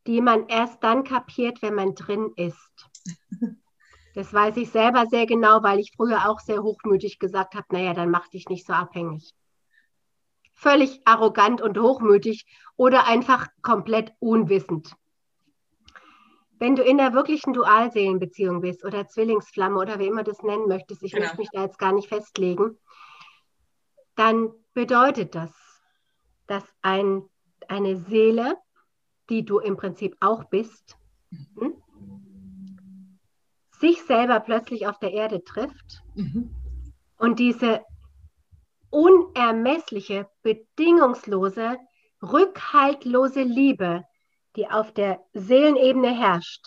die 0.09 0.21
man 0.21 0.49
erst 0.49 0.83
dann 0.83 1.05
kapiert, 1.05 1.63
wenn 1.63 1.75
man 1.75 1.95
drin 1.95 2.33
ist. 2.35 2.91
Das 4.21 4.35
weiß 4.35 4.59
ich 4.59 4.69
selber 4.69 5.07
sehr 5.07 5.25
genau, 5.25 5.63
weil 5.63 5.79
ich 5.79 5.93
früher 5.97 6.29
auch 6.29 6.41
sehr 6.41 6.63
hochmütig 6.63 7.19
gesagt 7.19 7.55
habe, 7.55 7.65
naja, 7.71 7.95
dann 7.95 8.11
mach 8.11 8.29
dich 8.29 8.51
nicht 8.51 8.67
so 8.67 8.75
abhängig. 8.75 9.33
Völlig 10.53 11.01
arrogant 11.07 11.63
und 11.63 11.79
hochmütig 11.79 12.45
oder 12.77 13.07
einfach 13.07 13.47
komplett 13.63 14.13
unwissend. 14.19 14.95
Wenn 16.59 16.77
du 16.77 16.83
in 16.83 16.99
der 16.99 17.15
wirklichen 17.15 17.55
Dualseelenbeziehung 17.55 18.61
bist 18.61 18.85
oder 18.85 19.09
Zwillingsflamme 19.09 19.79
oder 19.79 19.99
wie 19.99 20.09
immer 20.09 20.23
du 20.23 20.33
das 20.33 20.43
nennen 20.43 20.69
möchtest, 20.69 21.03
ich 21.03 21.13
genau. 21.13 21.25
möchte 21.25 21.39
mich 21.39 21.49
da 21.51 21.63
jetzt 21.63 21.79
gar 21.79 21.93
nicht 21.93 22.11
festlegen, 22.11 22.77
dann 24.17 24.51
bedeutet 24.75 25.35
das, 25.35 25.51
dass 26.47 26.65
ein, 26.83 27.23
eine 27.69 27.97
Seele, 27.97 28.59
die 29.31 29.47
du 29.47 29.61
im 29.61 29.79
Prinzip 29.79 30.15
auch 30.21 30.45
bist, 30.45 30.99
hm, 31.59 31.83
sich 33.81 34.03
selber 34.03 34.41
plötzlich 34.41 34.87
auf 34.87 34.99
der 34.99 35.13
Erde 35.13 35.43
trifft 35.43 36.03
mhm. 36.15 36.55
und 37.17 37.39
diese 37.39 37.83
unermessliche, 38.91 40.29
bedingungslose, 40.43 41.79
rückhaltlose 42.23 43.43
Liebe, 43.43 44.05
die 44.57 44.69
auf 44.69 44.93
der 44.93 45.21
Seelenebene 45.33 46.11
herrscht, 46.11 46.67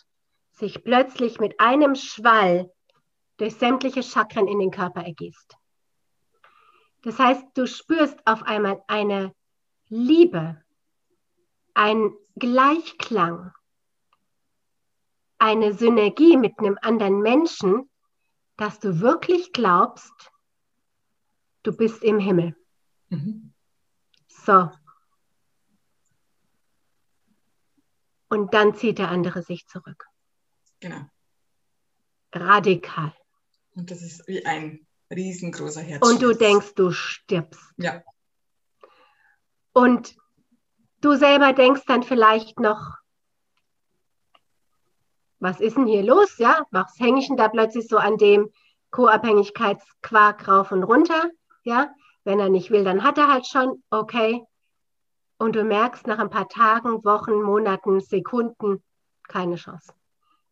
sich 0.52 0.84
plötzlich 0.84 1.39
mit 1.39 1.60
einem 1.60 1.95
Schwall 1.95 2.71
durch 3.38 3.56
sämtliche 3.56 4.04
Chakren 4.04 4.47
in 4.47 4.60
den 4.60 4.71
Körper 4.71 5.04
ergießt. 5.04 5.56
Das 7.04 7.19
heißt, 7.19 7.45
du 7.55 7.68
spürst 7.68 8.26
auf 8.26 8.43
einmal 8.43 8.82
eine 8.88 9.34
Liebe, 9.89 10.61
ein 11.74 12.14
Gleichklang, 12.36 13.51
eine 15.44 15.74
Synergie 15.74 16.38
mit 16.38 16.58
einem 16.58 16.78
anderen 16.82 17.20
Menschen, 17.20 17.89
dass 18.56 18.80
du 18.80 19.02
wirklich 19.02 19.52
glaubst, 19.52 20.32
du 21.64 21.76
bist 21.76 22.02
im 22.02 22.18
Himmel. 22.18 22.56
Mhm. 23.10 23.54
So. 24.30 24.72
Und 28.30 28.54
dann 28.54 28.74
zieht 28.74 29.00
der 29.00 29.10
andere 29.10 29.44
sich 29.44 29.68
zurück. 29.68 30.08
Genau. 30.80 31.02
Radikal. 32.32 33.14
Und 33.76 33.91
das 33.91 34.02
ist 34.02 34.26
wie 34.30 34.46
ein 34.46 34.88
riesengroßer 35.12 35.82
Herz. 35.82 36.08
Und 36.08 36.22
du 36.22 36.34
denkst, 36.34 36.74
du 36.76 36.91
stirbst. 36.91 37.74
Ja. 37.76 38.02
Und 39.74 40.16
du 41.02 41.18
selber 41.18 41.52
denkst 41.52 41.84
dann 41.86 42.04
vielleicht 42.04 42.62
noch, 42.62 43.03
was 45.44 45.60
ist 45.60 45.76
denn 45.76 45.88
hier 45.88 46.04
los? 46.04 46.38
Ja, 46.38 46.66
was 46.72 46.98
hänge 47.00 47.20
ich 47.20 47.28
denn 47.28 47.36
da 47.36 47.50
plötzlich 47.50 47.88
so 47.89 47.98
an 47.98 48.18
dem? 48.18 48.50
Co-Abhängigkeitsquark 48.91 50.48
rauf 50.48 50.72
und 50.72 50.84
runter. 50.84 51.30
Ja, 51.64 51.89
wenn 52.24 52.39
er 52.39 52.50
nicht 52.50 52.72
will, 52.72 52.86
dann 52.86 53.04
hat 53.04 53.18
er 53.18 53.28
halt 53.28 53.46
schon, 53.46 53.84
okay. 53.89 54.46
Und 55.38 55.56
du 55.58 55.66
merkst 55.66 56.08
nach 56.08 56.20
ein 56.20 56.30
paar 56.30 56.48
Tagen, 56.48 57.04
Wochen, 57.04 57.41
Monaten, 57.41 58.00
Sekunden, 58.00 58.82
keine 59.28 59.56
Chance. 59.58 59.91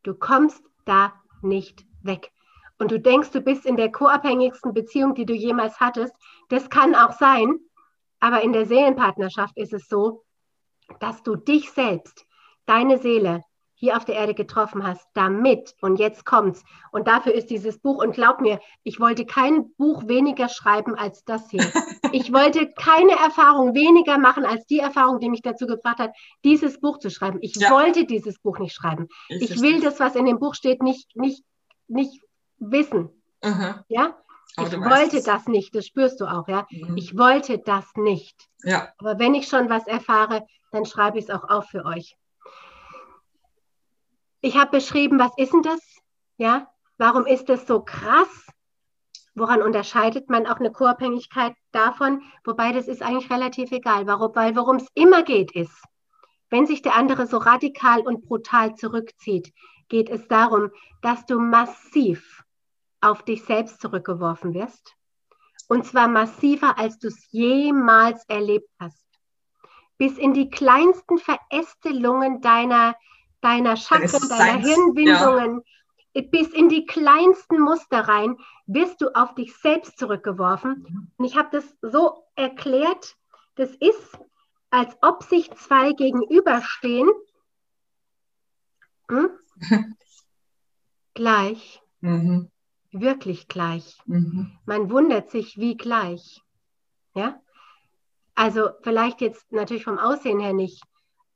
Du 0.03 0.13
kommst 0.13 0.61
da 0.83 1.13
nicht 1.41 1.85
weg. 2.01 2.31
Und 2.77 2.91
du 2.91 2.99
denkst, 2.99 3.31
du 3.31 3.39
bist 3.39 3.65
in 3.65 3.77
der 3.77 3.91
co-abhängigsten 3.91 4.73
Beziehung, 4.73 5.15
die 5.15 5.25
du 5.25 5.33
jemals 5.33 5.79
hattest. 5.79 6.13
Das 6.49 6.69
kann 6.69 6.95
auch 6.95 7.13
sein. 7.13 7.59
Aber 8.19 8.41
in 8.41 8.51
der 8.51 8.65
Seelenpartnerschaft 8.65 9.57
ist 9.57 9.71
es 9.71 9.87
so, 9.87 10.25
dass 10.99 11.23
du 11.23 11.37
dich 11.37 11.71
selbst, 11.71 12.25
deine 12.65 12.97
Seele, 12.97 13.45
hier 13.81 13.97
auf 13.97 14.05
der 14.05 14.13
Erde 14.13 14.35
getroffen 14.35 14.85
hast, 14.85 15.07
damit, 15.15 15.73
und 15.81 15.97
jetzt 15.97 16.23
kommt's, 16.23 16.63
und 16.91 17.07
dafür 17.07 17.33
ist 17.33 17.49
dieses 17.49 17.79
Buch, 17.79 17.97
und 17.97 18.13
glaub 18.13 18.39
mir, 18.39 18.59
ich 18.83 18.99
wollte 18.99 19.25
kein 19.25 19.73
Buch 19.73 20.07
weniger 20.07 20.49
schreiben 20.49 20.95
als 20.95 21.25
das 21.25 21.49
hier. 21.49 21.65
Ich 22.13 22.33
wollte 22.33 22.69
keine 22.73 23.13
Erfahrung 23.13 23.73
weniger 23.73 24.17
machen 24.17 24.43
als 24.43 24.65
die 24.65 24.79
Erfahrung, 24.79 25.21
die 25.21 25.29
mich 25.29 25.41
dazu 25.43 25.65
gebracht 25.65 25.97
hat, 25.97 26.11
dieses 26.43 26.77
Buch 26.81 26.97
zu 26.99 27.09
schreiben. 27.09 27.37
Ich 27.41 27.55
ja. 27.55 27.71
wollte 27.71 28.05
dieses 28.05 28.37
Buch 28.37 28.59
nicht 28.59 28.75
schreiben. 28.75 29.07
Ich, 29.29 29.49
ich 29.49 29.61
will 29.61 29.79
das, 29.79 30.01
was 30.01 30.15
in 30.17 30.25
dem 30.25 30.37
Buch 30.37 30.53
steht, 30.53 30.83
nicht, 30.83 31.15
nicht, 31.15 31.41
nicht 31.87 32.21
wissen. 32.59 33.09
Aha. 33.39 33.85
Ja? 33.87 34.17
Ich 34.57 34.73
wollte 34.73 35.17
es. 35.19 35.23
das 35.23 35.47
nicht, 35.47 35.73
das 35.73 35.85
spürst 35.85 36.19
du 36.19 36.25
auch, 36.25 36.49
ja. 36.49 36.67
Mhm. 36.69 36.97
Ich 36.97 37.17
wollte 37.17 37.59
das 37.59 37.85
nicht. 37.95 38.49
Ja. 38.63 38.89
Aber 38.97 39.17
wenn 39.19 39.35
ich 39.35 39.47
schon 39.47 39.69
was 39.69 39.87
erfahre, 39.87 40.45
dann 40.71 40.85
schreibe 40.85 41.17
ich 41.17 41.25
es 41.25 41.29
auch 41.29 41.49
auf 41.49 41.67
für 41.69 41.85
euch. 41.85 42.17
Ich 44.41 44.57
habe 44.57 44.71
beschrieben, 44.71 45.19
was 45.19 45.31
ist 45.37 45.53
denn 45.53 45.61
das? 45.61 45.79
Ja, 46.37 46.67
warum 46.97 47.27
ist 47.27 47.47
das 47.47 47.67
so 47.67 47.81
krass? 47.83 48.47
Woran 49.35 49.61
unterscheidet 49.61 50.29
man 50.29 50.47
auch 50.47 50.59
eine 50.59 50.71
Co-Abhängigkeit 50.71 51.53
davon? 51.71 52.23
Wobei 52.43 52.73
das 52.73 52.87
ist 52.87 53.03
eigentlich 53.03 53.29
relativ 53.29 53.71
egal. 53.71 54.07
Warum? 54.07 54.35
Weil 54.35 54.55
worum 54.55 54.77
es 54.77 54.87
immer 54.95 55.21
geht, 55.21 55.51
ist, 55.51 55.83
wenn 56.49 56.65
sich 56.65 56.81
der 56.81 56.95
andere 56.95 57.27
so 57.27 57.37
radikal 57.37 58.01
und 58.01 58.25
brutal 58.25 58.75
zurückzieht, 58.75 59.53
geht 59.89 60.09
es 60.09 60.27
darum, 60.27 60.71
dass 61.01 61.25
du 61.27 61.39
massiv 61.39 62.43
auf 62.99 63.23
dich 63.23 63.43
selbst 63.43 63.79
zurückgeworfen 63.79 64.53
wirst. 64.53 64.95
Und 65.67 65.85
zwar 65.85 66.07
massiver, 66.07 66.77
als 66.79 66.97
du 66.97 67.07
es 67.07 67.31
jemals 67.31 68.25
erlebt 68.27 68.69
hast. 68.79 69.05
Bis 69.97 70.17
in 70.17 70.33
die 70.33 70.49
kleinsten 70.49 71.19
Verästelungen 71.19 72.41
deiner 72.41 72.95
deiner 73.41 73.75
Chakren, 73.75 74.29
deiner 74.29 74.59
Hirnwindungen, 74.59 75.63
ja. 76.13 76.21
bis 76.31 76.49
in 76.49 76.69
die 76.69 76.85
kleinsten 76.85 77.59
Muster 77.59 78.07
rein, 78.07 78.37
wirst 78.67 79.01
du 79.01 79.09
auf 79.15 79.35
dich 79.35 79.55
selbst 79.57 79.97
zurückgeworfen. 79.97 81.11
Und 81.17 81.25
ich 81.25 81.35
habe 81.35 81.49
das 81.51 81.65
so 81.81 82.23
erklärt, 82.35 83.17
das 83.55 83.71
ist, 83.75 84.19
als 84.69 84.95
ob 85.01 85.23
sich 85.23 85.51
zwei 85.55 85.93
gegenüberstehen, 85.93 87.09
hm? 89.09 89.29
gleich, 91.13 91.81
mhm. 91.99 92.49
wirklich 92.91 93.47
gleich. 93.47 93.97
Mhm. 94.05 94.57
Man 94.65 94.89
wundert 94.89 95.29
sich, 95.29 95.57
wie 95.57 95.75
gleich. 95.75 96.41
Ja? 97.13 97.41
Also 98.35 98.69
vielleicht 98.81 99.21
jetzt 99.21 99.51
natürlich 99.51 99.83
vom 99.83 99.99
Aussehen 99.99 100.39
her 100.39 100.53
nicht, 100.53 100.83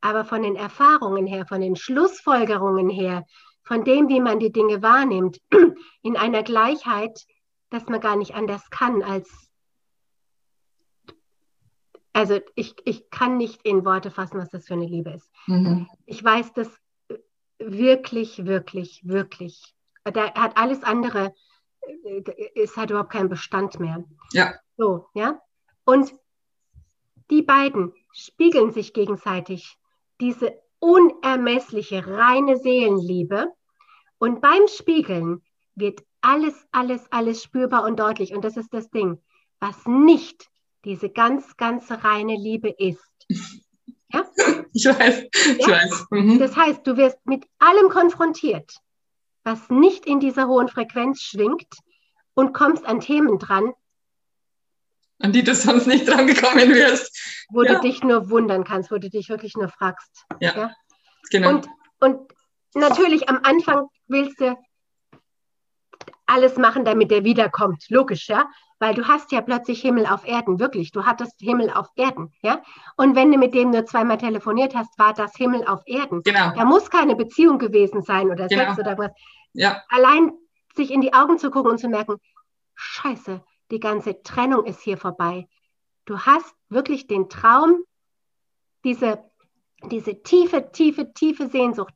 aber 0.06 0.24
von 0.24 0.44
den 0.44 0.56
Erfahrungen 0.56 1.26
her, 1.26 1.48
von 1.48 1.62
den 1.62 1.76
Schlussfolgerungen 1.76 2.90
her, 2.90 3.26
von 3.64 3.84
dem, 3.84 4.08
wie 4.08 4.20
man 4.20 4.40
die 4.40 4.52
Dinge 4.52 4.84
wahrnimmt, 4.84 5.42
in 6.04 6.16
einer 6.16 6.44
Gleichheit, 6.44 7.26
dass 7.72 7.88
man 7.88 8.00
gar 8.02 8.16
nicht 8.16 8.36
anders 8.36 8.70
kann 8.70 9.02
als. 9.02 9.50
Also 12.14 12.40
ich, 12.54 12.76
ich 12.86 13.10
kann 13.10 13.38
nicht 13.38 13.66
in 13.66 13.84
Worte 13.84 14.12
fassen, 14.12 14.38
was 14.38 14.52
das 14.52 14.68
für 14.68 14.76
eine 14.76 14.86
Liebe 14.86 15.10
ist. 15.10 15.32
Mhm. 15.48 15.90
Ich 16.06 16.24
weiß 16.24 16.54
das 16.54 16.70
wirklich, 17.58 18.46
wirklich, 18.46 19.02
wirklich. 19.06 19.74
Da 20.04 20.36
hat 20.36 20.56
alles 20.56 20.84
andere, 20.84 21.34
es 22.54 22.78
hat 22.78 22.92
überhaupt 22.92 23.12
keinen 23.12 23.30
Bestand 23.30 23.80
mehr. 23.80 24.04
Ja. 24.34 24.54
So, 24.78 25.08
ja. 25.16 25.42
Und 25.84 26.14
die 27.32 27.42
beiden 27.42 27.92
spiegeln 28.14 28.72
sich 28.72 28.94
gegenseitig 28.94 29.80
diese 30.22 30.60
unermessliche, 30.80 32.06
reine 32.06 32.58
Seelenliebe. 32.58 33.52
Und 34.18 34.42
beim 34.42 34.68
Spiegeln 34.68 35.42
wird 35.76 36.02
alles, 36.22 36.68
alles, 36.72 37.12
alles 37.12 37.44
spürbar 37.44 37.84
und 37.84 38.00
deutlich. 38.00 38.34
Und 38.34 38.44
das 38.44 38.58
ist 38.58 38.74
das 38.74 38.90
Ding, 38.90 39.22
was 39.60 39.86
nicht 39.86 40.48
diese 40.84 41.10
ganz, 41.10 41.58
ganz 41.58 41.90
reine 41.92 42.36
Liebe 42.36 42.70
ist. 42.70 43.12
Ja? 44.10 44.24
Ich 44.74 44.86
weiß, 44.86 45.24
ich 45.34 45.68
ja? 45.68 45.74
weiß. 45.74 46.06
Mhm. 46.12 46.40
Das 46.40 46.56
heißt, 46.56 46.86
du 46.86 46.98
wirst 46.98 47.18
mit 47.26 47.46
allem 47.60 47.90
konfrontiert, 47.90 48.76
was 49.44 49.70
nicht 49.70 50.06
in 50.06 50.20
dieser 50.20 50.48
hohen 50.48 50.68
Frequenz 50.68 51.22
schwingt 51.22 51.68
und 52.34 52.54
kommst 52.54 52.86
an 52.86 53.00
Themen 53.00 53.40
dran, 53.40 53.74
an 55.20 55.32
die 55.32 55.44
du 55.44 55.56
sonst 55.56 55.88
nicht 55.88 56.08
dran 56.08 56.28
gekommen 56.28 56.74
wirst. 56.74 57.46
Wo 57.50 57.64
ja. 57.64 57.76
du 57.76 57.82
dich 57.82 58.04
nur 58.04 58.30
wundern 58.30 58.64
kannst, 58.64 58.92
wo 58.92 58.98
du 58.98 59.10
dich 59.10 59.30
wirklich 59.30 59.56
nur 59.56 59.70
fragst. 59.70 60.26
Ja, 60.40 60.56
ja? 60.56 60.72
genau. 61.30 61.50
Und, 61.50 61.68
und 62.00 62.32
natürlich 62.74 63.30
am 63.30 63.40
Anfang 63.44 63.88
willst 64.08 64.40
du 64.42 64.58
alles 66.26 66.58
machen, 66.58 66.86
damit 66.86 67.12
der 67.12 67.24
wiederkommt. 67.24 67.86
Logisch, 67.90 68.28
ja? 68.28 68.50
Weil 68.80 68.94
du 68.94 69.08
hast 69.08 69.32
ja 69.32 69.42
plötzlich 69.42 69.82
Himmel 69.82 70.06
auf 70.06 70.28
Erden, 70.28 70.60
wirklich. 70.60 70.92
Du 70.92 71.06
hattest 71.06 71.40
Himmel 71.40 71.70
auf 71.70 71.88
Erden, 71.96 72.34
ja? 72.42 72.62
Und 72.98 73.16
wenn 73.16 73.32
du 73.32 73.38
mit 73.38 73.54
dem 73.54 73.70
nur 73.70 73.86
zweimal 73.86 74.18
telefoniert 74.18 74.76
hast, 74.76 74.98
war 75.00 75.14
das 75.14 75.36
Himmel 75.36 75.66
auf 75.66 75.82
Erden. 75.86 76.24
Genau. 76.24 76.52
Da 76.56 76.66
muss 76.66 76.90
keine 76.90 77.16
Beziehung 77.16 77.58
gewesen 77.58 78.02
sein 78.02 78.30
oder 78.30 78.48
genau. 78.48 78.66
Sex 78.66 78.80
oder 78.80 78.98
was. 78.98 79.12
Ja. 79.54 79.82
Allein 79.90 80.32
sich 80.76 80.92
in 80.92 81.02
die 81.02 81.14
Augen 81.14 81.38
zu 81.38 81.52
gucken 81.52 81.72
und 81.72 81.78
zu 81.80 81.88
merken, 81.88 82.18
Scheiße, 82.74 83.42
die 83.76 83.82
ganze 83.82 84.24
Trennung 84.24 84.64
ist 84.64 84.80
hier 84.80 84.98
vorbei. 84.98 85.50
Du 86.06 86.18
hast 86.20 86.56
wirklich 86.70 87.08
den 87.08 87.28
Traum, 87.28 87.84
diese, 88.86 89.22
diese 89.92 90.24
tiefe, 90.24 90.72
tiefe, 90.72 91.14
tiefe 91.14 91.50
Sehnsucht 91.50 91.94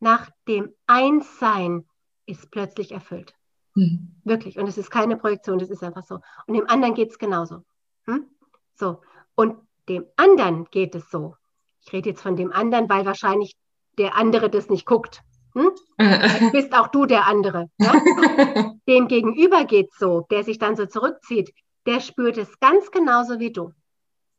nach 0.00 0.30
dem 0.48 0.74
Einssein 0.88 1.86
ist 2.26 2.50
plötzlich 2.50 2.90
erfüllt. 2.90 3.34
Mhm. 3.76 4.16
Wirklich. 4.24 4.58
Und 4.58 4.66
es 4.66 4.76
ist 4.78 4.90
keine 4.90 5.16
Projektion, 5.16 5.60
das 5.60 5.70
ist 5.70 5.84
einfach 5.84 6.02
so. 6.02 6.18
Und 6.48 6.54
dem 6.54 6.68
anderen 6.68 6.94
geht 6.94 7.10
es 7.10 7.18
genauso. 7.18 7.62
Hm? 8.06 8.26
So. 8.74 9.00
Und 9.36 9.56
dem 9.88 10.04
anderen 10.16 10.64
geht 10.72 10.96
es 10.96 11.08
so. 11.08 11.36
Ich 11.84 11.92
rede 11.92 12.10
jetzt 12.10 12.22
von 12.22 12.34
dem 12.34 12.50
anderen, 12.50 12.90
weil 12.90 13.06
wahrscheinlich 13.06 13.54
der 13.96 14.16
andere 14.16 14.50
das 14.50 14.68
nicht 14.68 14.86
guckt. 14.86 15.22
Hm? 15.54 15.72
Bist 16.52 16.72
auch 16.72 16.88
du 16.88 17.06
der 17.06 17.26
andere. 17.26 17.68
Ja? 17.78 17.92
Dem 18.88 19.08
gegenüber 19.08 19.64
geht 19.64 19.90
es 19.92 19.98
so, 19.98 20.26
der 20.30 20.44
sich 20.44 20.58
dann 20.58 20.76
so 20.76 20.86
zurückzieht, 20.86 21.52
der 21.86 22.00
spürt 22.00 22.38
es 22.38 22.58
ganz 22.60 22.90
genauso 22.90 23.38
wie 23.38 23.52
du. 23.52 23.72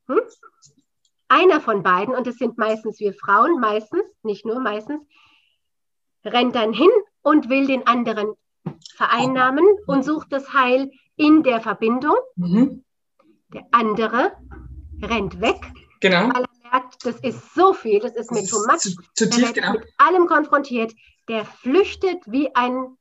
Hm? 0.08 0.22
Einer 1.28 1.62
von 1.62 1.84
beiden, 1.84 2.14
und 2.16 2.28
es 2.28 2.38
sind 2.38 2.58
meistens 2.58 3.00
wir 3.00 3.14
Frauen, 3.14 3.60
meistens, 3.60 4.04
nicht 4.24 4.46
nur 4.46 4.60
meistens, 4.60 5.02
rennt 6.26 6.56
dann 6.56 6.74
hin 6.74 6.90
und 7.22 7.50
will 7.50 7.68
den 7.68 7.88
anderen 7.88 8.34
vereinnahmen 8.96 9.66
und 9.88 10.04
sucht 10.04 10.32
das 10.32 10.54
Heil 10.54 10.92
in 11.16 11.44
der 11.44 11.62
Verbindung. 11.62 12.16
Mhm. 12.36 12.84
Der 13.54 13.66
andere 13.72 14.34
rennt 15.02 15.42
weg, 15.42 15.60
genau. 16.00 16.30
weil 16.34 16.46
merkt, 16.74 17.06
das 17.06 17.20
ist 17.20 17.54
so 17.54 17.74
viel, 17.74 18.00
das 18.00 18.16
ist 18.16 18.32
mir 18.32 18.46
too 18.46 18.66
much. 18.68 18.80
Zu, 18.80 18.92
zu 19.14 19.30
tief, 19.30 19.54
genau. 19.54 19.74
mit 19.74 19.86
allem 19.98 20.28
konfrontiert, 20.28 20.94
der 21.28 21.46
flüchtet 21.46 22.20
wie 22.26 22.54
ein 22.56 22.98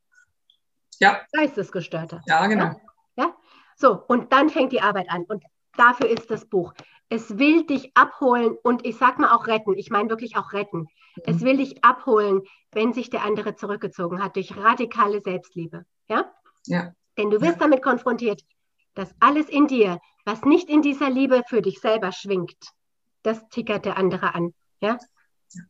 ja. 0.99 1.20
Geistesgestörter. 1.33 2.20
Ja, 2.27 2.47
genau. 2.47 2.64
Ja? 2.64 2.77
ja? 3.16 3.37
So, 3.77 4.03
und 4.07 4.33
dann 4.33 4.51
fängt 4.51 4.73
die 4.73 4.81
Arbeit 4.81 5.11
an. 5.11 5.25
Und 5.25 5.43
dafür 5.77 6.09
ist 6.09 6.31
das 6.31 6.45
Buch. 6.45 6.73
Es 7.09 7.39
will 7.39 7.66
dich 7.66 7.91
abholen 7.95 8.57
und 8.62 8.87
ich 8.87 8.97
sag 8.97 9.18
mal 9.18 9.35
auch 9.35 9.47
retten. 9.47 9.77
Ich 9.77 9.91
meine 9.91 10.09
wirklich 10.09 10.37
auch 10.37 10.53
retten. 10.53 10.79
Mhm. 10.79 11.23
Es 11.25 11.41
will 11.41 11.57
dich 11.57 11.83
abholen, 11.85 12.43
wenn 12.70 12.93
sich 12.93 13.11
der 13.11 13.25
andere 13.25 13.55
zurückgezogen 13.55 14.23
hat 14.23 14.37
durch 14.37 14.57
radikale 14.57 15.20
Selbstliebe. 15.20 15.85
Ja? 16.09 16.33
Ja. 16.66 16.93
Denn 17.18 17.31
du 17.31 17.41
wirst 17.41 17.55
ja. 17.55 17.66
damit 17.66 17.83
konfrontiert, 17.83 18.43
dass 18.95 19.14
alles 19.20 19.49
in 19.49 19.66
dir, 19.66 19.99
was 20.25 20.43
nicht 20.43 20.68
in 20.68 20.83
dieser 20.83 21.11
Liebe 21.11 21.43
für 21.49 21.61
dich 21.61 21.81
selber 21.81 22.12
schwingt, 22.12 22.73
das 23.23 23.49
tickert 23.49 23.85
der 23.85 23.97
andere 23.97 24.35
an. 24.35 24.55
Ja? 24.81 24.99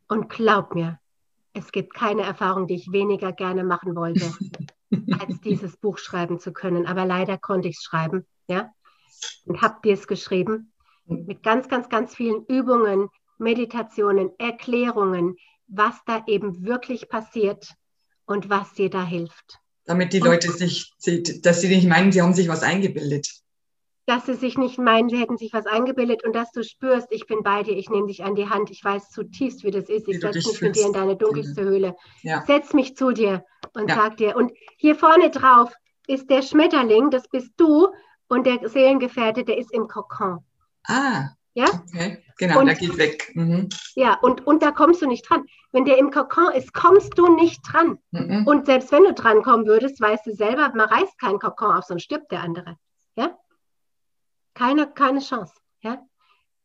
Und 0.09 0.29
glaub 0.29 0.75
mir, 0.75 0.99
es 1.53 1.73
gibt 1.73 1.95
keine 1.95 2.23
Erfahrung, 2.23 2.67
die 2.67 2.75
ich 2.75 2.93
weniger 2.93 3.33
gerne 3.33 3.65
machen 3.65 3.95
wollte, 3.95 4.33
als 5.21 5.41
dieses 5.41 5.77
Buch 5.77 5.99
schreiben 5.99 6.39
zu 6.39 6.53
können. 6.53 6.87
Aber 6.87 7.05
leider 7.05 7.39
konnte 7.39 7.69
ich 7.69 7.77
es 7.77 7.83
schreiben. 7.83 8.27
Ja? 8.49 8.73
Und 9.45 9.61
habt 9.63 9.87
ihr 9.87 9.95
es 9.95 10.07
geschrieben? 10.07 10.73
Mit 11.05 11.43
ganz, 11.43 11.69
ganz, 11.69 11.89
ganz 11.89 12.15
vielen 12.15 12.45
Übungen, 12.47 13.09
Meditationen, 13.39 14.31
Erklärungen, 14.39 15.37
was 15.67 15.95
da 16.07 16.25
eben 16.27 16.65
wirklich 16.65 17.09
passiert 17.09 17.75
und 18.25 18.49
was 18.49 18.73
dir 18.75 18.89
da 18.89 19.05
hilft. 19.05 19.59
Damit 19.85 20.13
die 20.13 20.21
Leute 20.21 20.51
sich, 20.53 20.93
dass 21.43 21.61
sie 21.61 21.69
nicht 21.69 21.89
meinen, 21.89 22.13
sie 22.13 22.23
haben 22.23 22.35
sich 22.35 22.49
was 22.49 22.63
eingebildet. 22.63 23.29
Dass 24.07 24.27
sie 24.27 24.35
sich 24.35 24.59
nicht 24.59 24.79
meinen, 24.79 25.09
sie 25.09 25.19
hätten 25.19 25.37
sich 25.37 25.53
was 25.53 25.67
eingebildet 25.67 26.25
und 26.25 26.35
dass 26.35 26.51
du 26.51 26.65
spürst, 26.65 27.09
ich 27.11 27.27
bin 27.27 27.43
bei 27.43 27.63
dir, 27.63 27.77
ich 27.77 27.89
nehme 27.89 28.09
dich 28.09 28.25
an 28.25 28.35
die 28.35 28.49
Hand, 28.49 28.71
ich 28.71 28.85
weiß 28.85 29.11
zutiefst, 29.11 29.63
wie 29.63 29.71
das 29.71 29.89
ist, 29.89 30.09
ich 30.09 30.21
setze 30.21 30.49
mich 30.49 30.61
mit 30.61 30.77
dir 30.77 30.87
in 30.87 30.93
deine 30.93 31.17
dunkelste 31.17 31.63
Höhle. 31.63 31.95
Ja. 32.23 32.43
Setz 32.47 32.75
mich 32.75 32.97
zu 32.97 33.13
dir 33.13 33.45
und 33.75 33.89
ja. 33.89 33.95
sag 33.95 34.17
dir. 34.17 34.37
Und 34.37 34.53
hier 34.77 34.97
vorne 34.97 35.31
drauf 35.31 35.73
ist 36.09 36.29
der 36.31 36.43
Schmetterling, 36.43 37.11
das 37.11 37.29
bist 37.29 37.53
du, 37.57 37.89
und 38.33 38.47
der 38.47 38.67
Seelengefährte, 38.67 39.45
der 39.45 39.59
ist 39.59 39.73
im 39.73 39.89
Kokon. 39.89 40.39
Ah. 40.85 41.29
Ja? 41.55 41.67
Okay, 41.67 42.25
genau, 42.39 42.61
und, 42.61 42.67
der 42.67 42.77
geht 42.77 42.97
weg. 42.97 43.31
Mhm. 43.35 43.69
Ja, 43.95 44.15
und, 44.23 44.47
und 44.47 44.63
da 44.63 44.71
kommst 44.71 45.03
du 45.03 45.07
nicht 45.07 45.29
dran. 45.29 45.45
Wenn 45.71 45.85
der 45.85 45.99
im 45.99 46.11
Kokon 46.11 46.51
ist, 46.55 46.73
kommst 46.73 47.19
du 47.19 47.35
nicht 47.35 47.61
dran. 47.71 47.99
Mhm. 48.11 48.47
Und 48.47 48.65
selbst 48.65 48.91
wenn 48.91 49.05
du 49.05 49.13
dran 49.13 49.43
kommen 49.43 49.67
würdest, 49.67 50.01
weißt 50.01 50.25
du 50.25 50.35
selber, 50.35 50.73
man 50.75 50.89
reißt 50.89 51.19
keinen 51.19 51.39
Kokon 51.39 51.73
auf, 51.73 51.85
sonst 51.85 52.05
stirbt 52.05 52.33
der 52.33 52.41
andere. 52.41 52.77
Ja? 53.17 53.37
Keine, 54.55 54.93
keine 54.93 55.21
Chance. 55.21 55.55
Ja? 55.81 56.05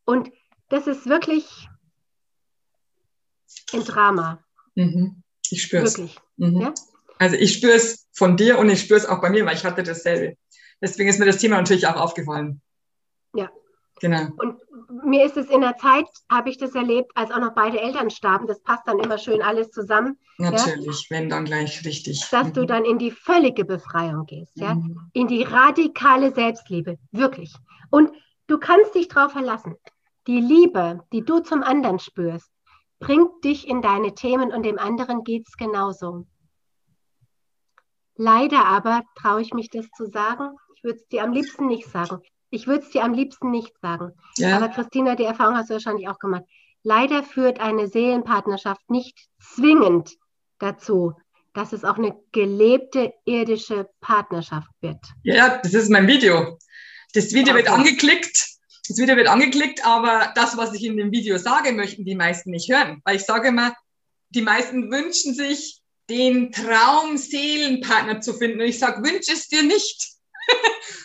Und 0.06 0.32
das 0.70 0.88
ist 0.88 1.08
wirklich 1.08 1.70
ein 3.74 3.84
Drama. 3.84 4.44
Mhm. 4.76 5.24
Ich 5.50 5.64
spüre 5.64 5.84
es. 5.84 5.98
Mhm. 6.38 6.62
Ja? 6.62 6.74
Also 7.20 7.36
ich 7.36 7.54
spüre 7.54 7.74
es 7.74 8.08
von 8.14 8.38
dir 8.38 8.60
und 8.60 8.70
ich 8.70 8.82
spüre 8.82 9.00
es 9.00 9.06
auch 9.06 9.22
bei 9.22 9.30
mir, 9.30 9.46
weil 9.46 9.56
ich 9.56 9.66
hatte 9.66 9.84
dasselbe. 9.84 10.38
Deswegen 10.82 11.10
ist 11.10 11.20
mir 11.20 11.26
das 11.26 11.38
Thema 11.38 11.58
natürlich 11.58 11.88
auch 11.88 11.96
aufgefallen. 11.96 12.62
Ja. 13.34 13.50
Genau. 14.00 14.28
Und 14.38 14.58
mir 15.04 15.26
ist 15.26 15.38
es 15.38 15.48
in 15.50 15.62
der 15.62 15.76
Zeit, 15.78 16.06
habe 16.30 16.50
ich 16.50 16.58
das 16.58 16.76
erlebt, 16.76 17.12
als 17.16 17.32
auch 17.32 17.40
noch 17.40 17.56
beide 17.56 17.80
Eltern 17.80 18.10
starben. 18.10 18.46
Das 18.46 18.62
passt 18.62 18.84
dann 18.86 19.00
immer 19.00 19.18
schön 19.18 19.42
alles 19.42 19.72
zusammen. 19.72 20.20
Natürlich, 20.38 21.08
ja? 21.10 21.18
wenn 21.18 21.30
dann 21.30 21.46
gleich 21.46 21.84
richtig. 21.84 22.24
Dass 22.30 22.48
mhm. 22.48 22.54
du 22.54 22.66
dann 22.66 22.86
in 22.86 23.00
die 23.00 23.12
völlige 23.12 23.66
Befreiung 23.66 24.26
gehst, 24.26 24.54
ja? 24.56 24.76
Mhm. 24.76 25.10
in 25.14 25.28
die 25.28 25.44
radikale 25.44 26.34
Selbstliebe, 26.34 26.98
wirklich. 27.12 27.54
Und 27.90 28.12
du 28.48 28.58
kannst 28.58 28.96
dich 28.96 29.08
darauf 29.08 29.32
verlassen. 29.32 29.76
Die 30.28 30.42
Liebe, 30.42 31.04
die 31.14 31.24
du 31.24 31.40
zum 31.40 31.64
anderen 31.64 32.00
spürst, 32.00 32.52
bringt 33.00 33.44
dich 33.44 33.68
in 33.68 33.82
deine 33.82 34.14
Themen 34.14 34.52
und 34.52 34.64
dem 34.64 34.80
anderen 34.80 35.24
geht 35.24 35.48
es 35.48 35.56
genauso. 35.56 36.26
Leider 38.16 38.66
aber 38.66 39.04
traue 39.16 39.42
ich 39.42 39.54
mich 39.54 39.70
das 39.70 39.90
zu 39.92 40.08
sagen. 40.08 40.58
Ich 40.76 40.84
würde 40.84 41.00
es 41.00 41.08
dir 41.08 41.24
am 41.24 41.32
liebsten 41.32 41.68
nicht 41.68 41.88
sagen. 41.90 42.22
Ich 42.50 42.66
würde 42.66 42.84
es 42.84 42.90
dir 42.90 43.04
am 43.04 43.14
liebsten 43.14 43.52
nicht 43.52 43.78
sagen. 43.82 44.14
Ja. 44.38 44.58
Aber 44.58 44.70
Christina, 44.70 45.16
die 45.16 45.26
Erfahrung 45.26 45.56
hast 45.56 45.70
du 45.70 45.76
wahrscheinlich 45.76 46.08
auch 46.08 46.20
gemacht. 46.20 46.44
Leider 46.84 47.24
führt 47.24 47.60
eine 47.60 47.88
Seelenpartnerschaft 47.88 48.90
nicht 48.90 49.28
zwingend 49.40 50.16
dazu, 50.58 51.14
dass 51.54 51.74
es 51.74 51.84
auch 51.84 51.98
eine 51.98 52.16
gelebte 52.32 53.14
irdische 53.26 53.90
Partnerschaft 54.00 54.70
wird. 54.82 55.00
Ja, 55.24 55.58
das 55.58 55.74
ist 55.74 55.90
mein 55.90 56.08
Video. 56.08 56.58
Das 57.18 57.34
Video 57.34 57.56
okay. 57.56 57.64
wird 57.64 57.74
angeklickt. 57.74 58.48
Das 58.88 59.00
Video 59.00 59.16
wird 59.16 59.28
angeklickt, 59.28 59.84
aber 59.84 60.32
das, 60.36 60.56
was 60.56 60.76
ich 60.76 60.84
in 60.84 60.98
dem 60.98 61.12
Video 61.12 61.40
sage, 61.40 61.72
möchten 61.72 62.06
die 62.06 62.14
meisten 62.14 62.52
nicht 62.52 62.72
hören. 62.72 63.02
Weil 63.06 63.16
ich 63.16 63.24
sage 63.24 63.48
immer, 63.48 63.76
die 64.30 64.44
meisten 64.44 64.92
wünschen 64.92 65.34
sich, 65.34 65.82
den 66.12 66.52
Traumseelenpartner 66.52 68.22
zu 68.22 68.36
finden. 68.36 68.62
Und 68.62 68.68
ich 68.68 68.78
sage, 68.78 69.04
wünsch 69.04 69.30
es 69.30 69.48
dir 69.48 69.64
nicht. 69.64 70.10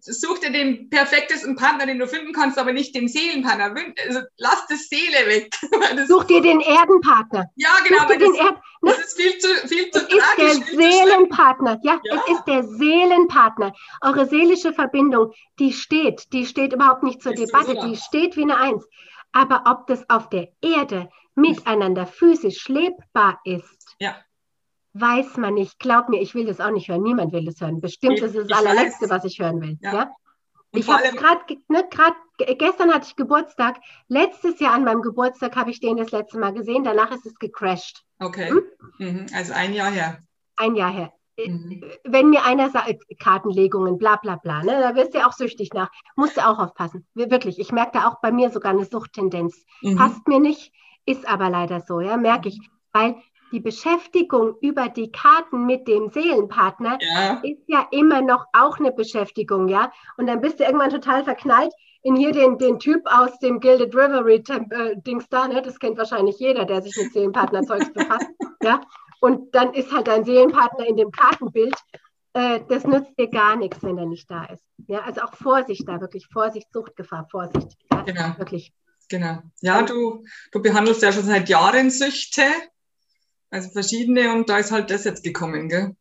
such 0.00 0.38
dir 0.40 0.50
den 0.50 0.90
perfektesten 0.90 1.56
Partner, 1.56 1.86
den 1.86 1.98
du 1.98 2.06
finden 2.06 2.32
kannst, 2.32 2.58
aber 2.58 2.72
nicht 2.72 2.94
den 2.94 3.08
Seelenpartner. 3.08 3.74
Also 4.06 4.20
lass 4.36 4.66
das 4.68 4.88
Seele 4.88 5.26
weg. 5.26 5.54
Das 5.96 6.08
such 6.08 6.24
dir 6.24 6.40
den 6.40 6.60
Erdenpartner. 6.60 7.46
Ja, 7.56 7.70
genau. 7.86 8.02
Aber 8.02 8.16
das, 8.16 8.36
Erd 8.36 8.56
ne? 8.82 8.92
das, 8.92 8.98
ist 8.98 9.20
viel 9.20 9.38
zu, 9.38 9.48
viel 9.66 9.90
zu 9.90 10.00
es 10.00 10.08
tragisch. 10.08 10.58
Ist 10.58 10.72
der 10.72 10.92
Seelenpartner. 10.92 11.80
Ja, 11.82 12.00
ja, 12.04 12.14
es 12.16 12.32
ist 12.32 12.44
der 12.44 12.62
Seelenpartner. 12.64 13.72
Eure 14.02 14.26
seelische 14.26 14.72
Verbindung, 14.72 15.32
die 15.58 15.72
steht, 15.72 16.32
die 16.32 16.46
steht 16.46 16.72
überhaupt 16.72 17.02
nicht 17.02 17.22
zur 17.22 17.32
ist 17.32 17.40
Debatte, 17.40 17.74
so 17.74 17.88
die 17.88 17.96
steht 17.96 18.36
wie 18.36 18.42
eine 18.42 18.56
Eins. 18.56 18.86
Aber 19.32 19.64
ob 19.66 19.86
das 19.86 20.08
auf 20.08 20.28
der 20.28 20.48
Erde 20.60 21.08
miteinander 21.34 22.06
physisch 22.06 22.68
lebbar 22.68 23.40
ist, 23.44 23.96
ja 23.98 24.16
weiß 24.94 25.36
man 25.36 25.54
nicht. 25.54 25.78
Glaub 25.78 26.08
mir, 26.08 26.20
ich 26.20 26.34
will 26.34 26.46
das 26.46 26.60
auch 26.60 26.70
nicht 26.70 26.88
hören. 26.88 27.02
Niemand 27.02 27.32
will 27.32 27.44
das 27.44 27.60
hören. 27.60 27.80
Bestimmt 27.80 28.18
ich, 28.18 28.22
ist 28.22 28.34
es 28.34 28.48
das 28.48 28.58
allerletzte, 28.58 29.04
weiß. 29.04 29.10
was 29.10 29.24
ich 29.24 29.38
hören 29.38 29.60
will. 29.60 29.78
Ja. 29.80 29.94
ja? 29.94 30.10
Ich 30.72 30.88
habe 30.88 31.02
gerade, 31.16 31.40
ne, 31.68 31.84
gerade 31.90 32.16
gestern 32.56 32.92
hatte 32.92 33.06
ich 33.08 33.16
Geburtstag. 33.16 33.80
Letztes 34.08 34.60
Jahr 34.60 34.74
an 34.74 34.84
meinem 34.84 35.02
Geburtstag 35.02 35.56
habe 35.56 35.70
ich 35.70 35.80
den 35.80 35.96
das 35.96 36.12
letzte 36.12 36.38
Mal 36.38 36.52
gesehen. 36.52 36.84
Danach 36.84 37.10
ist 37.10 37.26
es 37.26 37.34
gecrashed. 37.38 38.04
Okay. 38.20 38.50
Hm? 38.50 38.62
Mhm. 38.98 39.26
Also 39.34 39.52
ein 39.52 39.74
Jahr 39.74 39.90
her. 39.90 40.18
Ein 40.56 40.76
Jahr 40.76 40.92
her. 40.92 41.12
Äh, 41.36 41.48
mhm. 41.48 41.84
Wenn 42.04 42.30
mir 42.30 42.44
einer 42.44 42.70
sagt, 42.70 43.04
Kartenlegungen, 43.18 43.98
bla 43.98 44.16
bla 44.16 44.36
bla, 44.36 44.62
ne, 44.62 44.80
da 44.80 44.94
wirst 44.94 45.14
du 45.14 45.26
auch 45.26 45.32
süchtig 45.32 45.72
nach. 45.74 45.90
Musst 46.14 46.36
du 46.36 46.46
auch 46.46 46.58
aufpassen. 46.58 47.06
Wirklich. 47.14 47.58
Ich 47.58 47.72
merke 47.72 47.92
da 47.94 48.08
auch 48.08 48.20
bei 48.20 48.30
mir 48.30 48.50
sogar 48.50 48.72
eine 48.72 48.84
Suchttendenz. 48.84 49.64
Mhm. 49.82 49.96
Passt 49.96 50.28
mir 50.28 50.38
nicht, 50.38 50.72
ist 51.04 51.28
aber 51.28 51.50
leider 51.50 51.80
so, 51.80 52.00
ja, 52.00 52.16
merke 52.16 52.48
ich. 52.48 52.60
Weil 52.92 53.16
die 53.52 53.60
Beschäftigung 53.60 54.56
über 54.60 54.88
die 54.88 55.10
Karten 55.10 55.66
mit 55.66 55.88
dem 55.88 56.10
Seelenpartner 56.10 56.98
ja. 57.00 57.40
ist 57.42 57.62
ja 57.66 57.86
immer 57.90 58.22
noch 58.22 58.46
auch 58.52 58.78
eine 58.78 58.92
Beschäftigung, 58.92 59.68
ja. 59.68 59.92
Und 60.16 60.26
dann 60.26 60.40
bist 60.40 60.60
du 60.60 60.64
irgendwann 60.64 60.90
total 60.90 61.24
verknallt 61.24 61.72
in 62.02 62.16
hier 62.16 62.32
den, 62.32 62.58
den 62.58 62.78
Typ 62.78 63.02
aus 63.04 63.38
dem 63.40 63.60
Gilded 63.60 63.94
Reverie 63.94 64.42
äh, 64.48 64.96
Dings 65.02 65.28
da, 65.28 65.48
ne? 65.48 65.62
Das 65.62 65.78
kennt 65.78 65.98
wahrscheinlich 65.98 66.38
jeder, 66.38 66.64
der 66.64 66.82
sich 66.82 66.96
mit 66.96 67.12
Seelenpartnerzeugs 67.12 67.92
befasst, 67.92 68.28
ja. 68.62 68.80
Und 69.20 69.54
dann 69.54 69.74
ist 69.74 69.92
halt 69.92 70.08
dein 70.08 70.24
Seelenpartner 70.24 70.86
in 70.86 70.96
dem 70.96 71.10
Kartenbild. 71.10 71.74
Äh, 72.32 72.60
das 72.68 72.84
nützt 72.84 73.18
dir 73.18 73.28
gar 73.28 73.56
nichts, 73.56 73.82
wenn 73.82 73.98
er 73.98 74.06
nicht 74.06 74.30
da 74.30 74.44
ist. 74.44 74.62
Ja, 74.86 75.00
also 75.00 75.22
auch 75.22 75.34
Vorsicht 75.34 75.86
da, 75.86 76.00
wirklich 76.00 76.26
Vorsicht, 76.26 76.72
Suchtgefahr, 76.72 77.26
Vorsicht. 77.30 77.76
Ja, 77.92 78.02
genau. 78.02 78.38
Wirklich. 78.38 78.72
Genau. 79.10 79.40
Ja, 79.60 79.82
du, 79.82 80.24
du 80.52 80.62
behandelst 80.62 81.02
ja 81.02 81.12
schon 81.12 81.24
seit 81.24 81.48
Jahren 81.48 81.90
Süchte. 81.90 82.42
Also 83.50 83.68
verschiedene 83.70 84.32
und 84.32 84.48
da 84.48 84.58
ist 84.58 84.70
halt 84.70 84.90
das 84.90 85.04
jetzt 85.04 85.24
gekommen, 85.24 85.68
gell? 85.68 85.96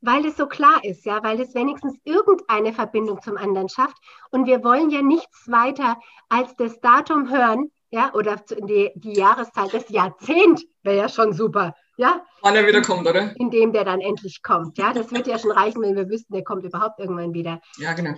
Weil 0.00 0.26
es 0.26 0.36
so 0.36 0.46
klar 0.46 0.84
ist, 0.84 1.06
ja, 1.06 1.22
weil 1.24 1.40
es 1.40 1.54
wenigstens 1.54 1.96
irgendeine 2.04 2.72
Verbindung 2.72 3.22
zum 3.22 3.38
anderen 3.38 3.68
schafft. 3.68 3.96
Und 4.30 4.46
wir 4.46 4.62
wollen 4.62 4.90
ja 4.90 5.00
nichts 5.00 5.50
weiter 5.50 5.98
als 6.28 6.54
das 6.56 6.78
Datum 6.80 7.30
hören, 7.30 7.70
ja, 7.90 8.12
oder 8.12 8.36
die, 8.36 8.90
die 8.96 9.14
Jahreszahl, 9.14 9.68
das 9.68 9.88
Jahrzehnt 9.88 10.62
wäre 10.82 10.96
ja 10.98 11.08
schon 11.08 11.32
super, 11.32 11.74
ja. 11.96 12.24
Wann 12.42 12.54
er 12.54 12.66
wieder 12.66 12.82
kommt, 12.82 13.06
oder? 13.06 13.34
In 13.36 13.50
dem 13.50 13.72
der 13.72 13.84
dann 13.84 14.00
endlich 14.00 14.42
kommt, 14.42 14.78
ja. 14.78 14.92
Das 14.92 15.10
wird 15.10 15.26
ja 15.26 15.38
schon 15.38 15.52
reichen, 15.52 15.80
wenn 15.80 15.96
wir 15.96 16.08
wüssten, 16.08 16.34
der 16.34 16.44
kommt 16.44 16.64
überhaupt 16.64 17.00
irgendwann 17.00 17.32
wieder. 17.32 17.60
Ja, 17.78 17.94
genau. 17.94 18.14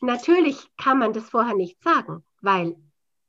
Natürlich 0.00 0.56
kann 0.76 0.98
man 0.98 1.12
das 1.12 1.28
vorher 1.28 1.54
nicht 1.54 1.82
sagen, 1.82 2.24
weil 2.40 2.76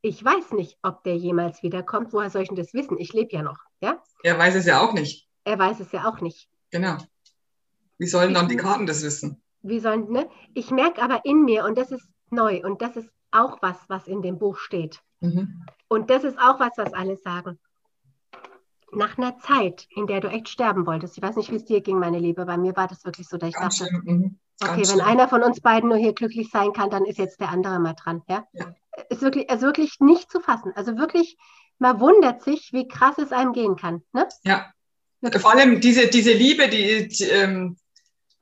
ich 0.04 0.24
weiß 0.24 0.52
nicht, 0.52 0.78
ob 0.84 1.04
der 1.06 1.16
jemals 1.16 1.64
wiederkommt. 1.64 2.12
Woher 2.12 2.30
soll 2.30 2.42
ich 2.42 2.50
denn 2.50 2.58
das 2.58 2.74
wissen? 2.74 3.00
Ich 3.00 3.14
lebe 3.14 3.32
ja 3.32 3.42
noch. 3.42 3.58
Ja? 3.82 4.04
Er 4.22 4.38
weiß 4.38 4.54
es 4.56 4.66
ja 4.66 4.82
auch 4.82 4.94
nicht. 4.94 5.30
Er 5.46 5.58
weiß 5.58 5.80
es 5.80 5.94
ja 5.94 6.08
auch 6.08 6.20
nicht. 6.20 6.50
Genau. 6.72 6.98
Wie 7.98 8.08
sollen 8.08 8.34
dann 8.34 8.50
die 8.50 8.58
Karten 8.58 8.86
das 8.86 9.02
wissen? 9.02 9.42
Wie 9.62 9.80
sollen, 9.80 10.12
ne? 10.12 10.30
Ich 10.54 10.72
merke 10.72 11.02
aber 11.02 11.24
in 11.24 11.46
mir, 11.46 11.64
und 11.64 11.78
das 11.78 11.92
ist 11.92 12.06
neu, 12.30 12.62
und 12.66 12.82
das 12.82 12.98
ist 12.98 13.10
auch 13.32 13.62
was, 13.62 13.78
was 13.88 14.08
in 14.08 14.22
dem 14.22 14.38
Buch 14.38 14.58
steht. 14.58 15.02
Mhm. 15.22 15.66
Und 15.88 16.10
das 16.10 16.26
ist 16.26 16.38
auch 16.38 16.60
was, 16.60 16.74
was 16.76 16.94
alle 16.94 17.16
sagen. 17.16 17.58
Nach 18.92 19.18
einer 19.18 19.38
Zeit, 19.38 19.88
in 19.96 20.06
der 20.06 20.20
du 20.20 20.28
echt 20.28 20.50
sterben 20.50 20.86
wolltest, 20.86 21.18
ich 21.18 21.24
weiß 21.24 21.38
nicht, 21.38 21.50
wie 21.50 21.56
es 21.56 21.66
dir 21.66 21.80
ging, 21.80 21.98
meine 21.98 22.20
Liebe, 22.20 22.46
bei 22.46 22.58
mir 22.58 22.76
war 22.76 22.90
das 22.90 23.06
wirklich 23.06 23.30
so, 23.30 23.38
dass 23.38 23.50
ich 23.50 23.56
Ganz 23.56 23.78
dachte, 23.78 24.02
mhm. 24.04 24.38
Okay, 24.70 24.78
wenn 24.78 24.86
schlimm. 24.86 25.02
einer 25.02 25.28
von 25.28 25.44
uns 25.44 25.62
beiden 25.62 25.90
nur 25.90 25.98
hier 25.98 26.14
glücklich 26.14 26.50
sein 26.52 26.74
kann, 26.74 26.90
dann 26.90 27.06
ist 27.06 27.18
jetzt 27.18 27.40
der 27.40 27.50
andere 27.50 27.80
mal 27.80 27.94
dran. 27.94 28.22
Ja? 28.28 28.46
ja 28.54 28.74
ist 29.10 29.22
wirklich, 29.22 29.50
ist 29.50 29.62
wirklich 29.62 30.00
nicht 30.00 30.32
zu 30.32 30.40
fassen. 30.40 30.72
Also 30.76 30.98
wirklich, 30.98 31.38
man 31.80 32.00
wundert 32.00 32.44
sich, 32.44 32.72
wie 32.74 32.88
krass 32.88 33.18
es 33.18 33.32
einem 33.32 33.54
gehen 33.54 33.76
kann. 33.76 34.04
Ne? 34.14 34.28
Ja. 34.44 34.72
Vor 35.38 35.52
allem 35.52 35.80
diese, 35.80 36.08
diese 36.08 36.34
Liebe, 36.34 36.68
die, 36.68 37.08
die 37.08 37.24
ähm, 37.26 37.78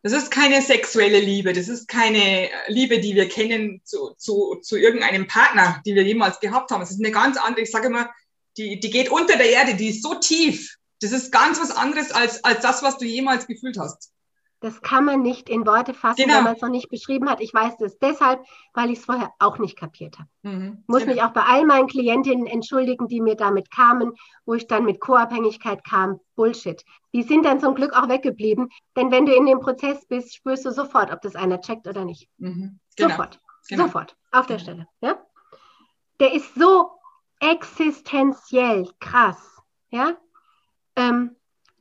das 0.04 0.14
ist 0.14 0.32
keine 0.32 0.62
sexuelle 0.64 1.20
Liebe, 1.20 1.54
das 1.54 1.68
ist 1.68 1.88
keine 1.88 2.50
Liebe, 2.68 3.00
die 3.00 3.14
wir 3.14 3.30
kennen 3.30 3.82
zu, 3.84 4.16
zu, 4.18 4.58
zu 4.64 4.76
irgendeinem 4.76 5.28
Partner, 5.28 5.80
die 5.86 5.94
wir 5.94 6.04
jemals 6.04 6.40
gehabt 6.40 6.72
haben. 6.72 6.82
Es 6.82 6.90
ist 6.90 7.00
eine 7.00 7.12
ganz 7.12 7.38
andere, 7.38 7.62
ich 7.62 7.72
sage 7.72 7.88
immer, 7.88 8.10
die, 8.58 8.80
die 8.80 8.90
geht 8.90 9.10
unter 9.10 9.38
der 9.38 9.52
Erde, 9.52 9.76
die 9.76 9.90
ist 9.90 10.02
so 10.02 10.16
tief. 10.16 10.76
Das 11.02 11.12
ist 11.12 11.32
ganz 11.32 11.60
was 11.60 11.72
anderes 11.72 12.12
als, 12.12 12.44
als 12.44 12.62
das, 12.62 12.82
was 12.82 12.98
du 12.98 13.06
jemals 13.06 13.46
gefühlt 13.46 13.78
hast. 13.78 14.12
Das 14.62 14.82
kann 14.84 15.06
man 15.06 15.24
nicht 15.24 15.50
in 15.50 15.66
Worte 15.66 15.96
fassen, 15.96 16.22
genau. 16.22 16.38
wenn 16.38 16.44
man 16.44 16.56
es 16.56 16.62
noch 16.62 16.70
nicht 16.70 16.88
beschrieben 16.90 17.28
hat. 17.28 17.42
Ich 17.42 17.52
weiß 17.52 17.78
das 17.78 17.98
deshalb, 17.98 18.46
weil 18.74 18.92
ich 18.92 19.00
es 19.00 19.06
vorher 19.06 19.32
auch 19.40 19.58
nicht 19.58 19.76
kapiert 19.76 20.20
habe. 20.20 20.30
Mhm. 20.44 20.84
Muss 20.86 21.02
genau. 21.02 21.14
mich 21.14 21.24
auch 21.24 21.32
bei 21.32 21.42
all 21.42 21.66
meinen 21.66 21.88
Klientinnen 21.88 22.46
entschuldigen, 22.46 23.08
die 23.08 23.22
mir 23.22 23.36
damit 23.36 23.72
kamen, 23.72 24.14
wo 24.46 24.54
ich 24.54 24.68
dann 24.68 24.86
mit 24.86 25.02
Co-Abhängigkeit 25.02 25.84
kam. 25.84 26.20
Bullshit. 26.36 26.86
Die 27.12 27.24
sind 27.24 27.44
dann 27.44 27.60
zum 27.60 27.74
Glück 27.74 27.94
auch 27.94 28.08
weggeblieben, 28.08 28.70
denn 28.96 29.10
wenn 29.10 29.26
du 29.26 29.34
in 29.34 29.48
dem 29.48 29.60
Prozess 29.60 30.06
bist, 30.06 30.36
spürst 30.36 30.64
du 30.64 30.72
sofort, 30.72 31.12
ob 31.12 31.22
das 31.22 31.36
einer 31.36 31.60
checkt 31.60 31.88
oder 31.88 32.06
nicht. 32.06 32.30
Mhm. 32.38 32.80
Genau. 32.96 33.10
Sofort. 33.10 33.40
Genau. 33.68 33.86
Sofort. 33.86 34.16
Auf 34.32 34.46
der 34.46 34.60
Stelle. 34.60 34.88
Ja? 35.02 35.20
Der 36.20 36.34
ist 36.34 36.54
so 36.54 36.92
existenziell 37.40 38.88
krass. 39.00 39.60
Ja? 39.90 40.18
Ähm, 40.96 41.36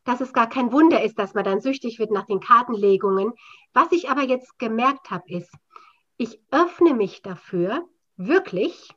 dass 0.05 0.21
es 0.21 0.33
gar 0.33 0.49
kein 0.49 0.73
Wunder 0.73 1.03
ist, 1.03 1.19
dass 1.19 1.35
man 1.35 1.45
dann 1.45 1.61
süchtig 1.61 1.99
wird 1.99 2.11
nach 2.11 2.27
den 2.27 2.41
Kartenlegungen. 2.41 3.33
Was 3.73 3.93
ich 3.93 4.11
aber 4.11 4.23
jetzt 4.23 4.59
gemerkt 4.59 5.11
habe, 5.11 5.29
ist, 5.29 5.53
ich 6.17 6.41
öffne 6.51 6.95
mich 6.95 7.23
dafür 7.23 7.87
wirklich, 8.17 8.91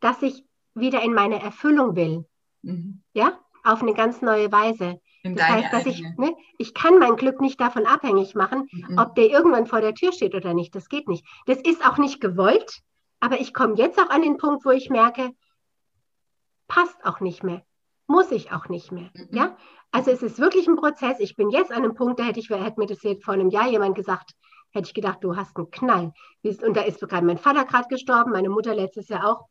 dass 0.00 0.22
ich 0.22 0.44
wieder 0.74 1.02
in 1.02 1.12
meine 1.12 1.42
Erfüllung 1.42 1.96
will. 1.96 2.26
Mhm. 2.62 3.02
Ja, 3.12 3.38
auf 3.64 3.82
eine 3.82 3.94
ganz 3.94 4.22
neue 4.22 4.50
Weise. 4.52 5.00
In 5.22 5.34
das 5.34 5.48
heißt, 5.48 5.72
dass 5.72 5.86
ich, 5.86 6.02
ne, 6.16 6.34
ich 6.58 6.74
kann 6.74 6.98
mein 6.98 7.16
Glück 7.16 7.40
nicht 7.40 7.60
davon 7.60 7.86
abhängig 7.86 8.34
machen, 8.34 8.68
mhm. 8.70 8.98
ob 8.98 9.14
der 9.14 9.28
irgendwann 9.28 9.66
vor 9.66 9.80
der 9.80 9.94
Tür 9.94 10.12
steht 10.12 10.34
oder 10.34 10.54
nicht. 10.54 10.74
Das 10.74 10.88
geht 10.88 11.08
nicht. 11.08 11.26
Das 11.46 11.58
ist 11.58 11.84
auch 11.84 11.98
nicht 11.98 12.20
gewollt, 12.20 12.82
aber 13.20 13.40
ich 13.40 13.52
komme 13.52 13.74
jetzt 13.76 13.98
auch 13.98 14.10
an 14.10 14.22
den 14.22 14.38
Punkt, 14.38 14.64
wo 14.64 14.70
ich 14.70 14.90
merke, 14.90 15.32
passt 16.68 17.04
auch 17.04 17.20
nicht 17.20 17.42
mehr. 17.42 17.62
Muss 18.08 18.32
ich 18.32 18.50
auch 18.50 18.68
nicht 18.68 18.90
mehr. 18.90 19.10
Mhm. 19.14 19.28
Ja? 19.30 19.56
Also 19.92 20.10
es 20.10 20.22
ist 20.22 20.40
wirklich 20.40 20.66
ein 20.66 20.76
Prozess. 20.76 21.20
Ich 21.20 21.36
bin 21.36 21.50
jetzt 21.50 21.70
an 21.70 21.84
einem 21.84 21.94
Punkt, 21.94 22.18
da 22.18 22.24
hätte, 22.24 22.40
ich, 22.40 22.50
hätte 22.50 22.80
mir 22.80 22.86
das 22.86 23.02
jetzt 23.04 23.24
vor 23.24 23.34
einem 23.34 23.50
Jahr 23.50 23.68
jemand 23.68 23.94
gesagt, 23.94 24.32
hätte 24.70 24.88
ich 24.88 24.94
gedacht, 24.94 25.18
du 25.22 25.36
hast 25.36 25.56
einen 25.56 25.70
Knall. 25.70 26.12
Und 26.42 26.76
da 26.76 26.82
ist 26.82 27.00
gerade 27.00 27.24
mein 27.24 27.38
Vater 27.38 27.64
gerade 27.64 27.88
gestorben, 27.88 28.32
meine 28.32 28.50
Mutter 28.50 28.74
letztes 28.74 29.08
Jahr 29.08 29.28
auch. 29.28 29.46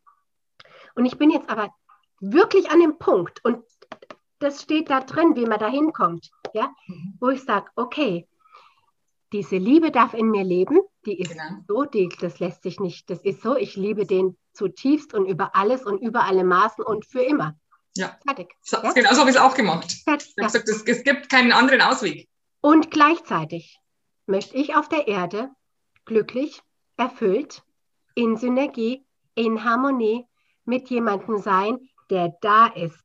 Und 0.96 1.06
ich 1.06 1.18
bin 1.18 1.30
jetzt 1.30 1.50
aber 1.50 1.70
wirklich 2.20 2.70
an 2.72 2.80
dem 2.80 2.98
Punkt 2.98 3.44
und 3.46 3.64
das 4.40 4.62
steht 4.64 4.90
da 4.90 5.02
drin, 5.02 5.36
wie 5.36 5.46
man 5.46 5.60
da 5.60 5.68
hinkommt, 5.68 6.30
ja, 6.54 6.74
mhm. 6.88 7.18
wo 7.20 7.30
ich 7.30 7.44
sage, 7.44 7.70
okay, 7.76 8.28
diese 9.34 9.58
Liebe 9.58 9.92
darf 9.92 10.14
in 10.14 10.30
mir 10.30 10.44
leben, 10.44 10.80
die 11.06 11.20
ist 11.20 11.32
genau. 11.32 11.64
so, 11.68 11.84
die, 11.84 12.10
das 12.20 12.40
lässt 12.40 12.64
sich 12.64 12.80
nicht, 12.80 13.10
das 13.10 13.22
ist 13.24 13.42
so, 13.42 13.56
ich 13.56 13.76
liebe 13.76 14.06
den 14.06 14.38
zutiefst 14.54 15.14
und 15.14 15.26
über 15.26 15.56
alles 15.56 15.86
und 15.86 16.00
über 16.00 16.24
alle 16.24 16.44
Maßen 16.44 16.84
und 16.84 17.06
für 17.06 17.22
immer. 17.22 17.56
Ja. 17.98 18.18
Fertig. 18.26 18.56
So, 18.62 18.78
ja? 18.78 18.94
Genau 18.94 19.14
so 19.14 19.22
habe 19.22 19.30
ich 19.30 19.36
es 19.36 19.42
auch 19.42 19.56
gemacht. 19.56 19.92
Fertig, 20.04 20.30
ich 20.30 20.36
ja. 20.38 20.46
gesagt, 20.46 20.70
es, 20.70 20.84
es 20.84 21.04
gibt 21.04 21.30
keinen 21.30 21.52
anderen 21.52 21.82
Ausweg. 21.82 22.28
Und 22.62 22.92
gleichzeitig 22.92 23.80
möchte 24.26 24.56
ich 24.58 24.76
auf 24.76 24.90
der 24.90 25.08
Erde 25.08 25.50
glücklich, 26.06 26.62
erfüllt, 26.98 27.64
in 28.16 28.38
Synergie, 28.38 29.06
in 29.36 29.64
Harmonie 29.64 30.26
mit 30.66 30.90
jemandem 30.90 31.38
sein, 31.38 31.78
der 32.10 32.36
da 32.42 32.68
ist. 32.68 33.00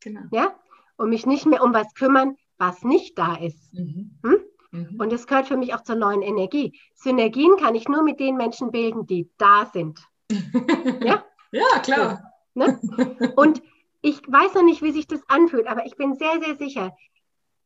Genau. 0.00 0.22
Ja? 0.32 0.54
Und 0.96 1.10
mich 1.10 1.26
nicht 1.26 1.46
mehr 1.46 1.62
um 1.62 1.72
was 1.72 1.94
kümmern, 1.94 2.36
was 2.58 2.82
nicht 2.82 3.18
da 3.18 3.36
ist. 3.36 3.72
Mhm. 3.72 4.18
Hm? 4.22 4.40
Mhm. 4.72 5.00
Und 5.00 5.12
das 5.12 5.26
gehört 5.26 5.48
für 5.48 5.56
mich 5.56 5.74
auch 5.74 5.82
zur 5.82 5.96
neuen 5.96 6.22
Energie. 6.22 6.78
Synergien 6.94 7.56
kann 7.56 7.74
ich 7.74 7.88
nur 7.88 8.02
mit 8.02 8.20
den 8.20 8.36
Menschen 8.36 8.70
bilden, 8.70 9.06
die 9.06 9.30
da 9.38 9.70
sind. 9.72 10.00
ja? 11.02 11.24
Ja, 11.52 11.78
klar. 11.82 12.32
So, 12.54 12.60
ne? 12.60 13.32
Und 13.36 13.62
ich 14.02 14.20
weiß 14.26 14.54
noch 14.54 14.62
nicht, 14.62 14.82
wie 14.82 14.92
sich 14.92 15.06
das 15.06 15.20
anfühlt, 15.28 15.66
aber 15.66 15.84
ich 15.86 15.96
bin 15.96 16.14
sehr, 16.14 16.40
sehr 16.40 16.56
sicher, 16.56 16.96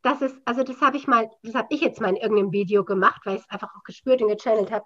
dass 0.03 0.21
es, 0.21 0.35
also 0.45 0.63
das 0.63 0.81
habe 0.81 0.97
ich 0.97 1.07
mal, 1.07 1.31
das 1.43 1.55
habe 1.55 1.69
ich 1.71 1.81
jetzt 1.81 2.01
mal 2.01 2.11
in 2.11 2.17
irgendeinem 2.17 2.53
Video 2.53 2.85
gemacht, 2.85 3.23
weil 3.25 3.37
ich 3.37 3.43
es 3.43 3.51
einfach 3.51 3.75
auch 3.75 3.85
gespürt 3.85 4.21
und 4.23 4.29
gechannelt 4.29 4.71
habe. 4.71 4.85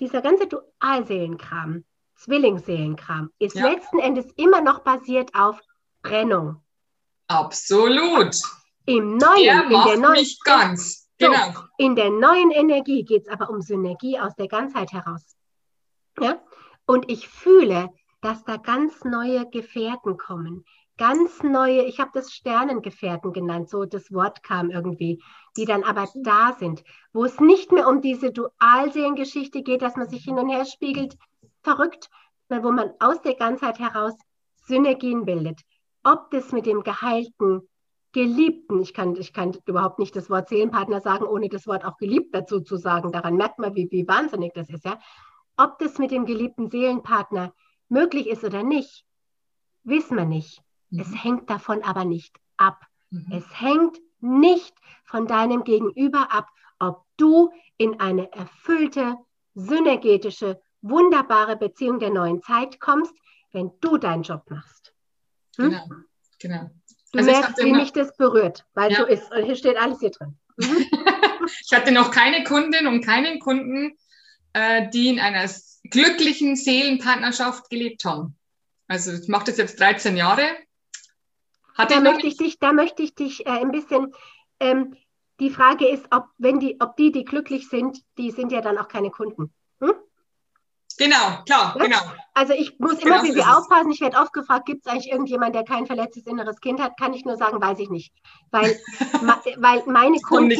Dieser 0.00 0.20
ganze 0.20 0.46
Dualseelenkram, 0.46 1.84
Zwillingsseelenkram, 2.16 3.30
ist 3.38 3.56
ja. 3.56 3.68
letzten 3.68 3.98
Endes 3.98 4.26
immer 4.36 4.60
noch 4.60 4.80
basiert 4.80 5.34
auf 5.34 5.60
Trennung. 6.02 6.62
Absolut. 7.28 8.36
Im 8.84 9.16
neuen, 9.16 9.44
der 9.44 9.64
in 9.64 9.70
der 9.70 9.96
neuen, 9.98 10.12
mich 10.12 10.40
ganz. 10.44 11.08
Genau. 11.18 11.52
So, 11.52 11.62
in 11.78 11.96
der 11.96 12.10
neuen 12.10 12.50
Energie 12.50 13.04
geht 13.04 13.26
es 13.26 13.28
aber 13.28 13.50
um 13.50 13.60
Synergie 13.60 14.18
aus 14.18 14.34
der 14.36 14.48
Ganzheit 14.48 14.92
heraus. 14.92 15.22
Ja? 16.20 16.40
Und 16.86 17.10
ich 17.10 17.28
fühle, 17.28 17.90
dass 18.20 18.44
da 18.44 18.56
ganz 18.56 19.04
neue 19.04 19.48
Gefährten 19.48 20.16
kommen. 20.16 20.64
Ganz 20.96 21.42
neue, 21.44 21.82
ich 21.82 22.00
habe 22.00 22.10
das 22.12 22.32
Sternengefährten 22.32 23.32
genannt, 23.32 23.70
so 23.70 23.84
das 23.84 24.12
Wort 24.12 24.42
kam 24.42 24.70
irgendwie, 24.70 25.22
die 25.56 25.64
dann 25.64 25.84
aber 25.84 26.08
da 26.14 26.56
sind, 26.58 26.82
wo 27.12 27.24
es 27.24 27.38
nicht 27.38 27.70
mehr 27.70 27.86
um 27.86 28.00
diese 28.00 28.32
Dualseelengeschichte 28.32 29.62
geht, 29.62 29.82
dass 29.82 29.94
man 29.94 30.08
sich 30.08 30.24
hin 30.24 30.38
und 30.38 30.48
her 30.48 30.64
spiegelt, 30.64 31.16
verrückt, 31.62 32.10
sondern 32.48 32.66
wo 32.66 32.72
man 32.72 32.90
aus 32.98 33.22
der 33.22 33.34
Ganzheit 33.34 33.78
heraus 33.78 34.14
Synergien 34.66 35.24
bildet. 35.24 35.60
Ob 36.02 36.30
das 36.32 36.50
mit 36.50 36.66
dem 36.66 36.82
geheilten, 36.82 37.68
geliebten, 38.12 38.80
ich 38.80 38.94
kann, 38.94 39.14
ich 39.16 39.32
kann 39.32 39.56
überhaupt 39.66 40.00
nicht 40.00 40.16
das 40.16 40.30
Wort 40.30 40.48
Seelenpartner 40.48 41.00
sagen, 41.00 41.26
ohne 41.26 41.48
das 41.48 41.66
Wort 41.68 41.84
auch 41.84 41.96
geliebt 41.98 42.34
dazu 42.34 42.60
zu 42.60 42.76
sagen. 42.76 43.12
Daran 43.12 43.36
merkt 43.36 43.60
man, 43.60 43.74
wie, 43.76 43.88
wie 43.90 44.08
wahnsinnig 44.08 44.52
das 44.54 44.68
ist, 44.70 44.84
ja. 44.84 44.98
Ob 45.56 45.78
das 45.78 45.98
mit 45.98 46.10
dem 46.10 46.24
geliebten 46.24 46.70
Seelenpartner 46.70 47.52
möglich 47.88 48.26
ist 48.26 48.44
oder 48.44 48.62
nicht, 48.62 49.04
wissen 49.84 50.16
wir 50.16 50.24
nicht. 50.24 50.62
Mhm. 50.90 51.00
Es 51.00 51.24
hängt 51.24 51.50
davon 51.50 51.82
aber 51.82 52.04
nicht 52.04 52.36
ab. 52.56 52.84
Mhm. 53.10 53.26
Es 53.32 53.60
hängt 53.60 53.98
nicht 54.20 54.74
von 55.04 55.26
deinem 55.26 55.64
Gegenüber 55.64 56.32
ab, 56.32 56.48
ob 56.78 57.04
du 57.16 57.52
in 57.76 58.00
eine 58.00 58.32
erfüllte, 58.32 59.16
synergetische, 59.54 60.60
wunderbare 60.82 61.56
Beziehung 61.56 61.98
der 61.98 62.10
neuen 62.10 62.42
Zeit 62.42 62.80
kommst, 62.80 63.14
wenn 63.52 63.72
du 63.80 63.96
deinen 63.96 64.22
Job 64.22 64.48
machst. 64.50 64.94
Hm? 65.56 65.70
Genau, 65.70 65.86
genau. 66.38 66.70
Du 67.12 67.18
also 67.18 67.30
merkst, 67.30 67.58
wie 67.58 67.72
mich 67.72 67.92
das 67.92 68.14
berührt, 68.16 68.66
weil 68.74 68.92
ja. 68.92 68.98
so 68.98 69.06
ist. 69.06 69.32
Und 69.32 69.44
hier 69.44 69.56
steht 69.56 69.76
alles 69.76 70.00
hier 70.00 70.10
drin. 70.10 70.38
Mhm. 70.56 70.84
ich 71.64 71.72
hatte 71.72 71.92
noch 71.92 72.10
keine 72.10 72.44
Kundin 72.44 72.86
und 72.86 73.04
keinen 73.04 73.38
Kunden, 73.40 73.96
äh, 74.52 74.88
die 74.90 75.08
in 75.08 75.20
einer 75.20 75.48
glücklichen 75.84 76.56
Seelenpartnerschaft 76.56 77.70
gelebt 77.70 78.04
haben. 78.04 78.36
Also 78.86 79.12
ich 79.12 79.28
mache 79.28 79.46
das 79.46 79.58
jetzt 79.58 79.78
13 79.80 80.16
Jahre. 80.16 80.46
Hat 81.74 81.90
da, 81.90 82.00
möchte 82.00 82.26
ich 82.26 82.36
dich, 82.36 82.58
da 82.58 82.72
möchte 82.72 83.02
ich 83.02 83.14
dich 83.14 83.46
äh, 83.46 83.50
ein 83.50 83.70
bisschen, 83.70 84.12
ähm, 84.58 84.96
die 85.38 85.50
Frage 85.50 85.86
ist, 85.86 86.06
ob, 86.10 86.24
wenn 86.38 86.58
die, 86.58 86.80
ob 86.80 86.96
die, 86.96 87.12
die 87.12 87.24
glücklich 87.24 87.68
sind, 87.68 88.02
die 88.16 88.32
sind 88.32 88.50
ja 88.50 88.60
dann 88.60 88.78
auch 88.78 88.88
keine 88.88 89.10
Kunden. 89.10 89.52
Hm? 89.80 89.92
Genau, 90.98 91.42
klar, 91.46 91.76
ja? 91.76 91.84
genau. 91.84 91.98
Also 92.34 92.52
ich 92.52 92.78
muss 92.78 92.98
immer 93.00 93.20
genau, 93.20 93.24
wie 93.24 93.34
wir 93.34 93.56
aufpassen. 93.56 93.90
Ich 93.90 94.00
werde 94.00 94.18
oft 94.18 94.32
gefragt, 94.32 94.66
gibt 94.66 94.86
es 94.86 94.92
eigentlich 94.92 95.10
irgendjemand, 95.10 95.54
der 95.54 95.64
kein 95.64 95.86
verletztes 95.86 96.26
inneres 96.26 96.60
Kind 96.60 96.80
hat? 96.80 96.98
Kann 96.98 97.14
ich 97.14 97.24
nur 97.24 97.36
sagen, 97.36 97.60
weiß 97.60 97.78
ich 97.78 97.90
nicht. 97.90 98.12
Weil, 98.50 98.78
weil 99.56 99.82
meine 99.86 100.18
Kunden 100.20 100.56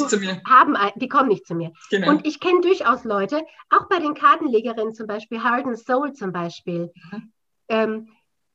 haben, 0.49 0.77
die 0.97 1.09
kommen 1.09 1.29
nicht 1.29 1.47
zu 1.47 1.55
mir. 1.55 1.73
Genau. 1.91 2.11
Und 2.11 2.27
ich 2.27 2.41
kenne 2.41 2.61
durchaus 2.63 3.05
Leute, 3.05 3.45
auch 3.71 3.89
bei 3.89 3.99
den 3.99 4.15
Kartenlegerinnen 4.15 4.95
zum 4.95 5.07
Beispiel, 5.07 5.43
Heart 5.43 5.67
and 5.67 5.79
Soul 5.79 6.13
zum 6.15 6.33
Beispiel, 6.33 6.93
mhm. 7.13 7.33
ähm, 7.69 8.09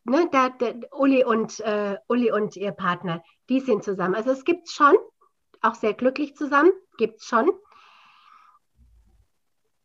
ne, 0.06 0.28
da, 0.32 0.50
da, 0.50 0.74
Uli, 0.92 1.24
und, 1.24 1.60
äh, 1.62 1.98
Uli 2.08 2.32
und 2.32 2.56
ihr 2.56 2.72
Partner, 2.72 3.24
die 3.50 3.60
sind 3.60 3.84
zusammen. 3.84 4.16
Also 4.16 4.32
es 4.32 4.44
gibt 4.44 4.70
schon, 4.70 4.96
auch 5.62 5.76
sehr 5.76 5.94
glücklich 5.94 6.36
zusammen, 6.36 6.72
gibt 6.98 7.22
es 7.22 7.26
schon. 7.26 7.52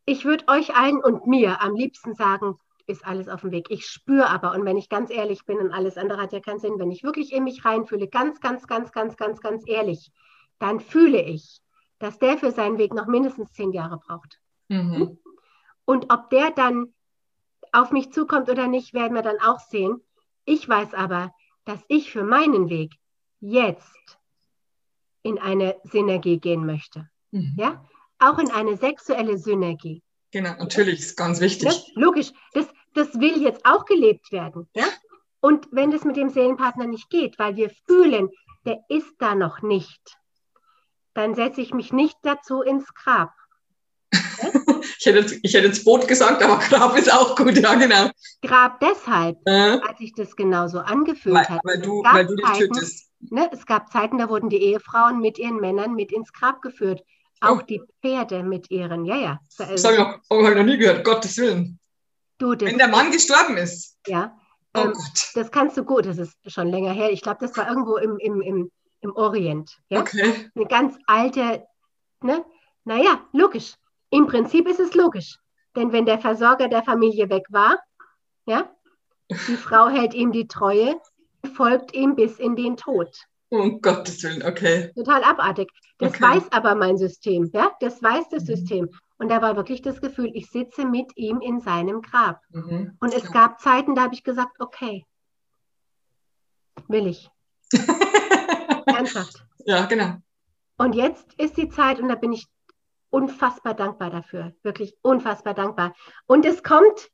Ich 0.08 0.24
würde 0.24 0.48
euch 0.48 0.74
allen 0.74 1.04
und 1.04 1.26
mir 1.26 1.60
am 1.60 1.74
liebsten 1.74 2.14
sagen, 2.14 2.58
ist 2.86 3.06
alles 3.06 3.28
auf 3.28 3.42
dem 3.42 3.50
Weg. 3.50 3.66
Ich 3.68 3.84
spüre 3.84 4.30
aber, 4.30 4.52
und 4.52 4.64
wenn 4.64 4.78
ich 4.78 4.88
ganz 4.88 5.10
ehrlich 5.10 5.44
bin 5.44 5.58
und 5.58 5.70
alles 5.70 5.98
andere 5.98 6.18
hat 6.18 6.32
ja 6.32 6.40
keinen 6.40 6.60
Sinn, 6.60 6.78
wenn 6.78 6.90
ich 6.90 7.04
wirklich 7.04 7.30
in 7.30 7.44
mich 7.44 7.62
reinfühle, 7.66 8.08
ganz, 8.08 8.40
ganz, 8.40 8.66
ganz, 8.66 8.90
ganz, 8.90 9.18
ganz, 9.18 9.42
ganz 9.42 9.68
ehrlich, 9.68 10.10
dann 10.58 10.80
fühle 10.80 11.20
ich, 11.20 11.60
dass 11.98 12.18
der 12.18 12.38
für 12.38 12.52
seinen 12.52 12.78
Weg 12.78 12.94
noch 12.94 13.06
mindestens 13.06 13.52
zehn 13.52 13.70
Jahre 13.72 13.98
braucht. 13.98 14.40
Mhm. 14.68 15.18
Und 15.84 16.10
ob 16.10 16.30
der 16.30 16.52
dann 16.52 16.94
auf 17.72 17.92
mich 17.92 18.10
zukommt 18.10 18.48
oder 18.48 18.66
nicht, 18.66 18.94
werden 18.94 19.14
wir 19.14 19.22
dann 19.22 19.40
auch 19.42 19.58
sehen. 19.58 20.00
Ich 20.46 20.66
weiß 20.66 20.94
aber, 20.94 21.34
dass 21.66 21.84
ich 21.88 22.10
für 22.10 22.24
meinen 22.24 22.70
Weg 22.70 22.94
jetzt 23.40 24.18
in 25.22 25.38
eine 25.38 25.76
Synergie 25.84 26.40
gehen 26.40 26.64
möchte. 26.64 27.10
Mhm. 27.30 27.56
Ja? 27.58 27.84
Auch 28.18 28.38
in 28.38 28.50
eine 28.50 28.76
sexuelle 28.76 29.38
Synergie. 29.38 30.02
Genau, 30.30 30.54
natürlich, 30.58 31.00
ist 31.00 31.16
ganz 31.16 31.40
wichtig. 31.40 31.68
Das, 31.68 31.90
logisch, 31.94 32.32
das, 32.52 32.66
das 32.94 33.18
will 33.18 33.42
jetzt 33.42 33.64
auch 33.64 33.84
gelebt 33.84 34.30
werden. 34.32 34.68
Ja? 34.74 34.86
Und 35.40 35.68
wenn 35.70 35.90
das 35.90 36.04
mit 36.04 36.16
dem 36.16 36.30
Seelenpartner 36.30 36.86
nicht 36.86 37.10
geht, 37.10 37.38
weil 37.38 37.56
wir 37.56 37.70
fühlen, 37.86 38.28
der 38.66 38.80
ist 38.88 39.14
da 39.18 39.34
noch 39.34 39.62
nicht, 39.62 40.18
dann 41.14 41.34
setze 41.34 41.60
ich 41.60 41.72
mich 41.72 41.92
nicht 41.92 42.16
dazu 42.22 42.62
ins 42.62 42.92
Grab. 42.94 43.32
ich, 44.12 45.06
hätte, 45.06 45.38
ich 45.42 45.54
hätte 45.54 45.66
ins 45.66 45.84
Boot 45.84 46.06
gesagt, 46.08 46.42
aber 46.42 46.58
Grab 46.58 46.96
ist 46.96 47.12
auch 47.12 47.36
gut, 47.36 47.56
ja, 47.56 47.74
genau. 47.74 48.10
Grab 48.42 48.80
deshalb, 48.80 49.38
äh? 49.46 49.78
als 49.80 50.00
ich 50.00 50.12
das 50.14 50.36
genauso 50.36 50.80
angefühlt 50.80 51.36
weil, 51.36 51.48
hat. 51.48 51.60
Weil 51.64 51.80
du, 51.80 52.02
weil 52.02 52.26
du 52.26 52.36
dich 52.36 52.50
tötest. 52.58 53.08
Ne, 53.20 53.48
es 53.52 53.66
gab 53.66 53.90
Zeiten, 53.90 54.18
da 54.18 54.28
wurden 54.28 54.48
die 54.48 54.62
Ehefrauen 54.62 55.20
mit 55.20 55.38
ihren 55.38 55.56
Männern 55.56 55.94
mit 55.94 56.12
ins 56.12 56.32
Grab 56.32 56.62
geführt. 56.62 57.02
Auch 57.40 57.62
die 57.62 57.82
Pferde 58.00 58.42
mit 58.42 58.70
ihren, 58.70 59.04
ja, 59.04 59.16
ja. 59.16 59.40
Das 59.56 59.84
habe 59.84 59.94
ich, 59.94 60.00
noch, 60.00 60.20
hab 60.30 60.50
ich 60.50 60.56
noch 60.56 60.64
nie 60.64 60.78
gehört, 60.78 61.04
Gottes 61.04 61.36
Willen. 61.38 61.78
Du, 62.38 62.50
Wenn 62.58 62.78
der 62.78 62.88
Mann 62.88 63.10
gestorben 63.10 63.56
ist. 63.56 63.98
Ja, 64.06 64.36
oh 64.74 64.80
ähm, 64.80 64.92
das 65.34 65.50
kannst 65.50 65.76
du 65.76 65.84
gut, 65.84 66.06
das 66.06 66.18
ist 66.18 66.36
schon 66.46 66.68
länger 66.68 66.92
her. 66.92 67.10
Ich 67.10 67.20
glaube, 67.20 67.38
das 67.40 67.56
war 67.56 67.68
irgendwo 67.68 67.96
im, 67.96 68.16
im, 68.18 68.40
im, 68.40 68.70
im 69.00 69.16
Orient. 69.16 69.78
Ja? 69.88 70.00
Okay. 70.00 70.50
Eine 70.54 70.66
ganz 70.66 70.96
alte, 71.06 71.64
ne? 72.22 72.44
Naja, 72.84 73.20
logisch. 73.32 73.74
Im 74.10 74.26
Prinzip 74.26 74.68
ist 74.68 74.80
es 74.80 74.94
logisch. 74.94 75.38
Denn 75.76 75.92
wenn 75.92 76.06
der 76.06 76.18
Versorger 76.18 76.68
der 76.68 76.82
Familie 76.82 77.28
weg 77.28 77.44
war, 77.50 77.76
ja, 78.46 78.70
die 79.30 79.56
Frau 79.56 79.88
hält 79.88 80.14
ihm 80.14 80.32
die 80.32 80.48
Treue, 80.48 80.98
folgt 81.54 81.92
ihm 81.92 82.14
bis 82.14 82.38
in 82.38 82.56
den 82.56 82.76
Tod. 82.76 83.14
Um 83.50 83.80
Gottes 83.80 84.22
Willen, 84.22 84.42
okay. 84.44 84.92
Total 84.94 85.24
abartig. 85.24 85.70
Das 85.98 86.10
Okay. 86.14 86.22
weiß 86.22 86.52
aber 86.52 86.74
mein 86.74 86.98
System, 86.98 87.50
ja, 87.54 87.72
das 87.80 88.02
weiß 88.02 88.28
das 88.30 88.42
Mhm. 88.42 88.46
System. 88.46 88.88
Und 89.18 89.30
da 89.30 89.40
war 89.42 89.56
wirklich 89.56 89.82
das 89.82 90.00
Gefühl, 90.00 90.30
ich 90.34 90.50
sitze 90.50 90.84
mit 90.84 91.16
ihm 91.16 91.40
in 91.40 91.60
seinem 91.60 92.02
Grab. 92.02 92.40
Mhm. 92.50 92.96
Und 93.00 93.14
es 93.14 93.24
Ja. 93.24 93.30
gab 93.30 93.60
Zeiten, 93.60 93.94
da 93.94 94.02
habe 94.02 94.14
ich 94.14 94.22
gesagt, 94.22 94.60
okay, 94.60 95.04
will 96.88 97.06
ich. 97.06 97.30
Ernsthaft. 98.86 99.44
ja, 99.64 99.86
genau. 99.86 100.16
Und 100.76 100.94
jetzt 100.94 101.34
ist 101.34 101.56
die 101.56 101.68
Zeit 101.68 102.00
und 102.00 102.08
da 102.08 102.14
bin 102.14 102.32
ich 102.32 102.46
unfassbar 103.10 103.74
dankbar 103.74 104.10
dafür. 104.10 104.52
Wirklich 104.62 104.96
unfassbar 105.02 105.54
dankbar. 105.54 105.94
Und 106.26 106.44
es 106.44 106.62
kommt 106.62 107.10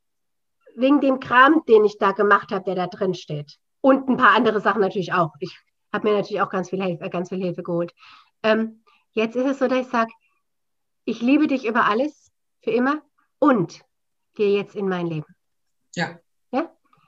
wegen 0.76 1.00
dem 1.00 1.20
Kram, 1.20 1.62
den 1.68 1.84
ich 1.84 1.98
da 1.98 2.12
gemacht 2.12 2.50
habe, 2.52 2.64
der 2.64 2.74
da 2.74 2.86
drin 2.88 3.14
steht. 3.14 3.56
Und 3.80 4.08
ein 4.08 4.16
paar 4.16 4.34
andere 4.34 4.60
Sachen 4.60 4.80
natürlich 4.80 5.12
auch. 5.12 5.32
Ich 5.40 5.56
habe 5.94 6.08
mir 6.08 6.16
natürlich 6.16 6.42
auch 6.42 6.50
ganz 6.50 6.68
viel 6.68 6.82
Hilfe, 6.82 7.08
ganz 7.08 7.30
viel 7.30 7.38
Hilfe 7.38 7.62
geholt. 7.62 7.94
Ähm, 8.42 8.82
jetzt 9.12 9.36
ist 9.36 9.46
es 9.46 9.58
so, 9.58 9.68
dass 9.68 9.86
ich 9.86 9.88
sage, 9.88 10.12
ich 11.06 11.22
liebe 11.22 11.46
dich 11.46 11.64
über 11.64 11.86
alles, 11.86 12.30
für 12.62 12.70
immer 12.70 13.00
und 13.38 13.82
gehe 14.34 14.56
jetzt 14.56 14.74
in 14.74 14.88
mein 14.88 15.06
Leben. 15.06 15.34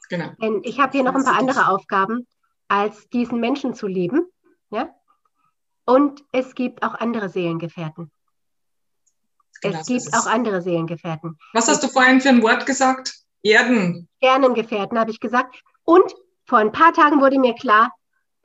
Genau. 0.09 0.31
Denn 0.41 0.61
ich 0.65 0.79
habe 0.81 0.93
hier 0.93 1.03
noch 1.03 1.15
ein 1.15 1.25
paar 1.25 1.39
andere 1.39 1.69
Aufgaben, 1.69 2.27
als 2.69 3.09
diesen 3.09 3.41
Menschen 3.41 3.75
zu 3.75 3.87
lieben. 3.87 4.27
Ja? 4.71 4.95
Und 5.85 6.23
es 6.33 6.55
gibt 6.55 6.83
auch 6.83 6.95
andere 6.95 7.29
Seelengefährten. 7.29 8.11
genau 9.61 9.81
es 9.81 9.87
gibt 9.87 10.15
auch 10.15 10.27
andere 10.27 10.63
Seelengefährten. 10.63 11.39
Was 11.53 11.69
hast 11.69 11.83
du 11.83 11.89
vorhin 11.89 12.21
für 12.21 12.29
ein 12.29 12.43
Wort 12.43 12.67
gesagt? 12.67 13.15
Erden. 13.43 14.09
Sternengefährten 14.19 14.99
habe 14.99 15.11
ich 15.11 15.21
gesagt. 15.21 15.63
Und 15.85 16.15
vor 16.47 16.59
ein 16.59 16.73
paar 16.73 16.93
Tagen 16.93 17.21
wurde 17.21 17.39
mir 17.39 17.55
klar, 17.55 17.93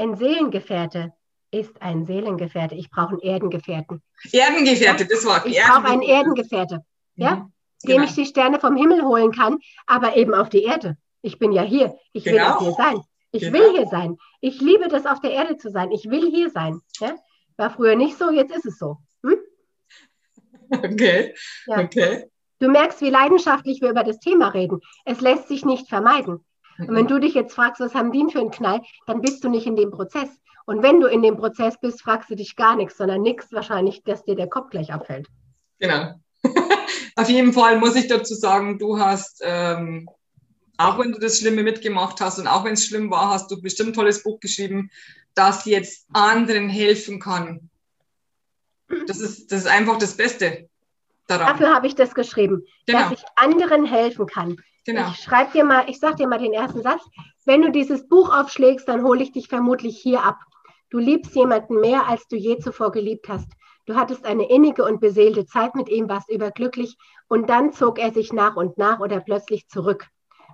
ein 0.01 0.15
Seelengefährte 0.15 1.13
ist 1.51 1.81
ein 1.81 2.05
Seelengefährte. 2.05 2.75
Ich 2.75 2.89
brauche 2.89 3.09
einen 3.09 3.19
Erdengefährten. 3.19 4.01
Erdengefährte, 4.31 5.05
das 5.05 5.25
Wort. 5.25 5.45
Ich 5.45 5.59
brauche 5.61 5.85
einen 5.85 6.01
Erdengefährte, 6.01 6.83
ja? 7.15 7.35
Mhm. 7.35 7.53
dem 7.83 7.89
Genau. 7.97 8.03
ich 8.03 8.13
die 8.13 8.25
Sterne 8.25 8.59
vom 8.59 8.75
Himmel 8.75 9.03
holen 9.03 9.31
kann, 9.31 9.57
aber 9.87 10.15
eben 10.15 10.33
auf 10.33 10.49
die 10.49 10.63
Erde. 10.63 10.97
Ich 11.21 11.39
bin 11.39 11.51
ja 11.51 11.63
hier. 11.63 11.95
Ich 12.13 12.25
will 12.25 12.33
Genau. 12.33 12.55
auch 12.55 12.61
hier 12.61 12.73
sein. 12.73 13.01
Ich 13.31 13.43
Genau. 13.43 13.53
will 13.57 13.71
hier 13.71 13.87
sein. 13.87 14.17
Ich 14.39 14.59
liebe 14.61 14.87
das, 14.87 15.05
auf 15.05 15.19
der 15.21 15.31
Erde 15.31 15.57
zu 15.57 15.69
sein. 15.71 15.91
Ich 15.91 16.09
will 16.09 16.29
hier 16.29 16.49
sein. 16.51 16.79
Ja? 16.99 17.15
War 17.57 17.69
früher 17.71 17.95
nicht 17.95 18.17
so, 18.17 18.29
jetzt 18.31 18.55
ist 18.55 18.65
es 18.65 18.77
so. 18.79 18.97
Hm? 19.23 19.37
Okay, 20.71 21.33
Ja. 21.67 21.79
okay. 21.81 22.25
Du 22.59 22.69
merkst, 22.69 23.01
wie 23.01 23.09
leidenschaftlich 23.09 23.81
wir 23.81 23.89
über 23.89 24.03
das 24.03 24.19
Thema 24.19 24.49
reden. 24.49 24.79
Es 25.05 25.19
lässt 25.19 25.47
sich 25.47 25.65
nicht 25.65 25.89
vermeiden. 25.89 26.45
Und 26.87 26.95
wenn 26.95 27.07
du 27.07 27.19
dich 27.19 27.33
jetzt 27.33 27.53
fragst, 27.53 27.79
was 27.79 27.93
haben 27.93 28.11
die 28.11 28.19
denn 28.19 28.29
für 28.29 28.39
einen 28.39 28.51
Knall, 28.51 28.81
dann 29.05 29.21
bist 29.21 29.43
du 29.43 29.49
nicht 29.49 29.67
in 29.67 29.75
dem 29.75 29.91
Prozess. 29.91 30.29
Und 30.65 30.83
wenn 30.83 30.99
du 30.99 31.07
in 31.07 31.21
dem 31.21 31.37
Prozess 31.37 31.79
bist, 31.79 32.01
fragst 32.01 32.29
du 32.29 32.35
dich 32.35 32.55
gar 32.55 32.75
nichts, 32.75 32.97
sondern 32.97 33.21
nichts 33.21 33.51
wahrscheinlich, 33.51 34.03
dass 34.03 34.23
dir 34.23 34.35
der 34.35 34.47
Kopf 34.47 34.69
gleich 34.69 34.93
abfällt. 34.93 35.27
Genau. 35.79 36.13
Auf 37.15 37.29
jeden 37.29 37.53
Fall 37.53 37.79
muss 37.79 37.95
ich 37.95 38.07
dazu 38.07 38.35
sagen, 38.35 38.79
du 38.79 38.99
hast, 38.99 39.41
ähm, 39.43 40.07
auch 40.77 40.97
wenn 40.99 41.11
du 41.11 41.19
das 41.19 41.39
Schlimme 41.39 41.63
mitgemacht 41.63 42.21
hast 42.21 42.39
und 42.39 42.47
auch 42.47 42.63
wenn 42.63 42.73
es 42.73 42.85
schlimm 42.85 43.11
war, 43.11 43.29
hast 43.29 43.51
du 43.51 43.61
bestimmt 43.61 43.89
ein 43.89 43.93
tolles 43.93 44.23
Buch 44.23 44.39
geschrieben, 44.39 44.89
das 45.35 45.65
jetzt 45.65 46.07
anderen 46.13 46.69
helfen 46.69 47.19
kann. 47.19 47.69
Das 49.07 49.19
ist, 49.19 49.51
das 49.51 49.61
ist 49.61 49.67
einfach 49.67 49.97
das 49.97 50.17
Beste 50.17 50.69
daran. 51.37 51.47
Dafür 51.57 51.73
habe 51.73 51.87
ich 51.87 51.95
das 51.95 52.13
geschrieben, 52.13 52.63
Genau, 52.85 52.99
dass 52.99 53.11
ich 53.13 53.23
anderen 53.35 53.85
helfen 53.85 54.25
kann. 54.25 54.57
genau. 54.85 55.09
Ich 55.09 55.17
schreibe 55.23 55.51
dir 55.51 55.63
mal, 55.63 55.89
ich 55.89 55.99
sag 55.99 56.17
dir 56.17 56.27
mal 56.27 56.39
den 56.39 56.53
ersten 56.53 56.81
Satz. 56.81 57.01
Wenn 57.45 57.61
du 57.61 57.71
dieses 57.71 58.07
Buch 58.07 58.35
aufschlägst, 58.35 58.87
dann 58.87 59.03
hole 59.03 59.23
ich 59.23 59.31
dich 59.31 59.47
vermutlich 59.47 59.97
hier 59.99 60.23
ab. 60.23 60.39
Du 60.89 60.97
liebst 60.99 61.33
jemanden 61.35 61.79
mehr, 61.79 62.07
als 62.07 62.27
du 62.27 62.35
je 62.35 62.57
zuvor 62.59 62.91
geliebt 62.91 63.29
hast. 63.29 63.47
Du 63.87 63.95
hattest 63.95 64.25
eine 64.25 64.47
innige 64.49 64.83
und 64.85 64.99
beseelte 64.99 65.45
Zeit 65.45 65.73
mit 65.75 65.89
ihm, 65.89 66.07
warst 66.07 66.29
überglücklich 66.29 66.97
und 67.27 67.49
dann 67.49 67.73
zog 67.73 67.97
er 67.97 68.11
sich 68.13 68.31
nach 68.31 68.55
und 68.55 68.77
nach 68.77 68.99
oder 68.99 69.19
plötzlich 69.21 69.67
zurück. 69.69 70.07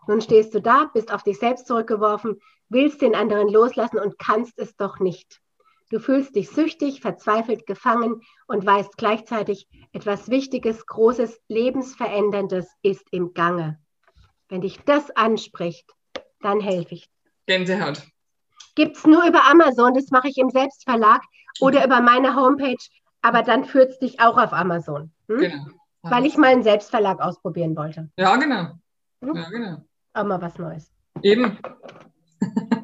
Nun 0.07 0.21
stehst 0.21 0.53
du 0.53 0.61
da, 0.61 0.89
bist 0.93 1.11
auf 1.13 1.23
dich 1.23 1.37
selbst 1.37 1.67
zurückgeworfen, 1.67 2.39
willst 2.69 3.01
den 3.01 3.15
anderen 3.15 3.49
loslassen 3.49 3.99
und 3.99 4.17
kannst 4.17 4.57
es 4.57 4.75
doch 4.77 4.99
nicht. 4.99 5.41
Du 5.89 5.99
fühlst 5.99 6.35
dich 6.35 6.49
süchtig, 6.49 6.99
verzweifelt, 6.99 7.65
gefangen 7.65 8.21
und 8.47 8.65
weißt 8.65 8.97
gleichzeitig, 8.97 9.67
etwas 9.93 10.29
Wichtiges, 10.29 10.85
Großes, 10.85 11.39
Lebensveränderndes 11.47 12.67
ist 12.81 13.07
im 13.11 13.33
Gange. 13.33 13.79
Wenn 14.49 14.61
dich 14.61 14.79
das 14.81 15.09
anspricht, 15.11 15.89
dann 16.41 16.59
helfe 16.59 16.95
ich. 16.95 17.09
Gänsehaut. 17.45 18.03
Gibt 18.75 18.97
es 18.97 19.05
nur 19.05 19.25
über 19.25 19.45
Amazon, 19.49 19.93
das 19.93 20.11
mache 20.11 20.27
ich 20.27 20.37
im 20.37 20.49
Selbstverlag 20.49 21.21
oder 21.61 21.85
über 21.85 22.01
meine 22.01 22.35
Homepage, 22.35 22.75
aber 23.21 23.41
dann 23.41 23.63
führt 23.63 23.91
es 23.91 23.99
dich 23.99 24.19
auch 24.19 24.37
auf 24.37 24.51
Amazon. 24.51 25.11
Hm? 25.29 25.37
Genau. 25.37 25.65
Weil 26.03 26.25
ich 26.25 26.37
mal 26.37 26.51
einen 26.51 26.63
Selbstverlag 26.63 27.19
ausprobieren 27.21 27.75
wollte. 27.75 28.09
Ja, 28.17 28.35
genau. 28.35 28.73
Hm? 29.23 29.35
Ja, 29.35 29.49
genau. 29.49 29.77
Auch 30.13 30.23
mal 30.25 30.41
was 30.41 30.57
Neues. 30.57 30.91
Eben. 31.21 31.57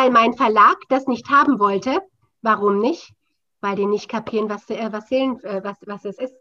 Weil 0.00 0.10
mein 0.10 0.32
Verlag 0.32 0.78
das 0.88 1.06
nicht 1.08 1.28
haben 1.28 1.58
wollte, 1.58 2.00
warum 2.40 2.78
nicht? 2.78 3.12
Weil 3.60 3.76
die 3.76 3.84
nicht 3.84 4.08
kapieren, 4.08 4.48
was, 4.48 4.70
äh, 4.70 4.88
was, 4.90 5.10
Seelen, 5.10 5.38
äh, 5.44 5.60
was, 5.62 5.76
was 5.84 6.06
es 6.06 6.16
ist. 6.18 6.34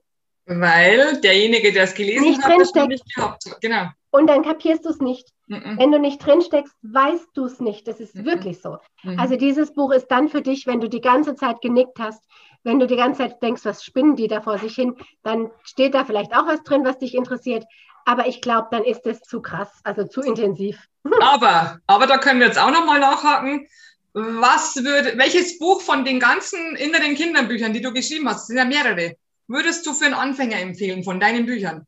Weil 0.51 1.21
derjenige, 1.21 1.71
der 1.71 1.83
es 1.83 1.93
gelesen 1.93 2.23
Nicht 2.23 2.43
hat, 2.43 2.59
das 2.59 2.73
nicht 2.87 3.15
gehabt 3.15 3.45
hat. 3.45 3.61
Genau. 3.61 3.85
Und 4.09 4.27
dann 4.27 4.43
kapierst 4.43 4.83
du 4.83 4.89
es 4.89 4.99
nicht. 4.99 5.29
Mhm. 5.45 5.75
Wenn 5.77 5.91
du 5.91 5.99
nicht 5.99 6.25
drinsteckst, 6.25 6.73
weißt 6.81 7.27
du 7.35 7.45
es 7.45 7.59
nicht. 7.59 7.87
Das 7.87 7.99
ist 7.99 8.15
Mhm. 8.15 8.25
wirklich 8.25 8.59
so. 8.59 8.79
Also 9.17 9.35
dieses 9.35 9.73
Buch 9.73 9.91
ist 9.91 10.07
dann 10.07 10.27
für 10.27 10.41
dich, 10.41 10.65
wenn 10.65 10.79
du 10.81 10.89
die 10.89 11.01
ganze 11.01 11.35
Zeit 11.35 11.61
genickt 11.61 11.99
hast, 11.99 12.23
wenn 12.63 12.79
du 12.79 12.87
die 12.87 12.95
ganze 12.95 13.19
Zeit 13.19 13.43
denkst, 13.43 13.63
was 13.63 13.83
spinnen 13.83 14.15
die 14.15 14.27
da 14.27 14.41
vor 14.41 14.57
sich 14.57 14.73
hin, 14.73 14.95
dann 15.21 15.51
steht 15.63 15.93
da 15.93 16.03
vielleicht 16.03 16.33
auch 16.35 16.47
was 16.47 16.63
drin, 16.63 16.83
was 16.83 16.97
dich 16.97 17.13
interessiert. 17.13 17.63
Aber 18.05 18.27
ich 18.27 18.41
glaube, 18.41 18.69
dann 18.71 18.83
ist 18.83 19.05
es 19.05 19.21
zu 19.21 19.41
krass, 19.43 19.69
also 19.83 20.03
zu 20.05 20.21
intensiv. 20.21 20.83
Aber, 21.21 21.79
aber 21.85 22.07
da 22.07 22.17
können 22.17 22.39
wir 22.39 22.47
jetzt 22.47 22.59
auch 22.59 22.71
nochmal 22.71 22.99
nachhaken. 22.99 23.67
Was 24.13 24.75
würde, 24.77 25.17
welches 25.17 25.59
Buch 25.59 25.81
von 25.81 26.03
den 26.03 26.19
ganzen 26.19 26.75
inneren 26.75 27.13
Kinderbüchern, 27.13 27.71
die 27.73 27.81
du 27.81 27.93
geschrieben 27.93 28.27
hast, 28.27 28.47
sind 28.47 28.57
ja 28.57 28.65
mehrere, 28.65 29.15
würdest 29.49 29.85
du 29.85 29.93
für 29.93 30.05
einen 30.05 30.13
Anfänger 30.13 30.59
empfehlen 30.61 31.03
von 31.03 31.19
deinen 31.19 31.45
Büchern? 31.45 31.85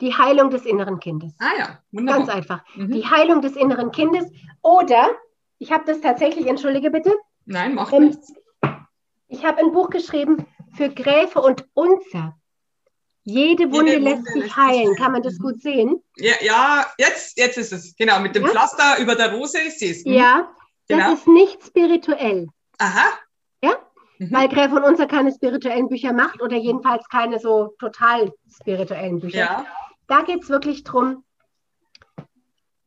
Die 0.00 0.14
Heilung 0.16 0.48
des 0.50 0.64
inneren 0.64 1.00
Kindes. 1.00 1.34
Ah 1.40 1.50
ja, 1.58 1.64
Ganz 1.66 1.82
wunderbar. 1.92 2.34
einfach. 2.34 2.64
Mhm. 2.76 2.92
Die 2.92 3.04
Heilung 3.06 3.42
des 3.42 3.56
inneren 3.56 3.90
Kindes. 3.90 4.30
Oder, 4.62 5.10
ich 5.58 5.72
habe 5.72 5.84
das 5.86 6.00
tatsächlich, 6.00 6.46
entschuldige 6.46 6.90
bitte, 6.90 7.12
Nein, 7.44 7.74
macht 7.74 7.92
Ähm, 7.94 8.04
nichts. 8.04 8.32
ich 9.28 9.44
habe 9.44 9.58
ein 9.58 9.72
Buch 9.72 9.90
geschrieben 9.90 10.46
für 10.76 10.88
Gräfe 10.90 11.40
und 11.40 11.66
Unzer. 11.74 12.34
Jede 13.24 13.64
Wunde 13.72 13.94
Wunde 13.94 13.96
lässt 13.98 14.26
sich 14.28 14.56
heilen. 14.56 14.94
Kann 14.96 15.12
man 15.12 15.22
das 15.22 15.34
Mhm. 15.38 15.42
gut 15.42 15.60
sehen? 15.62 16.02
Ja, 16.16 16.34
ja, 16.40 16.86
jetzt, 16.98 17.36
jetzt 17.38 17.58
ist 17.58 17.72
es. 17.72 17.94
Genau, 17.96 18.20
mit 18.20 18.34
dem 18.36 18.44
Ja? 18.44 18.48
Pflaster 18.50 18.98
über 19.00 19.14
der 19.16 19.32
Rose, 19.34 19.58
ich 19.60 19.78
sehe 19.78 19.90
es. 19.92 20.04
Mhm. 20.04 20.12
Ja, 20.12 20.48
das 20.88 20.98
Genau. 20.98 21.12
ist 21.12 21.26
nicht 21.26 21.62
spirituell. 21.66 22.48
Aha. 22.78 23.18
Ja? 23.62 23.74
Mhm. 24.18 24.32
Weil 24.32 24.48
Gräfe 24.48 24.74
und 24.74 24.84
Unzer 24.84 25.06
keine 25.06 25.32
spirituellen 25.32 25.88
Bücher 25.88 26.12
macht 26.12 26.42
oder 26.42 26.56
jedenfalls 26.56 27.08
keine 27.08 27.38
so 27.38 27.74
total 27.78 28.32
spirituellen 28.52 29.20
Bücher. 29.20 29.38
Ja. 29.38 29.66
Da 30.08 30.22
geht 30.22 30.42
es 30.42 30.48
wirklich 30.48 30.84
drum, 30.84 31.24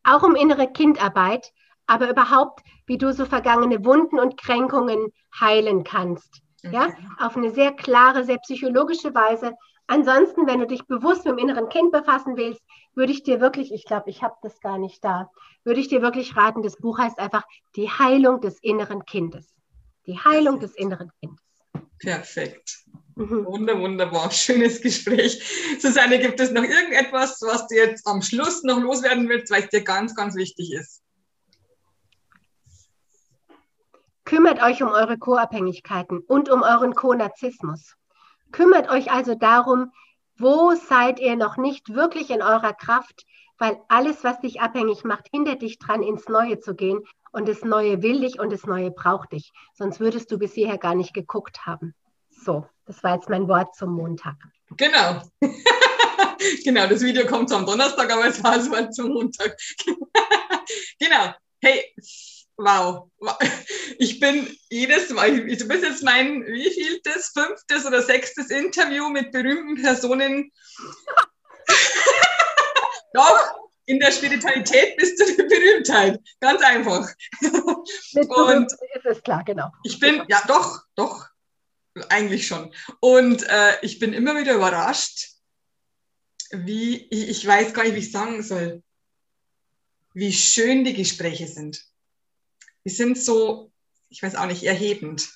auch 0.04 0.24
um 0.24 0.36
innere 0.36 0.68
Kindarbeit, 0.68 1.52
aber 1.88 2.10
überhaupt, 2.10 2.62
wie 2.86 2.98
du 2.98 3.14
so 3.14 3.26
vergangene 3.26 3.86
Wunden 3.86 4.20
und 4.20 4.38
Kränkungen 4.38 5.08
heilen 5.40 5.84
kannst. 5.84 6.42
Ja, 6.64 6.86
Okay. 6.86 6.96
auf 7.20 7.36
eine 7.38 7.50
sehr 7.50 7.72
klare, 7.72 8.24
sehr 8.24 8.38
psychologische 8.38 9.16
Weise. 9.16 9.56
Ansonsten, 9.88 10.46
wenn 10.46 10.60
du 10.60 10.68
dich 10.68 10.86
bewusst 10.86 11.26
mit 11.26 11.34
dem 11.34 11.40
inneren 11.40 11.70
Kind 11.70 11.92
befassen 11.92 12.38
willst, 12.38 12.62
würde 12.94 13.12
ich 13.12 13.24
dir 13.24 13.42
wirklich, 13.42 13.74
ich 13.74 13.86
glaube, 13.86 14.10
ich 14.10 14.22
habe 14.22 14.36
das 14.42 14.60
gar 14.62 14.78
nicht 14.78 15.04
da, 15.04 15.30
würde 15.64 15.80
ich 15.80 15.88
dir 15.88 16.02
wirklich 16.02 16.38
raten, 16.38 16.62
das 16.62 16.78
Buch 16.78 17.00
heißt 17.00 17.20
einfach 17.20 17.44
Die 17.76 17.90
Heilung 17.90 18.42
des 18.42 18.60
inneren 18.62 19.06
Kindes. 19.06 19.54
Die 20.06 20.18
Heilung 20.18 20.60
des 20.60 20.76
inneren 20.76 21.12
Kindes. 21.20 21.42
Perfekt. 22.00 22.84
Mhm. 23.16 23.46
Wunder, 23.46 23.80
wunderbar. 23.80 24.32
Schönes 24.32 24.82
Gespräch. 24.82 25.42
Susanne, 25.80 26.20
gibt 26.20 26.40
es 26.40 26.52
noch 26.52 26.64
irgendetwas, 26.64 27.40
was 27.42 27.68
du 27.68 27.76
jetzt 27.76 28.08
am 28.08 28.22
Schluss 28.22 28.64
noch 28.64 28.80
loswerden 28.80 29.30
willst, 29.30 29.52
weil 29.52 29.64
es 29.64 29.70
dir 29.70 29.84
ganz, 29.84 30.16
ganz 30.16 30.36
wichtig 30.36 30.74
ist? 30.74 31.04
Kümmert 34.26 34.62
euch 34.64 34.82
um 34.82 34.90
eure 34.90 35.18
Co-Abhängigkeiten 35.18 36.20
und 36.20 36.50
um 36.50 36.64
euren 36.64 36.96
Co-Narzissmus. 36.96 37.96
Kümmert 38.52 38.90
euch 38.90 39.12
also 39.12 39.36
darum, 39.36 39.92
wo 40.38 40.74
seid 40.76 41.20
ihr 41.20 41.36
noch 41.36 41.58
nicht 41.58 41.94
wirklich 41.94 42.30
in 42.30 42.42
eurer 42.42 42.74
Kraft, 42.74 43.26
weil 43.62 43.80
alles, 43.90 44.24
was 44.24 44.40
dich 44.40 44.60
abhängig 44.60 45.04
macht, 45.04 45.28
hindert 45.32 45.62
dich 45.62 45.78
dran, 45.78 46.02
ins 46.02 46.28
Neue 46.28 46.60
zu 46.60 46.74
gehen. 46.74 47.04
Und 47.32 47.48
das 47.48 47.62
Neue 47.62 48.02
will 48.02 48.22
dich 48.22 48.40
und 48.40 48.52
das 48.52 48.66
Neue 48.66 48.90
braucht 48.90 49.34
dich. 49.34 49.54
Sonst 49.76 50.00
würdest 50.00 50.32
du 50.32 50.40
bis 50.40 50.54
hierher 50.54 50.80
gar 50.80 50.96
nicht 50.96 51.14
geguckt 51.14 51.68
haben. 51.68 51.94
So, 52.32 52.66
das 52.88 53.04
war 53.04 53.14
jetzt 53.14 53.30
mein 53.30 53.48
Wort 53.48 53.76
zum 53.76 53.94
Montag. 53.94 54.36
Genau. 54.78 55.22
genau, 56.64 56.88
das 56.88 57.04
Video 57.04 57.28
kommt 57.28 57.52
am 57.52 57.68
Donnerstag, 57.68 58.12
aber 58.12 58.26
es 58.26 58.44
war 58.44 58.58
es 58.58 58.72
war 58.72 58.90
zum 58.90 59.10
Montag. 59.10 59.56
genau. 61.00 61.32
Hey, 61.62 61.94
wow. 62.58 63.12
Ich 64.00 64.20
bin 64.20 64.58
jedes 64.72 65.12
Mal, 65.12 65.36
du 65.36 65.68
bist 65.68 65.84
jetzt 65.84 66.04
mein 66.04 66.44
wievieltes, 66.48 67.32
fünftes 67.38 67.86
oder 67.86 68.02
sechstes 68.02 68.50
Interview 68.50 69.08
mit 69.10 69.32
berühmten 69.32 69.80
Personen. 69.80 70.52
Doch, 73.14 73.62
in 73.86 74.00
der 74.00 74.12
Spiritualität 74.12 74.96
bist 74.98 75.20
du 75.20 75.26
die 75.26 75.44
Berühmtheit. 75.44 76.20
Ganz 76.40 76.62
einfach. 76.62 77.10
Und 77.42 78.72
ist 78.72 79.06
es 79.06 79.24
klar, 79.24 79.44
genau. 79.44 79.72
Ich 79.84 80.00
bin, 80.00 80.24
ja 80.30 80.42
doch, 80.48 80.84
doch, 80.96 81.28
eigentlich 82.10 82.48
schon. 82.48 82.74
Und 83.00 83.44
äh, 83.44 83.74
ich 83.82 84.00
bin 84.00 84.14
immer 84.14 84.38
wieder 84.38 84.54
überrascht, 84.54 85.32
wie, 86.52 87.08
ich 87.10 87.46
weiß 87.46 87.74
gar 87.74 87.84
nicht, 87.84 87.96
wie 87.96 88.00
ich 88.00 88.12
sagen 88.12 88.44
soll, 88.44 88.84
wie 90.14 90.34
schön 90.34 90.84
die 90.84 90.94
Gespräche 90.94 91.48
sind. 91.48 91.86
Die 92.86 92.90
sind 92.90 93.18
so, 93.18 93.72
ich 94.10 94.22
weiß 94.22 94.36
auch 94.36 94.48
nicht, 94.48 94.64
erhebend. 94.64 95.30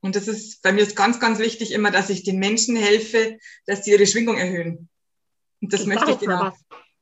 Und 0.00 0.16
das 0.16 0.28
ist, 0.28 0.62
bei 0.62 0.72
mir 0.72 0.82
ist 0.82 0.96
ganz, 0.96 1.20
ganz 1.20 1.38
wichtig 1.38 1.72
immer, 1.72 1.90
dass 1.90 2.10
ich 2.10 2.22
den 2.22 2.38
Menschen 2.38 2.76
helfe, 2.76 3.38
dass 3.66 3.84
sie 3.84 3.90
ihre 3.90 4.06
Schwingung 4.06 4.38
erhöhen. 4.38 4.88
Und 5.60 5.72
das 5.72 5.82
ich 5.82 5.86
möchte 5.86 6.12
ich 6.12 6.18
genau. 6.18 6.52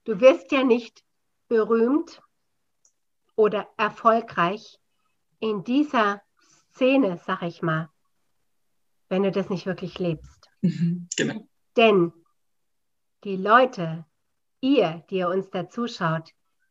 Du 0.08 0.20
wirst 0.20 0.52
ja 0.52 0.64
nicht 0.64 1.04
berühmt 1.48 2.22
oder 3.36 3.68
erfolgreich 3.76 4.80
in 5.38 5.64
dieser 5.64 6.22
Szene, 6.72 7.20
sag 7.26 7.42
ich 7.42 7.60
mal, 7.60 7.90
wenn 9.10 9.22
du 9.22 9.30
das 9.30 9.50
nicht 9.50 9.66
wirklich 9.66 9.98
lebst. 9.98 10.48
Mhm, 10.62 11.10
genau. 11.14 11.46
Denn 11.76 12.14
die 13.22 13.36
Leute, 13.36 14.06
ihr, 14.62 15.04
die 15.10 15.16
ihr 15.16 15.28
uns 15.28 15.50
da 15.50 15.68
zuschaut, 15.68 16.30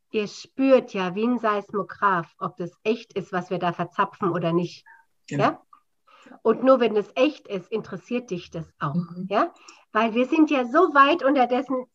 ihr 0.09 0.27
spürt 0.27 0.95
ja 0.95 1.13
wie 1.13 1.27
ein 1.27 1.38
Seismograph, 1.38 2.33
ob 2.39 2.57
das 2.57 2.71
echt 2.81 3.13
ist, 3.13 3.31
was 3.31 3.51
wir 3.51 3.59
da 3.59 3.71
verzapfen 3.71 4.31
oder 4.31 4.51
nicht. 4.51 4.83
Genau. 5.27 5.43
Ja? 5.43 5.61
Und 6.41 6.63
nur 6.63 6.79
wenn 6.79 6.97
es 6.97 7.11
echt 7.13 7.47
ist, 7.47 7.71
interessiert 7.71 8.31
dich 8.31 8.49
das 8.49 8.73
auch. 8.79 8.95
Mhm. 8.95 9.27
Ja? 9.29 9.53
Weil 9.91 10.15
wir 10.15 10.25
sind 10.25 10.49
ja 10.49 10.65
so 10.65 10.95
weit 10.95 11.23
unterdessen 11.23 11.85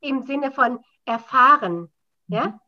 im 0.00 0.22
Sinne 0.22 0.50
von 0.52 0.80
erfahren. 1.04 1.92
Mhm. 2.28 2.36
Ja? 2.36 2.60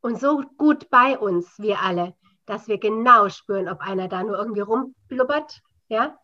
Und 0.00 0.20
so 0.20 0.42
gut 0.56 0.88
bei 0.90 1.18
uns, 1.18 1.58
wir 1.58 1.80
alle, 1.80 2.14
dass 2.46 2.68
wir 2.68 2.78
genau 2.78 3.28
spüren, 3.28 3.68
ob 3.68 3.80
einer 3.80 4.08
da 4.08 4.22
nur 4.22 4.38
irgendwie 4.38 4.60
rumblubbert. 4.60 5.60
Ja? 5.88 6.18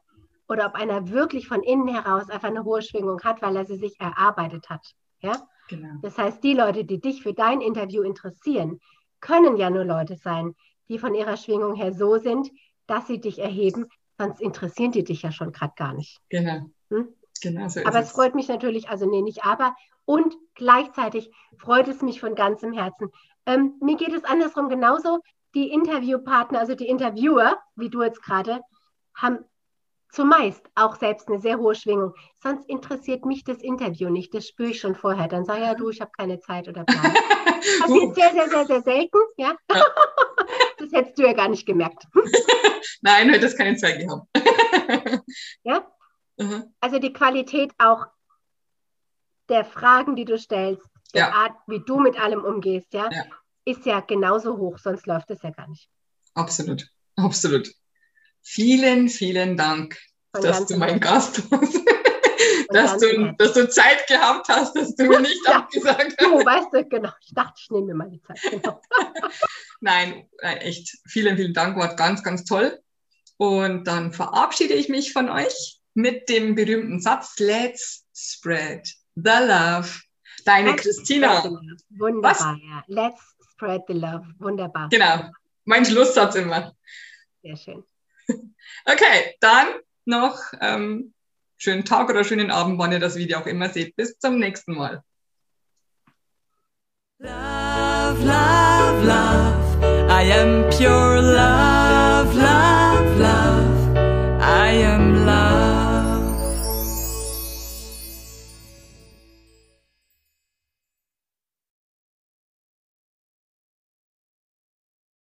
Oder 0.49 0.67
ob 0.67 0.75
einer 0.75 1.09
wirklich 1.09 1.49
von 1.49 1.63
innen 1.63 1.89
heraus 1.89 2.31
einfach 2.31 2.49
eine 2.49 2.65
hohe 2.65 2.83
Schwingung 2.83 3.21
hat, 3.23 3.43
weil 3.43 3.57
er 3.57 3.65
sie 3.65 3.77
sich 3.77 3.99
erarbeitet 4.01 4.69
hat. 4.71 4.87
Ja? 5.21 5.47
Genau. 5.69 5.99
Das 6.03 6.19
heißt, 6.19 6.43
die 6.43 6.55
Leute, 6.55 6.85
die 6.85 7.01
dich 7.01 7.23
für 7.23 7.33
dein 7.33 7.61
Interview 7.61 8.03
interessieren, 8.03 8.81
können 9.21 9.57
ja 9.57 9.71
nur 9.71 9.85
Leute 9.85 10.17
sein, 10.17 10.55
die 10.89 10.99
von 10.99 11.15
ihrer 11.15 11.37
Schwingung 11.37 11.75
her 11.75 11.93
so 11.93 12.19
sind, 12.19 12.51
dass 12.87 13.07
sie 13.07 13.21
dich 13.21 13.39
erheben, 13.39 13.87
sonst 14.19 14.41
interessieren 14.41 14.93
die 14.93 15.05
dich 15.05 15.23
ja 15.23 15.33
schon 15.33 15.53
gerade 15.53 15.73
gar 15.77 15.95
nicht. 15.95 16.21
Genau. 16.29 16.67
Hm? 16.91 17.09
genau 17.41 17.69
so 17.69 17.81
aber 17.85 18.01
es 18.01 18.13
freut 18.13 18.35
mich 18.35 18.49
natürlich, 18.49 18.89
also 18.89 19.09
nee, 19.09 19.23
nicht 19.23 19.45
aber, 19.45 19.75
und 20.05 20.35
gleichzeitig 20.55 21.31
freut 21.59 21.89
es 21.89 22.03
mich 22.03 22.21
von 22.21 22.35
ganzem 22.35 22.73
Herzen. 22.73 23.11
Ähm, 23.47 23.75
mir 23.81 23.97
geht 23.97 24.13
es 24.13 24.25
andersrum 24.25 24.69
genauso. 24.69 25.21
Die 25.55 25.71
Interviewpartner, 25.71 26.61
also 26.61 26.75
die 26.75 26.89
Interviewer, 26.89 27.59
wie 27.77 27.91
du 27.91 28.03
jetzt 28.03 28.23
gerade, 28.23 28.61
haben 29.15 29.45
zumeist 30.13 30.63
auch 30.75 30.97
selbst 30.97 31.29
eine 31.29 31.39
sehr 31.39 31.59
hohe 31.59 31.75
Schwingung. 31.75 32.15
Sonst 32.43 32.69
interessiert 32.69 33.25
mich 33.25 33.45
das 33.45 33.59
Interview 33.59 34.11
nicht. 34.11 34.33
Das 34.35 34.47
spüre 34.47 34.71
ich 34.71 34.81
schon 34.81 34.95
vorher. 34.95 35.27
Dann 35.27 35.45
sage 35.45 35.61
ich, 35.61 35.67
ja, 35.67 35.75
du, 35.75 35.89
ich 35.89 36.01
habe 36.01 36.11
keine 36.17 36.39
Zeit 36.41 36.69
oder 36.69 36.85
bla. 36.85 37.01
Passiert 37.81 38.15
sehr, 38.15 38.33
sehr, 38.33 38.49
sehr, 38.49 38.67
sehr 38.67 38.83
selten. 38.83 39.19
Ja? 39.37 39.57
ja. 39.71 39.85
das 40.79 40.93
hättest 40.93 41.19
du 41.19 41.23
ja 41.23 41.33
gar 41.33 41.49
nicht 41.49 41.67
gemerkt. 41.67 42.07
Nein, 43.03 43.29
du 43.29 43.35
hättest 43.35 43.59
keine 43.59 43.77
Zeit 43.77 43.99
gehabt. 43.99 44.27
ja? 45.65 45.87
Mhm. 46.37 46.75
Also 46.81 46.99
die 46.99 47.13
Qualität 47.13 47.73
auch 47.79 48.07
der 49.49 49.65
Fragen, 49.65 50.17
die 50.17 50.25
du 50.25 50.39
stellst, 50.39 50.87
der 51.15 51.23
ja. 51.23 51.33
Art, 51.33 51.57
wie 51.67 51.81
du 51.81 51.99
mit 51.99 52.19
allem 52.19 52.45
umgehst, 52.45 52.93
ja, 52.93 53.11
ja, 53.11 53.25
ist 53.65 53.87
ja 53.87 54.01
genauso 54.01 54.57
hoch, 54.57 54.79
sonst 54.79 55.07
läuft 55.07 55.31
es 55.31 55.43
ja 55.43 55.51
gar 55.51 55.69
nicht. 55.69 55.89
Absolut, 56.35 56.89
absolut. 57.17 57.71
Vielen, 58.41 59.09
vielen 59.09 59.57
Dank, 59.57 59.99
Von 60.35 60.43
dass 60.43 60.67
du 60.67 60.77
mein 60.77 61.01
Gast 61.01 61.51
warst. 61.51 61.81
dass 62.71 62.99
du, 62.99 63.35
dass 63.39 63.53
du 63.53 63.69
Zeit 63.69 64.07
gehabt 64.09 64.49
hast, 64.49 64.75
dass 64.75 64.95
du 64.97 65.05
mir 65.05 65.21
nicht 65.21 65.47
ja, 65.47 65.59
abgesagt 65.59 66.15
hast. 66.19 66.21
Du, 66.21 66.45
weißt 66.45 66.69
du, 66.73 66.85
genau. 66.87 67.13
Ich 67.25 67.35
dachte, 67.35 67.55
ich 67.57 67.71
nehme 67.71 67.87
mir 67.89 67.95
mal 67.95 68.11
die 68.11 68.23
Zeit. 68.23 68.41
Genau. 68.51 68.81
nein, 69.81 70.29
nein, 70.41 70.57
echt. 70.59 70.97
Vielen, 71.07 71.37
vielen 71.37 71.55
Dank. 71.55 71.77
War 71.77 71.95
ganz, 71.95 72.23
ganz 72.23 72.45
toll. 72.45 72.81
Und 73.37 73.85
dann 73.85 74.13
verabschiede 74.13 74.75
ich 74.75 74.89
mich 74.89 75.13
von 75.13 75.29
euch 75.29 75.81
mit 75.95 76.29
dem 76.29 76.55
berühmten 76.55 77.01
Satz, 77.01 77.39
let's 77.39 78.07
spread 78.15 78.89
the 79.15 79.31
love. 79.47 80.01
Deine 80.45 80.71
let's 80.71 80.83
Christina. 80.83 81.43
Wunderbar, 81.91 82.31
Was? 82.31 82.41
ja. 82.41 82.85
Let's 82.87 83.37
spread 83.53 83.83
the 83.87 83.95
love. 83.95 84.25
Wunderbar. 84.39 84.89
Genau. 84.91 85.31
Mein 85.65 85.85
Schlusssatz 85.85 86.35
immer. 86.35 86.73
Sehr 87.43 87.57
schön. 87.57 87.85
Okay, 88.85 89.37
dann 89.39 89.69
noch 90.07 90.41
ähm, 90.61 91.15
schönen 91.57 91.85
Tag 91.85 92.09
oder 92.11 92.25
schönen 92.25 92.51
Abend, 92.51 92.79
wann 92.79 92.91
ihr 92.91 92.99
das 92.99 93.15
Video 93.15 93.39
auch 93.39 93.47
immer 93.47 93.69
seht. 93.69 93.95
Bis 93.95 94.19
zum 94.19 94.41
nächsten 94.41 94.75
Mal. 94.75 95.05
Love, 97.19 98.25
love, 98.25 99.07
love. 99.07 100.09
I 100.11 100.33
am 100.33 100.69
pure 100.71 101.21
love. 101.21 101.72